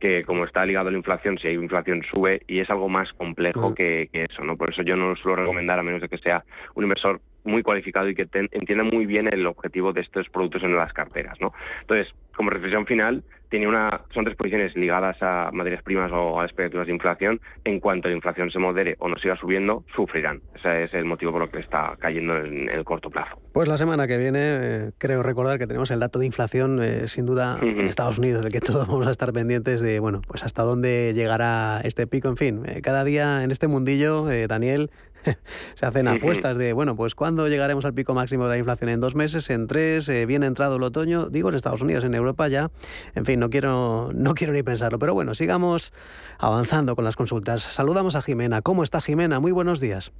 que 0.00 0.24
como 0.24 0.44
está 0.44 0.66
ligado 0.66 0.88
a 0.88 0.90
la 0.90 0.98
inflación, 0.98 1.38
si 1.38 1.46
hay 1.46 1.54
inflación 1.54 2.02
sube 2.10 2.42
y 2.48 2.58
es 2.58 2.68
algo 2.70 2.88
más 2.88 3.12
complejo 3.12 3.72
que, 3.74 4.10
eso, 4.12 4.44
¿no? 4.44 4.56
Por 4.56 4.70
eso 4.70 4.82
yo 4.82 4.96
no 4.96 5.10
lo 5.10 5.16
suelo 5.16 5.36
recomendar 5.36 5.78
a 5.78 5.84
menos 5.84 6.02
de 6.02 6.08
que 6.08 6.18
sea 6.18 6.44
un 6.74 6.82
inversor 6.82 7.20
muy 7.46 7.62
cualificado 7.62 8.08
y 8.08 8.14
que 8.14 8.28
entienda 8.32 8.84
muy 8.84 9.06
bien 9.06 9.32
el 9.32 9.46
objetivo 9.46 9.92
de 9.92 10.02
estos 10.02 10.28
productos 10.28 10.62
en 10.62 10.76
las 10.76 10.92
carteras, 10.92 11.40
¿no? 11.40 11.52
Entonces, 11.80 12.12
como 12.36 12.50
reflexión 12.50 12.86
final, 12.86 13.24
tiene 13.48 13.66
una, 13.66 14.02
son 14.12 14.24
tres 14.24 14.36
posiciones 14.36 14.76
ligadas 14.76 15.16
a 15.20 15.50
materias 15.52 15.82
primas 15.82 16.10
o 16.12 16.40
a 16.40 16.44
expectativas 16.44 16.86
de 16.86 16.92
inflación. 16.92 17.40
En 17.64 17.80
cuanto 17.80 18.08
la 18.08 18.14
inflación 18.14 18.50
se 18.50 18.58
modere 18.58 18.96
o 18.98 19.08
no 19.08 19.16
siga 19.16 19.36
subiendo, 19.36 19.84
sufrirán. 19.94 20.42
Ese 20.54 20.84
es 20.84 20.94
el 20.94 21.04
motivo 21.04 21.32
por 21.32 21.42
el 21.42 21.50
que 21.50 21.60
está 21.60 21.96
cayendo 21.98 22.36
en, 22.36 22.68
el 22.68 22.84
corto 22.84 23.08
plazo. 23.08 23.40
Pues 23.52 23.68
la 23.68 23.78
semana 23.78 24.06
que 24.06 24.18
viene, 24.18 24.40
eh, 24.40 24.90
creo 24.98 25.22
recordar 25.22 25.58
que 25.58 25.66
tenemos 25.66 25.90
el 25.90 26.00
dato 26.00 26.18
de 26.18 26.26
inflación, 26.26 26.82
eh, 26.82 27.08
sin 27.08 27.24
duda, 27.24 27.58
en 27.62 27.86
Estados 27.86 28.18
Unidos, 28.18 28.42
del 28.42 28.52
que 28.52 28.60
todos 28.60 28.86
vamos 28.88 29.06
a 29.06 29.10
estar 29.10 29.32
pendientes 29.32 29.80
de, 29.80 30.00
bueno, 30.00 30.20
pues 30.26 30.44
hasta 30.44 30.62
dónde 30.62 31.12
llegará 31.14 31.80
este 31.84 32.06
pico. 32.06 32.28
En 32.28 32.36
fin, 32.36 32.62
eh, 32.66 32.80
cada 32.82 33.04
día 33.04 33.44
en 33.44 33.50
este 33.50 33.68
mundillo, 33.68 34.26
Daniel, 34.48 34.90
se 35.74 35.86
hacen 35.86 36.08
apuestas 36.08 36.56
de, 36.56 36.72
bueno, 36.72 36.96
pues 36.96 37.14
¿cuándo 37.14 37.48
llegaremos 37.48 37.84
al 37.84 37.94
pico 37.94 38.14
máximo 38.14 38.44
de 38.44 38.50
la 38.50 38.58
inflación? 38.58 38.90
¿En 38.90 39.00
dos 39.00 39.14
meses? 39.14 39.50
¿En 39.50 39.66
tres? 39.66 40.08
Eh, 40.08 40.26
¿Bien 40.26 40.42
entrado 40.42 40.76
el 40.76 40.82
otoño? 40.82 41.26
Digo, 41.26 41.48
en 41.48 41.54
Estados 41.54 41.82
Unidos, 41.82 42.04
en 42.04 42.14
Europa 42.14 42.48
ya. 42.48 42.70
En 43.14 43.24
fin, 43.24 43.40
no 43.40 43.50
quiero, 43.50 44.10
no 44.14 44.34
quiero 44.34 44.52
ni 44.52 44.62
pensarlo. 44.62 44.98
Pero 44.98 45.14
bueno, 45.14 45.34
sigamos 45.34 45.92
avanzando 46.38 46.96
con 46.96 47.04
las 47.04 47.16
consultas. 47.16 47.62
Saludamos 47.62 48.16
a 48.16 48.22
Jimena. 48.22 48.62
¿Cómo 48.62 48.82
está 48.82 49.00
Jimena? 49.00 49.40
Muy 49.40 49.52
buenos 49.52 49.80
días. 49.80 50.12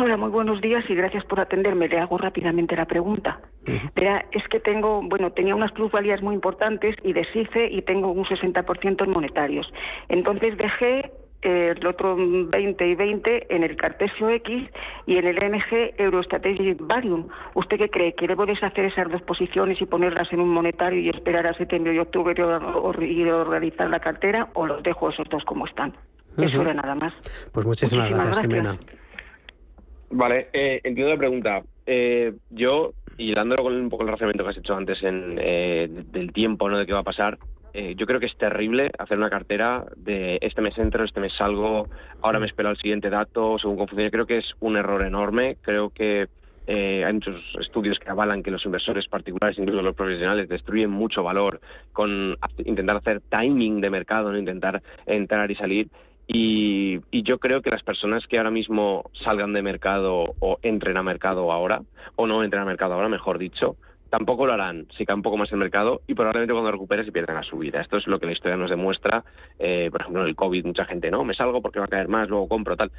Hola, 0.00 0.16
muy 0.16 0.30
buenos 0.30 0.62
días 0.62 0.82
y 0.88 0.94
gracias 0.94 1.22
por 1.26 1.38
atenderme. 1.38 1.86
Le 1.86 1.98
hago 1.98 2.16
rápidamente 2.16 2.74
la 2.74 2.86
pregunta. 2.86 3.40
es 3.66 4.48
que 4.48 4.58
tengo, 4.58 5.02
bueno, 5.02 5.32
tenía 5.32 5.54
unas 5.54 5.70
plusvalías 5.72 6.22
muy 6.22 6.34
importantes 6.34 6.96
y 7.02 7.12
deshice 7.12 7.68
y 7.70 7.82
tengo 7.82 8.10
un 8.10 8.24
60% 8.24 9.04
en 9.04 9.10
monetarios. 9.10 9.70
Entonces 10.08 10.56
dejé 10.56 11.12
el 11.42 11.86
otro 11.86 12.16
20 12.16 12.86
y 12.86 12.94
20 12.94 13.54
en 13.54 13.64
el 13.64 13.76
Cartesio 13.76 14.30
X 14.30 14.68
y 15.06 15.16
en 15.16 15.26
el 15.26 15.36
MG 15.36 15.94
Eurostrategic 15.98 16.78
Varium. 16.80 17.28
¿Usted 17.54 17.78
qué 17.78 17.90
cree? 17.90 18.14
¿Que 18.14 18.26
debo 18.26 18.46
deshacer 18.46 18.84
esas 18.84 19.10
dos 19.10 19.22
posiciones 19.22 19.80
y 19.80 19.86
ponerlas 19.86 20.32
en 20.32 20.40
un 20.40 20.50
monetario 20.50 21.00
y 21.00 21.08
esperar 21.08 21.46
a 21.46 21.54
septiembre 21.54 21.94
y 21.94 21.98
octubre 21.98 22.34
y 22.36 23.22
organizar 23.28 23.90
la 23.90 24.00
cartera 24.00 24.48
o 24.54 24.66
los 24.66 24.82
dejo 24.82 25.10
esos 25.10 25.28
dos 25.28 25.44
como 25.44 25.66
están? 25.66 25.92
Eso 26.38 26.62
era 26.62 26.74
nada 26.74 26.94
más. 26.94 27.12
Pues 27.52 27.66
muchísimas, 27.66 28.08
gracias, 28.08 28.40
Jimena. 28.40 28.78
Vale, 30.10 30.48
eh, 30.52 30.80
entiendo 30.84 31.12
la 31.12 31.18
pregunta. 31.18 31.62
Eh, 31.86 32.34
yo, 32.50 32.92
y 33.16 33.34
dándolo 33.34 33.64
con 33.64 33.74
un 33.74 33.88
poco 33.88 34.04
el 34.04 34.10
razonamiento 34.10 34.44
que 34.44 34.50
has 34.50 34.56
hecho 34.58 34.74
antes 34.74 35.02
en, 35.02 35.38
eh, 35.40 35.88
del 35.88 36.32
tiempo, 36.32 36.68
¿no? 36.68 36.78
De 36.78 36.86
qué 36.86 36.92
va 36.92 37.00
a 37.00 37.04
pasar, 37.04 37.38
eh, 37.74 37.94
yo 37.96 38.06
creo 38.06 38.20
que 38.20 38.26
es 38.26 38.36
terrible 38.36 38.90
hacer 38.98 39.18
una 39.18 39.30
cartera 39.30 39.84
de 39.96 40.38
este 40.42 40.60
mes 40.60 40.76
entro, 40.76 41.04
este 41.04 41.20
mes 41.20 41.32
salgo, 41.36 41.88
ahora 42.20 42.38
me 42.38 42.46
espero 42.46 42.68
al 42.68 42.76
siguiente 42.76 43.08
dato, 43.08 43.58
según 43.58 43.76
cómo 43.76 43.86
Creo 43.86 44.26
que 44.26 44.38
es 44.38 44.46
un 44.60 44.76
error 44.76 45.02
enorme. 45.02 45.56
Creo 45.62 45.90
que 45.90 46.28
eh, 46.66 47.04
hay 47.04 47.12
muchos 47.12 47.36
estudios 47.60 47.98
que 47.98 48.10
avalan 48.10 48.42
que 48.42 48.50
los 48.50 48.64
inversores 48.64 49.08
particulares, 49.08 49.58
incluso 49.58 49.82
los 49.82 49.96
profesionales, 49.96 50.48
destruyen 50.48 50.90
mucho 50.90 51.22
valor 51.22 51.60
con 51.92 52.36
intentar 52.58 52.96
hacer 52.96 53.20
timing 53.20 53.80
de 53.80 53.90
mercado, 53.90 54.30
no 54.30 54.38
intentar 54.38 54.82
entrar 55.06 55.50
y 55.50 55.56
salir. 55.56 55.88
Y, 56.28 57.00
y, 57.10 57.24
yo 57.24 57.38
creo 57.38 57.62
que 57.62 57.70
las 57.70 57.82
personas 57.82 58.24
que 58.28 58.38
ahora 58.38 58.52
mismo 58.52 59.10
salgan 59.24 59.52
de 59.52 59.60
mercado 59.60 60.34
o 60.38 60.58
entren 60.62 60.96
a 60.96 61.02
mercado 61.02 61.50
ahora, 61.50 61.82
o 62.14 62.26
no 62.26 62.44
entren 62.44 62.62
a 62.62 62.64
mercado 62.64 62.94
ahora, 62.94 63.08
mejor 63.08 63.38
dicho, 63.38 63.76
tampoco 64.12 64.44
lo 64.44 64.52
harán 64.52 64.86
si 64.98 65.06
cae 65.06 65.16
un 65.16 65.22
poco 65.22 65.38
más 65.38 65.50
el 65.52 65.58
mercado 65.58 66.02
y 66.06 66.12
probablemente 66.12 66.52
cuando 66.52 66.70
recupere 66.70 67.02
se 67.02 67.12
pierdan 67.12 67.36
la 67.36 67.42
subida. 67.42 67.80
Esto 67.80 67.96
es 67.96 68.06
lo 68.06 68.20
que 68.20 68.26
la 68.26 68.32
historia 68.32 68.58
nos 68.58 68.68
demuestra. 68.68 69.24
Eh, 69.58 69.88
por 69.90 70.02
ejemplo, 70.02 70.20
en 70.20 70.28
el 70.28 70.36
COVID 70.36 70.66
mucha 70.66 70.84
gente, 70.84 71.10
no, 71.10 71.24
me 71.24 71.32
salgo 71.32 71.62
porque 71.62 71.78
va 71.78 71.86
a 71.86 71.88
caer 71.88 72.08
más, 72.08 72.28
luego 72.28 72.46
compro, 72.46 72.76
tal. 72.76 72.92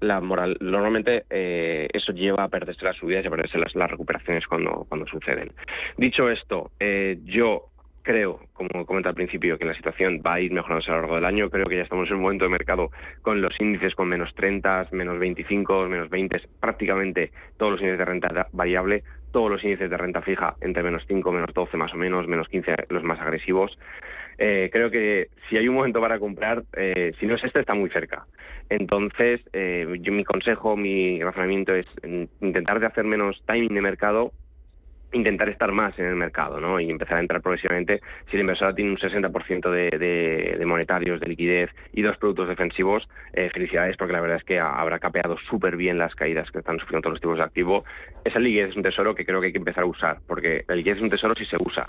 La 0.00 0.20
moral, 0.20 0.56
normalmente 0.60 1.24
eh, 1.30 1.88
eso 1.92 2.12
lleva 2.12 2.42
a 2.42 2.48
perderse 2.48 2.84
las 2.84 2.96
subidas 2.96 3.24
y 3.24 3.28
a 3.28 3.30
perderse 3.30 3.58
las, 3.58 3.76
las 3.76 3.88
recuperaciones 3.88 4.44
cuando, 4.48 4.86
cuando 4.88 5.06
suceden. 5.06 5.52
Dicho 5.96 6.28
esto, 6.28 6.72
eh, 6.80 7.20
yo 7.22 7.66
creo, 8.02 8.40
como 8.52 8.84
comenté 8.86 9.08
al 9.08 9.14
principio, 9.14 9.58
que 9.58 9.64
la 9.64 9.74
situación 9.74 10.20
va 10.26 10.34
a 10.34 10.40
ir 10.40 10.52
mejorándose 10.52 10.90
a 10.90 10.94
lo 10.94 11.00
largo 11.02 11.14
del 11.14 11.24
año. 11.26 11.48
Creo 11.48 11.66
que 11.66 11.76
ya 11.76 11.82
estamos 11.82 12.08
en 12.08 12.16
un 12.16 12.22
momento 12.22 12.44
de 12.44 12.50
mercado 12.50 12.90
con 13.22 13.40
los 13.40 13.54
índices 13.60 13.94
con 13.94 14.08
menos 14.08 14.34
30, 14.34 14.88
menos 14.90 15.18
25, 15.18 15.86
menos 15.88 16.10
20, 16.10 16.40
prácticamente 16.58 17.30
todos 17.56 17.72
los 17.72 17.80
índices 17.80 17.98
de 18.00 18.04
renta 18.04 18.48
variable 18.52 19.04
todos 19.36 19.50
los 19.50 19.62
índices 19.62 19.90
de 19.90 19.98
renta 19.98 20.22
fija 20.22 20.56
entre 20.62 20.82
menos 20.82 21.02
5, 21.06 21.30
menos 21.30 21.52
12 21.52 21.76
más 21.76 21.92
o 21.92 21.98
menos, 21.98 22.26
menos 22.26 22.48
15 22.48 22.74
los 22.88 23.02
más 23.02 23.20
agresivos. 23.20 23.78
Eh, 24.38 24.70
creo 24.72 24.90
que 24.90 25.28
si 25.46 25.58
hay 25.58 25.68
un 25.68 25.74
momento 25.74 26.00
para 26.00 26.18
comprar, 26.18 26.62
eh, 26.74 27.12
si 27.20 27.26
no 27.26 27.34
es 27.34 27.44
este, 27.44 27.60
está 27.60 27.74
muy 27.74 27.90
cerca. 27.90 28.24
Entonces, 28.70 29.42
eh, 29.52 29.86
yo, 30.00 30.10
mi 30.14 30.24
consejo, 30.24 30.74
mi 30.74 31.22
razonamiento 31.22 31.74
es 31.74 31.84
intentar 32.40 32.80
de 32.80 32.86
hacer 32.86 33.04
menos 33.04 33.42
timing 33.46 33.74
de 33.74 33.82
mercado 33.82 34.32
intentar 35.12 35.48
estar 35.48 35.72
más 35.72 35.98
en 35.98 36.06
el 36.06 36.16
mercado 36.16 36.60
¿no? 36.60 36.80
y 36.80 36.90
empezar 36.90 37.18
a 37.18 37.20
entrar 37.20 37.40
progresivamente. 37.40 38.00
Si 38.30 38.36
el 38.36 38.40
inversor 38.40 38.74
tiene 38.74 38.90
un 38.90 38.98
60% 38.98 39.70
de, 39.70 40.56
de, 40.58 40.66
monetarios, 40.66 41.20
de 41.20 41.28
liquidez 41.28 41.70
y 41.92 42.02
dos 42.02 42.16
productos 42.16 42.48
defensivos, 42.48 43.08
eh, 43.32 43.50
felicidades 43.52 43.96
porque 43.96 44.12
la 44.12 44.20
verdad 44.20 44.38
es 44.38 44.44
que 44.44 44.58
habrá 44.58 44.98
capeado 44.98 45.36
súper 45.48 45.76
bien 45.76 45.98
las 45.98 46.14
caídas 46.14 46.50
que 46.50 46.58
están 46.58 46.78
sufriendo 46.78 47.02
todos 47.02 47.14
los 47.14 47.20
tipos 47.20 47.38
de 47.38 47.44
activo. 47.44 47.84
Esa 48.24 48.38
liquidez 48.38 48.70
es 48.70 48.76
un 48.76 48.82
tesoro 48.82 49.14
que 49.14 49.24
creo 49.24 49.40
que 49.40 49.46
hay 49.46 49.52
que 49.52 49.58
empezar 49.58 49.84
a 49.84 49.86
usar, 49.86 50.18
porque 50.26 50.64
la 50.68 50.74
liquidez 50.74 50.98
es 50.98 51.02
un 51.02 51.10
tesoro 51.10 51.34
si 51.34 51.44
se 51.44 51.56
usa 51.58 51.88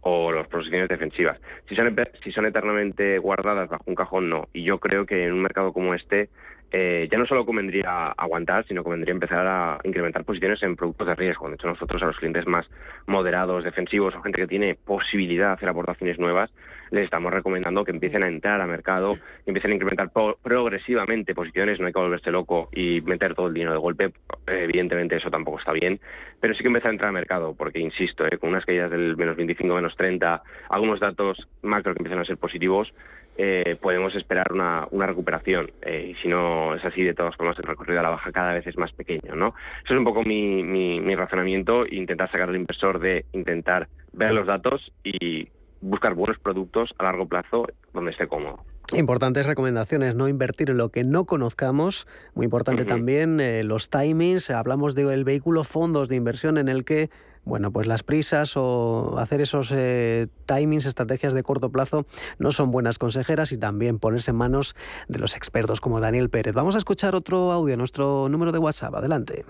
o 0.00 0.32
las 0.32 0.46
posiciones 0.48 0.88
defensivas. 0.88 1.40
Si 1.68 1.74
son, 1.74 1.94
si 2.22 2.32
son 2.32 2.46
eternamente 2.46 3.18
guardadas 3.18 3.68
bajo 3.68 3.84
un 3.86 3.94
cajón, 3.94 4.30
no. 4.30 4.48
Y 4.52 4.62
yo 4.62 4.78
creo 4.78 5.06
que 5.06 5.24
en 5.24 5.32
un 5.32 5.42
mercado 5.42 5.72
como 5.72 5.94
este 5.94 6.28
eh, 6.72 7.08
ya 7.10 7.18
no 7.18 7.26
solo 7.26 7.46
convendría 7.46 8.08
aguantar, 8.08 8.66
sino 8.66 8.82
convendría 8.82 9.12
empezar 9.12 9.46
a 9.46 9.78
incrementar 9.84 10.24
posiciones 10.24 10.62
en 10.62 10.74
productos 10.74 11.06
de 11.06 11.14
riesgo. 11.14 11.48
De 11.48 11.54
hecho, 11.54 11.68
nosotros 11.68 12.02
a 12.02 12.06
los 12.06 12.16
clientes 12.16 12.46
más 12.46 12.66
moderados, 13.06 13.64
defensivos 13.64 14.14
o 14.14 14.22
gente 14.22 14.40
que 14.40 14.48
tiene 14.48 14.74
posibilidad 14.74 15.48
de 15.48 15.54
hacer 15.54 15.68
aportaciones 15.68 16.18
nuevas, 16.18 16.50
les 16.90 17.04
estamos 17.04 17.32
recomendando 17.32 17.84
que 17.84 17.92
empiecen 17.92 18.22
a 18.22 18.28
entrar 18.28 18.60
a 18.60 18.66
mercado, 18.66 19.14
que 19.14 19.50
empiecen 19.50 19.72
a 19.72 19.74
incrementar 19.74 20.10
progresivamente 20.42 21.34
posiciones, 21.34 21.80
no 21.80 21.86
hay 21.86 21.92
que 21.92 21.98
volverse 21.98 22.30
loco 22.30 22.68
y 22.72 23.00
meter 23.02 23.34
todo 23.34 23.48
el 23.48 23.54
dinero 23.54 23.72
de 23.72 23.78
golpe. 23.78 24.12
Evidentemente 24.46 25.16
eso 25.16 25.30
tampoco 25.30 25.58
está 25.58 25.72
bien, 25.72 26.00
pero 26.40 26.54
sí 26.54 26.62
que 26.62 26.68
empezar 26.68 26.90
a 26.90 26.92
entrar 26.92 27.10
a 27.10 27.12
mercado, 27.12 27.54
porque 27.54 27.80
insisto, 27.80 28.26
eh, 28.26 28.38
con 28.38 28.50
unas 28.50 28.64
caídas 28.64 28.90
del 28.90 29.16
menos 29.16 29.36
25, 29.36 29.74
menos 29.74 29.96
30, 29.96 30.42
algunos 30.70 31.00
datos 31.00 31.48
macro 31.62 31.94
que 31.94 32.00
empiezan 32.00 32.20
a 32.20 32.24
ser 32.24 32.36
positivos, 32.36 32.92
eh, 33.38 33.76
podemos 33.80 34.14
esperar 34.14 34.52
una, 34.52 34.86
una 34.90 35.06
recuperación. 35.06 35.70
Eh, 35.82 36.12
y 36.12 36.22
si 36.22 36.28
no 36.28 36.74
es 36.74 36.84
así, 36.84 37.02
de 37.02 37.14
todas 37.14 37.36
formas, 37.36 37.58
el 37.58 37.64
recorrido 37.64 38.00
a 38.00 38.02
la 38.02 38.10
baja 38.10 38.32
cada 38.32 38.54
vez 38.54 38.66
es 38.66 38.78
más 38.78 38.92
pequeño. 38.92 39.34
¿no? 39.34 39.54
Eso 39.84 39.94
es 39.94 39.98
un 39.98 40.04
poco 40.04 40.22
mi, 40.22 40.62
mi, 40.62 41.00
mi 41.00 41.14
razonamiento, 41.14 41.86
intentar 41.86 42.30
sacar 42.30 42.48
al 42.48 42.56
inversor 42.56 42.98
de 42.98 43.26
intentar 43.32 43.88
ver 44.12 44.32
los 44.32 44.46
datos 44.46 44.92
y 45.04 45.48
buscar 45.80 46.14
buenos 46.14 46.38
productos 46.38 46.94
a 46.98 47.04
largo 47.04 47.26
plazo 47.26 47.66
donde 47.92 48.10
esté 48.10 48.26
cómodo. 48.26 48.64
Importantes 48.94 49.46
recomendaciones, 49.46 50.14
no 50.14 50.28
invertir 50.28 50.70
en 50.70 50.76
lo 50.76 50.90
que 50.90 51.02
no 51.02 51.24
conozcamos. 51.24 52.06
Muy 52.34 52.44
importante 52.44 52.84
también 52.84 53.40
eh, 53.40 53.64
los 53.64 53.90
timings. 53.90 54.50
Hablamos 54.50 54.94
del 54.94 55.24
vehículo 55.24 55.64
fondos 55.64 56.08
de 56.08 56.14
inversión 56.14 56.56
en 56.56 56.68
el 56.68 56.84
que, 56.84 57.10
bueno, 57.44 57.72
pues 57.72 57.88
las 57.88 58.04
prisas 58.04 58.56
o 58.56 59.18
hacer 59.18 59.40
esos 59.40 59.72
eh, 59.74 60.28
timings, 60.46 60.86
estrategias 60.86 61.34
de 61.34 61.42
corto 61.42 61.70
plazo, 61.70 62.06
no 62.38 62.52
son 62.52 62.70
buenas 62.70 62.98
consejeras 62.98 63.50
y 63.50 63.58
también 63.58 63.98
ponerse 63.98 64.30
en 64.30 64.36
manos 64.36 64.76
de 65.08 65.18
los 65.18 65.34
expertos 65.34 65.80
como 65.80 65.98
Daniel 65.98 66.30
Pérez. 66.30 66.54
Vamos 66.54 66.76
a 66.76 66.78
escuchar 66.78 67.16
otro 67.16 67.50
audio, 67.50 67.76
nuestro 67.76 68.28
número 68.28 68.52
de 68.52 68.58
WhatsApp. 68.58 68.94
Adelante. 68.94 69.44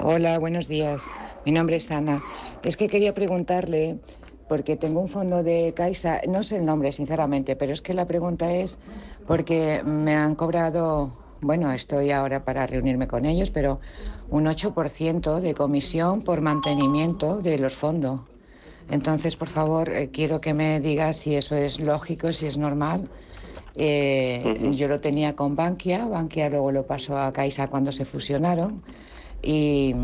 Hola, 0.00 0.36
buenos 0.40 0.66
días. 0.66 1.08
Mi 1.46 1.52
nombre 1.52 1.76
es 1.76 1.92
Ana. 1.92 2.20
Es 2.64 2.76
que 2.76 2.88
quería 2.88 3.12
preguntarle 3.12 4.00
porque 4.48 4.76
tengo 4.76 5.00
un 5.00 5.08
fondo 5.08 5.42
de 5.42 5.72
Caixa, 5.74 6.20
no 6.28 6.42
sé 6.42 6.56
el 6.56 6.64
nombre 6.64 6.90
sinceramente, 6.92 7.54
pero 7.54 7.72
es 7.72 7.82
que 7.82 7.94
la 7.94 8.06
pregunta 8.06 8.50
es 8.52 8.78
porque 9.26 9.82
me 9.84 10.14
han 10.14 10.34
cobrado, 10.34 11.10
bueno, 11.40 11.70
estoy 11.72 12.10
ahora 12.10 12.42
para 12.42 12.66
reunirme 12.66 13.06
con 13.06 13.26
ellos, 13.26 13.50
pero 13.50 13.78
un 14.30 14.46
8% 14.46 15.40
de 15.40 15.54
comisión 15.54 16.22
por 16.22 16.40
mantenimiento 16.40 17.40
de 17.40 17.58
los 17.58 17.74
fondos. 17.74 18.20
Entonces, 18.90 19.36
por 19.36 19.48
favor, 19.48 19.90
eh, 19.90 20.08
quiero 20.10 20.40
que 20.40 20.54
me 20.54 20.80
digas 20.80 21.16
si 21.16 21.34
eso 21.34 21.54
es 21.54 21.80
lógico, 21.80 22.32
si 22.32 22.46
es 22.46 22.56
normal. 22.56 23.08
Eh, 23.76 24.72
yo 24.72 24.88
lo 24.88 24.98
tenía 24.98 25.36
con 25.36 25.54
Bankia, 25.54 26.06
Bankia 26.06 26.48
luego 26.48 26.72
lo 26.72 26.86
pasó 26.86 27.18
a 27.18 27.30
Caixa 27.30 27.68
cuando 27.68 27.92
se 27.92 28.04
fusionaron. 28.04 28.82
Y, 29.40 29.94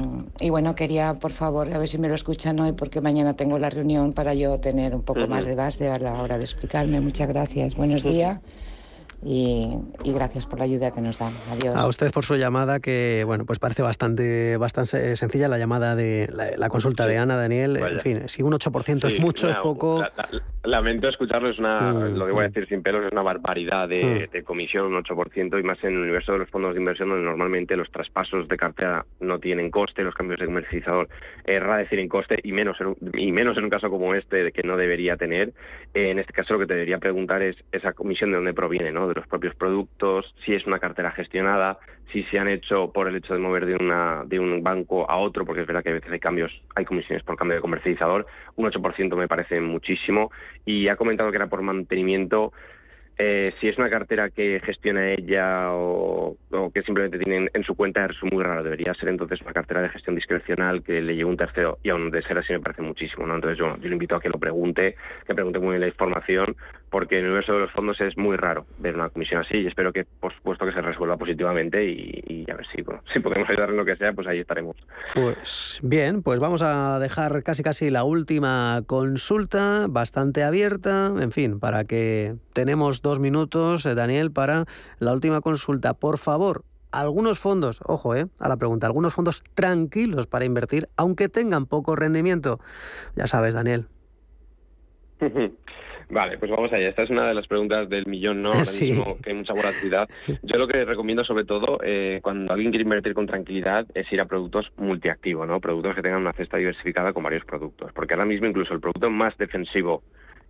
bueno, 0.48 0.74
quería, 0.74 1.14
por 1.14 1.32
favor, 1.32 1.72
a 1.72 1.78
ver 1.78 1.88
si 1.88 1.98
me 1.98 2.08
lo 2.08 2.14
escuchan 2.14 2.60
hoy, 2.60 2.72
porque 2.72 3.00
mañana 3.00 3.34
tengo 3.34 3.58
la 3.58 3.68
reunión 3.68 4.12
para 4.12 4.34
yo 4.34 4.60
tener 4.60 4.94
un 4.94 5.02
poco 5.02 5.26
más 5.26 5.44
de 5.44 5.54
base 5.54 5.88
a 5.88 5.98
la 5.98 6.20
hora 6.22 6.38
de 6.38 6.44
explicarme. 6.44 7.00
Muchas 7.00 7.28
gracias. 7.28 7.74
Buenos 7.74 8.04
días 8.04 8.40
y, 9.22 9.76
gracias 10.04 10.46
por 10.46 10.58
la 10.58 10.64
ayuda 10.64 10.90
que 10.90 11.00
nos 11.00 11.18
dan. 11.18 11.32
Adiós. 11.50 11.76
A 11.76 11.86
usted 11.86 12.10
por 12.12 12.24
su 12.24 12.36
llamada, 12.36 12.80
que 12.80 13.24
bueno, 13.24 13.44
pues 13.44 13.58
parece 13.58 13.82
bastante, 13.82 14.56
bastante 14.56 15.16
sencilla 15.16 15.48
la 15.48 15.58
llamada 15.58 15.96
de 15.96 16.28
la, 16.56 16.68
consulta 16.68 17.06
de 17.06 17.18
Ana, 17.18 17.36
Daniel. 17.36 17.76
En 17.76 18.00
fin, 18.00 18.28
si 18.28 18.42
un 18.42 18.52
8% 18.52 19.06
es 19.06 19.20
mucho, 19.20 19.48
es 19.48 19.56
poco. 19.56 20.02
lamento 20.64 21.08
escucharlo, 21.08 21.50
es 21.50 21.58
una, 21.58 21.92
Mm, 21.92 22.16
lo 22.16 22.26
que 22.26 22.32
voy 22.32 22.44
a 22.44 22.48
mm. 22.48 22.52
decir 22.52 22.68
sin 22.68 22.82
pelos, 22.82 23.04
es 23.04 23.12
una 23.12 23.22
barbaridad 23.22 23.88
de, 23.88 24.04
Mm. 24.28 24.32
de 24.32 24.42
comisión, 24.42 24.86
un 24.86 24.96
8%, 24.96 25.58
y 25.58 25.62
más 25.62 25.82
en 25.84 25.94
el 25.94 26.00
universo 26.00 26.32
de 26.32 26.38
los 26.38 26.50
fondos 26.50 26.74
de 26.74 26.80
inversión, 26.80 27.08
donde 27.08 27.24
normalmente 27.24 27.76
los 27.76 27.90
traspasos 27.90 28.48
de 28.48 28.56
cartera 28.56 29.04
no 29.20 29.38
tienen 29.38 29.70
coste, 29.70 30.02
los 30.02 30.14
cambios 30.14 30.40
de 30.40 30.46
comercializador 30.46 31.08
es 31.44 31.62
rara 31.62 31.78
decir 31.78 31.98
en 31.98 32.08
coste, 32.08 32.38
y 32.42 32.52
menos 32.52 32.80
en 32.80 32.88
un, 32.88 32.96
y 33.14 33.32
menos 33.32 33.56
en 33.56 33.64
un 33.64 33.70
caso 33.70 33.90
como 33.90 34.14
este, 34.14 34.44
de 34.44 34.52
que 34.52 34.62
no 34.62 34.76
debería 34.76 35.16
tener. 35.16 35.52
Eh, 35.92 36.10
en 36.10 36.18
este 36.18 36.32
caso, 36.32 36.54
lo 36.54 36.60
que 36.60 36.66
te 36.66 36.74
debería 36.74 36.98
preguntar 36.98 37.42
es 37.42 37.56
esa 37.72 37.92
comisión 37.92 38.30
de 38.30 38.36
dónde 38.36 38.54
proviene, 38.54 38.92
¿no? 38.92 39.06
De 39.14 39.20
los 39.20 39.28
propios 39.28 39.54
productos, 39.54 40.34
si 40.44 40.54
es 40.54 40.66
una 40.66 40.80
cartera 40.80 41.12
gestionada, 41.12 41.78
si 42.12 42.22
se 42.24 42.38
han 42.38 42.48
hecho 42.48 42.92
por 42.92 43.08
el 43.08 43.16
hecho 43.16 43.34
de 43.34 43.40
mover 43.40 43.66
de 43.66 43.76
una 43.76 44.22
de 44.24 44.38
un 44.38 44.62
banco 44.62 45.08
a 45.10 45.16
otro, 45.16 45.44
porque 45.44 45.62
es 45.62 45.66
verdad 45.66 45.82
que 45.82 45.90
a 45.90 45.94
veces 45.94 46.10
hay 46.10 46.20
cambios, 46.20 46.52
hay 46.74 46.84
comisiones 46.84 47.24
por 47.24 47.36
cambio 47.36 47.56
de 47.56 47.60
comercializador, 47.60 48.26
un 48.56 48.70
8% 48.70 49.16
me 49.16 49.28
parece 49.28 49.60
muchísimo, 49.60 50.30
y 50.64 50.88
ha 50.88 50.96
comentado 50.96 51.30
que 51.30 51.36
era 51.36 51.48
por 51.48 51.62
mantenimiento. 51.62 52.52
Eh, 53.16 53.54
si 53.60 53.68
es 53.68 53.78
una 53.78 53.88
cartera 53.88 54.30
que 54.30 54.60
gestiona 54.64 55.12
ella 55.12 55.70
o, 55.70 56.36
o 56.50 56.70
que 56.72 56.82
simplemente 56.82 57.16
tiene 57.16 57.48
en, 57.54 57.62
su 57.62 57.76
cuenta 57.76 58.04
es 58.06 58.16
muy 58.24 58.42
raro. 58.42 58.64
Debería 58.64 58.92
ser 58.94 59.08
entonces 59.08 59.40
una 59.42 59.52
cartera 59.52 59.82
de 59.82 59.88
gestión 59.88 60.16
discrecional 60.16 60.82
que 60.82 61.00
le 61.00 61.14
lleve 61.14 61.30
un 61.30 61.36
tercero 61.36 61.78
y 61.84 61.90
aún 61.90 62.10
de 62.10 62.22
ser 62.22 62.38
así 62.38 62.52
me 62.52 62.58
parece 62.58 62.82
muchísimo. 62.82 63.24
¿no? 63.24 63.36
Entonces 63.36 63.56
yo, 63.56 63.76
yo 63.76 63.88
le 63.88 63.92
invito 63.92 64.16
a 64.16 64.20
que 64.20 64.28
lo 64.28 64.38
pregunte, 64.40 64.96
que 65.26 65.34
pregunte 65.34 65.60
muy 65.60 65.70
bien 65.70 65.82
la 65.82 65.86
información, 65.86 66.56
porque 66.90 67.18
en 67.18 67.24
el 67.24 67.30
universo 67.30 67.52
de 67.54 67.60
los 67.60 67.72
fondos 67.72 68.00
es 68.00 68.16
muy 68.16 68.36
raro 68.36 68.66
ver 68.78 68.94
una 68.94 69.08
comisión 69.08 69.40
así 69.40 69.58
y 69.58 69.66
espero 69.66 69.92
que 69.92 70.04
por 70.04 70.34
supuesto 70.34 70.64
que 70.66 70.72
se 70.72 70.80
resuelva 70.80 71.16
positivamente 71.16 71.84
y, 71.84 72.22
y 72.26 72.50
a 72.50 72.54
ver 72.54 72.66
si, 72.74 72.82
bueno, 72.82 73.02
si 73.12 73.20
podemos 73.20 73.48
ayudar 73.48 73.70
en 73.70 73.76
lo 73.76 73.84
que 73.84 73.96
sea, 73.96 74.12
pues 74.12 74.26
ahí 74.26 74.40
estaremos. 74.40 74.76
Pues 75.14 75.80
bien, 75.82 76.22
pues 76.22 76.40
vamos 76.40 76.62
a 76.62 76.98
dejar 76.98 77.42
casi 77.42 77.62
casi 77.62 77.90
la 77.90 78.04
última 78.04 78.82
consulta, 78.86 79.86
bastante 79.88 80.42
abierta, 80.42 81.12
en 81.18 81.32
fin, 81.32 81.60
para 81.60 81.84
que 81.84 82.34
tenemos 82.52 83.02
dos 83.02 83.18
minutos, 83.18 83.86
eh, 83.86 83.94
Daniel, 83.94 84.30
para 84.30 84.64
la 84.98 85.12
última 85.12 85.40
consulta. 85.40 85.94
Por 85.94 86.18
favor, 86.18 86.64
algunos 86.92 87.38
fondos, 87.38 87.80
ojo, 87.84 88.14
eh, 88.14 88.26
a 88.38 88.48
la 88.48 88.56
pregunta, 88.56 88.86
algunos 88.86 89.14
fondos 89.14 89.42
tranquilos 89.54 90.26
para 90.26 90.44
invertir, 90.44 90.88
aunque 90.96 91.28
tengan 91.28 91.66
poco 91.66 91.96
rendimiento. 91.96 92.60
Ya 93.16 93.26
sabes, 93.26 93.54
Daniel. 93.54 93.86
Vale, 96.10 96.38
pues 96.38 96.50
vamos 96.50 96.72
allá. 96.72 96.88
Esta 96.88 97.02
es 97.02 97.10
una 97.10 97.26
de 97.28 97.34
las 97.34 97.46
preguntas 97.46 97.88
del 97.88 98.06
millón, 98.06 98.42
¿no? 98.42 98.48
Ahora 98.52 98.64
Sí. 98.64 98.90
mismo 98.92 99.18
que 99.22 99.30
hay 99.30 99.36
mucha 99.36 99.52
volatilidad. 99.54 100.08
Yo 100.42 100.56
lo 100.58 100.66
que 100.68 100.84
recomiendo 100.84 101.24
sobre 101.24 101.44
todo, 101.44 101.78
eh, 101.82 102.20
cuando 102.22 102.52
alguien 102.52 102.70
quiere 102.70 102.84
invertir 102.84 103.14
con 103.14 103.26
tranquilidad, 103.26 103.86
es 103.94 104.10
ir 104.12 104.20
a 104.20 104.26
productos 104.26 104.70
multiactivos, 104.76 105.46
¿no? 105.48 105.60
Productos 105.60 105.94
que 105.94 106.02
tengan 106.02 106.20
una 106.20 106.32
cesta 106.32 106.56
diversificada 106.56 107.12
con 107.12 107.22
varios 107.22 107.44
productos. 107.44 107.92
Porque 107.92 108.14
ahora 108.14 108.26
mismo 108.26 108.46
incluso 108.46 108.74
el 108.74 108.80
producto 108.80 109.10
más 109.10 109.36
defensivo 109.38 110.02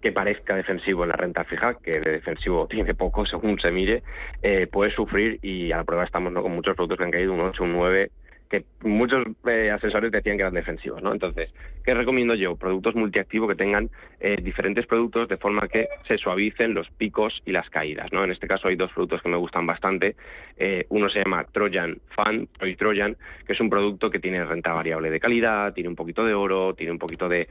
que 0.03 0.13
parezca 0.13 0.55
defensivo 0.55 1.05
en 1.05 1.09
la 1.09 1.17
renta 1.17 1.45
fija, 1.45 1.79
que 1.83 1.93
de 1.99 2.11
defensivo 2.13 2.67
tiene 2.67 2.93
poco 2.93 3.25
según 3.25 3.59
se 3.59 3.71
mire, 3.71 4.03
eh, 4.43 4.67
puede 4.67 4.91
sufrir 4.91 5.39
y 5.41 5.73
a 5.73 5.79
la 5.79 5.85
prueba 5.85 6.05
estamos 6.05 6.31
¿no? 6.31 6.43
con 6.43 6.53
muchos 6.55 6.77
productos 6.77 6.99
que 6.99 7.05
han 7.05 7.11
caído 7.11 7.33
un 7.33 7.41
8, 7.41 7.63
un 7.65 7.73
9, 7.73 8.11
que 8.51 8.65
muchos 8.83 9.27
eh, 9.47 9.71
asesores 9.71 10.13
decían 10.13 10.37
que 10.37 10.43
eran 10.43 10.55
defensivos, 10.55 11.03
¿no? 11.03 11.13
Entonces, 11.13 11.53
¿qué 11.85 11.95
recomiendo 11.95 12.35
yo? 12.35 12.57
Productos 12.57 12.95
multiactivos 12.95 13.49
que 13.49 13.57
tengan 13.57 13.91
eh, 14.21 14.37
diferentes 14.43 14.87
productos 14.87 15.29
de 15.29 15.37
forma 15.37 15.67
que 15.69 15.89
se 16.07 16.19
suavicen 16.19 16.75
los 16.75 16.89
picos 16.91 17.43
y 17.47 17.53
las 17.53 17.69
caídas, 17.71 18.13
¿no? 18.13 18.25
En 18.25 18.31
este 18.31 18.47
caso 18.47 18.69
hay 18.69 18.77
dos 18.77 18.93
productos 18.93 19.23
que 19.23 19.29
me 19.29 19.37
gustan 19.37 19.67
bastante. 19.67 20.17
Eh, 20.57 20.87
uno 20.91 21.09
se 21.09 21.21
llama 21.21 21.45
Trojan 21.45 21.99
Fund, 22.15 22.49
Troy 22.59 22.77
Trojan, 22.77 23.17
que 23.47 23.55
es 23.55 23.61
un 23.61 23.71
producto 23.71 24.11
que 24.11 24.19
tiene 24.19 24.45
renta 24.45 24.73
variable 24.73 25.11
de 25.11 25.21
calidad, 25.21 25.73
tiene 25.73 25.89
un 25.89 25.97
poquito 25.97 26.25
de 26.25 26.35
oro, 26.35 26.75
tiene 26.75 26.93
un 26.93 26.99
poquito 26.99 27.27
de, 27.27 27.49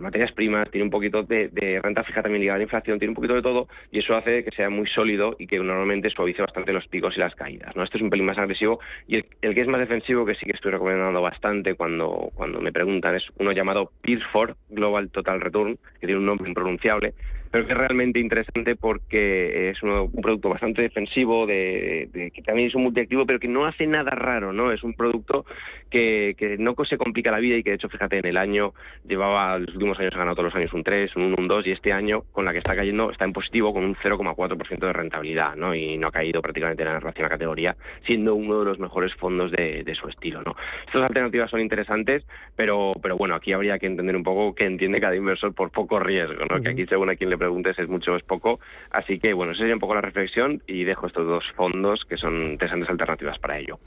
materias 0.00 0.32
primas, 0.32 0.70
tiene 0.70 0.84
un 0.84 0.90
poquito 0.90 1.22
de, 1.22 1.80
renta 1.82 2.02
fija 2.04 2.22
también 2.22 2.40
ligada 2.40 2.56
a 2.56 2.58
la 2.58 2.64
inflación, 2.64 2.98
tiene 2.98 3.10
un 3.10 3.16
poquito 3.16 3.34
de 3.34 3.42
todo 3.42 3.68
y 3.90 4.00
eso 4.00 4.16
hace 4.16 4.44
que 4.44 4.50
sea 4.50 4.70
muy 4.70 4.86
sólido 4.88 5.36
y 5.38 5.46
que 5.46 5.58
normalmente 5.58 6.10
suavice 6.10 6.42
bastante 6.42 6.72
los 6.72 6.86
picos 6.88 7.16
y 7.16 7.20
las 7.20 7.34
caídas, 7.34 7.74
¿no? 7.76 7.84
Este 7.84 7.98
es 7.98 8.02
un 8.02 8.10
pelín 8.10 8.26
más 8.26 8.38
agresivo 8.38 8.80
y 9.06 9.16
el 9.16 9.54
que 9.54 9.60
es 9.60 9.68
más 9.68 9.80
defensivo 9.80 10.21
que 10.24 10.34
sí 10.34 10.46
que 10.46 10.52
estoy 10.52 10.72
recomendando 10.72 11.20
bastante 11.20 11.74
cuando, 11.74 12.30
cuando 12.34 12.60
me 12.60 12.72
preguntan 12.72 13.16
es 13.16 13.24
uno 13.38 13.52
llamado 13.52 13.92
Peersford 14.02 14.56
Global 14.68 15.10
Total 15.10 15.40
Return, 15.40 15.78
que 16.00 16.06
tiene 16.06 16.18
un 16.18 16.26
nombre 16.26 16.48
impronunciable, 16.48 17.14
pero 17.52 17.66
que 17.66 17.72
es 17.72 17.78
realmente 17.78 18.18
interesante 18.18 18.74
porque 18.76 19.70
es 19.70 19.82
uno- 19.82 20.04
un 20.12 20.22
producto 20.22 20.48
bastante 20.48 20.82
defensivo, 20.82 21.46
de, 21.46 22.08
de- 22.12 22.30
que 22.32 22.42
también 22.42 22.68
es 22.68 22.74
un 22.74 22.82
multiactivo, 22.82 23.26
pero 23.26 23.38
que 23.38 23.46
no 23.46 23.66
hace 23.66 23.86
nada 23.86 24.10
raro, 24.12 24.52
¿no? 24.52 24.72
Es 24.72 24.82
un 24.82 24.94
producto 24.94 25.44
que, 25.90 26.34
que 26.38 26.56
no 26.58 26.74
se 26.88 26.96
complica 26.96 27.30
la 27.30 27.38
vida 27.38 27.56
y 27.56 27.62
que, 27.62 27.70
de 27.70 27.76
hecho, 27.76 27.88
fíjate, 27.90 28.18
en 28.18 28.26
el 28.26 28.36
año 28.38 28.72
llevaba, 29.06 29.58
los 29.58 29.74
últimos 29.74 29.98
años 30.00 30.14
ha 30.14 30.18
ganado 30.18 30.34
todos 30.36 30.46
los 30.46 30.54
años 30.56 30.72
un 30.72 30.82
3, 30.82 31.14
un 31.16 31.24
1, 31.24 31.36
un 31.38 31.46
2, 31.48 31.66
y 31.66 31.72
este 31.72 31.92
año, 31.92 32.22
con 32.32 32.44
la 32.46 32.52
que 32.52 32.58
está 32.58 32.74
cayendo, 32.74 33.10
está 33.10 33.24
en 33.26 33.32
positivo 33.34 33.72
con 33.74 33.84
un 33.84 33.94
0,4% 33.96 34.86
de 34.86 34.92
rentabilidad, 34.92 35.54
¿no? 35.54 35.74
Y 35.74 35.98
no 35.98 36.08
ha 36.08 36.12
caído 36.12 36.40
prácticamente 36.40 36.82
en 36.82 36.88
relación 36.88 37.26
a 37.26 37.28
la 37.28 37.34
categoría, 37.34 37.76
siendo 38.06 38.34
uno 38.34 38.60
de 38.60 38.64
los 38.64 38.78
mejores 38.78 39.14
fondos 39.16 39.52
de, 39.52 39.84
de 39.84 39.94
su 39.94 40.08
estilo, 40.08 40.42
¿no? 40.42 40.56
Estas 40.86 41.02
alternativas 41.02 41.50
son 41.50 41.60
interesantes, 41.60 42.24
pero, 42.56 42.94
pero 43.02 43.16
bueno, 43.18 43.34
aquí 43.34 43.52
habría 43.52 43.78
que 43.78 43.86
entender 43.86 44.16
un 44.16 44.22
poco 44.22 44.54
qué 44.54 44.64
entiende 44.64 45.00
cada 45.00 45.14
inversor 45.14 45.54
por 45.54 45.70
poco 45.70 46.00
riesgo, 46.00 46.44
¿no? 46.48 46.62
Que 46.62 46.70
aquí, 46.70 46.86
según 46.86 47.10
a 47.10 47.16
quien 47.16 47.28
le 47.28 47.36
preguntes, 47.42 47.78
es 47.78 47.88
mucho 47.88 48.12
o 48.12 48.16
es 48.16 48.22
poco. 48.22 48.60
Así 48.90 49.18
que, 49.18 49.32
bueno, 49.32 49.52
esa 49.52 49.60
sería 49.60 49.74
un 49.74 49.80
poco 49.80 49.94
la 49.94 50.00
reflexión 50.00 50.62
y 50.66 50.84
dejo 50.84 51.06
estos 51.06 51.26
dos 51.26 51.44
fondos 51.56 52.04
que 52.08 52.16
son 52.16 52.52
interesantes 52.52 52.88
alternativas 52.88 53.38
para 53.38 53.58
ello. 53.58 53.78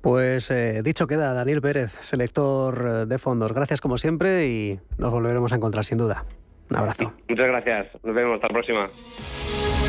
Pues 0.00 0.50
eh, 0.50 0.82
dicho 0.82 1.06
queda, 1.06 1.34
Daniel 1.34 1.60
Pérez, 1.60 1.92
selector 2.00 2.84
eh, 2.86 3.06
de 3.06 3.18
fondos. 3.18 3.52
Gracias 3.52 3.80
como 3.80 3.98
siempre 3.98 4.46
y 4.46 4.78
nos 4.98 5.10
volveremos 5.10 5.52
a 5.52 5.56
encontrar 5.56 5.84
sin 5.84 5.98
duda. 5.98 6.24
Un 6.70 6.78
abrazo. 6.78 7.12
Muchas 7.28 7.46
gracias. 7.46 7.86
Nos 8.02 8.14
vemos. 8.14 8.36
Hasta 8.36 8.46
la 8.48 8.52
próxima. 8.52 9.81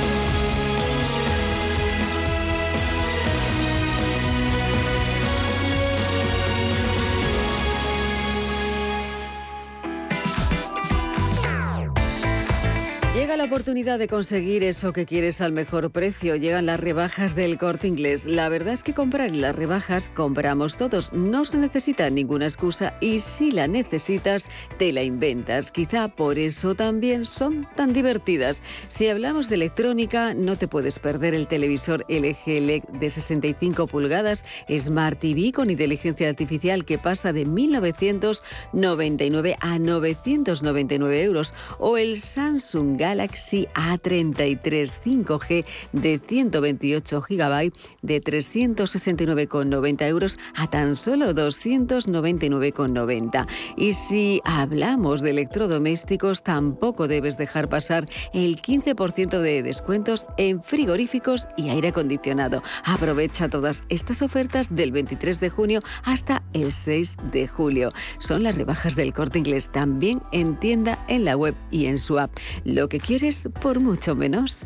Llega 13.24 13.38
la 13.38 13.45
oportunidad 13.45 13.99
de 13.99 14.09
conseguir 14.09 14.65
eso 14.65 14.91
que 14.91 15.05
quieres 15.05 15.39
al 15.39 15.53
mejor 15.53 15.91
precio. 15.91 16.36
Llegan 16.36 16.65
las 16.65 16.82
rebajas 16.82 17.36
del 17.36 17.57
corte 17.57 17.88
inglés. 17.88 18.26
La 18.26 18.49
verdad 18.49 18.74
es 18.74 18.84
que 18.84 18.93
comprar 18.93 19.30
en 19.30 19.39
las 19.39 19.55
rebajas 19.55 20.09
compramos 20.09 20.76
todos. 20.76 21.13
No 21.13 21.45
se 21.45 21.57
necesita 21.57 22.09
ninguna 22.09 22.43
excusa 22.43 22.95
y 22.99 23.21
si 23.21 23.51
la 23.51 23.69
necesitas, 23.69 24.49
te 24.78 24.91
la 24.91 25.03
inventas. 25.03 25.71
Quizá 25.71 26.09
por 26.09 26.38
eso 26.38 26.76
también 26.76 27.24
son 27.24 27.65
tan 27.78 27.93
divertidas. 27.93 28.61
Si 28.89 29.07
hablamos 29.07 29.47
de 29.47 29.55
electrónica, 29.55 30.34
no 30.34 30.57
te 30.57 30.67
puedes 30.67 30.99
perder 30.99 31.34
el 31.34 31.47
televisor 31.47 32.05
LG 32.09 32.45
LED 32.45 32.84
de 32.99 33.09
65 33.09 33.88
pulgadas 33.88 34.43
Smart 34.69 35.17
TV 35.17 35.53
con 35.53 35.69
inteligencia 35.69 36.28
artificial 36.28 36.84
que 36.84 36.97
pasa 36.97 37.32
de 37.32 37.47
1.999 37.47 39.55
a 39.61 39.80
999 39.80 41.24
euros 41.24 41.53
o 41.80 41.97
el 41.97 42.19
Samsung 42.19 42.97
Galaxy 43.14 43.68
A33 43.76 44.91
5G 45.05 45.66
de 45.91 46.18
128 46.18 47.22
GB 47.22 47.72
de 48.01 48.22
369,90 48.22 50.07
euros 50.07 50.39
a 50.55 50.68
tan 50.68 50.95
solo 50.95 51.36
299,90. 51.36 53.45
Y 53.78 53.93
si 53.93 54.41
hablamos 54.45 55.22
de 55.22 55.30
electrodomésticos, 55.30 56.41
tampoco 56.41 57.07
debes 57.07 57.38
dejar 57.38 57.70
pasar 57.70 58.09
el 58.34 58.59
15% 58.59 59.39
de 59.39 59.61
descuentos 59.61 60.26
en 60.38 60.64
frigoríficos 60.64 61.47
y 61.55 61.70
aire 61.70 61.89
acondicionado. 61.89 62.64
Aprovecha 62.84 63.47
todas 63.47 63.84
estas 63.89 64.24
ofertas 64.24 64.76
del 64.76 64.91
23 64.91 65.39
de 65.39 65.51
junio 65.51 65.82
hasta 66.03 66.41
el 66.53 66.72
6 66.72 67.18
de 67.32 67.47
julio. 67.47 67.93
Son 68.18 68.41
las 68.41 68.55
rebajas 68.55 68.95
del 68.95 69.14
corte 69.14 69.38
inglés 69.38 69.72
también 69.72 70.24
en 70.32 70.59
tienda, 70.59 71.05
en 71.07 71.26
la 71.26 71.38
web 71.38 71.53
y 71.70 71.86
en 71.86 71.99
su 71.99 72.18
app. 72.18 72.32
Lo 72.64 72.89
que 72.89 73.03
quieres 73.04 73.49
por 73.62 73.82
mucho 73.82 74.16
menos. 74.16 74.66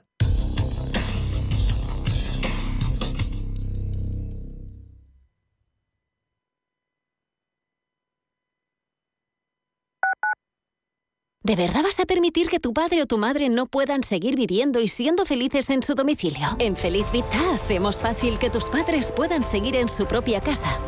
¿De 11.43 11.55
verdad 11.55 11.81
vas 11.81 11.99
a 11.99 12.05
permitir 12.05 12.49
que 12.49 12.59
tu 12.59 12.71
padre 12.71 13.01
o 13.01 13.07
tu 13.07 13.17
madre 13.17 13.49
no 13.49 13.65
puedan 13.65 14.03
seguir 14.03 14.35
viviendo 14.35 14.79
y 14.79 14.87
siendo 14.87 15.25
felices 15.25 15.71
en 15.71 15.81
su 15.81 15.95
domicilio? 15.95 16.47
En 16.59 16.77
Feliz 16.77 17.07
Vita 17.11 17.55
hacemos 17.55 17.99
fácil 17.99 18.37
que 18.37 18.51
tus 18.51 18.69
padres 18.69 19.11
puedan 19.11 19.43
seguir 19.43 19.75
en 19.75 19.89
su 19.89 20.05
propia 20.05 20.39
casa. 20.39 20.79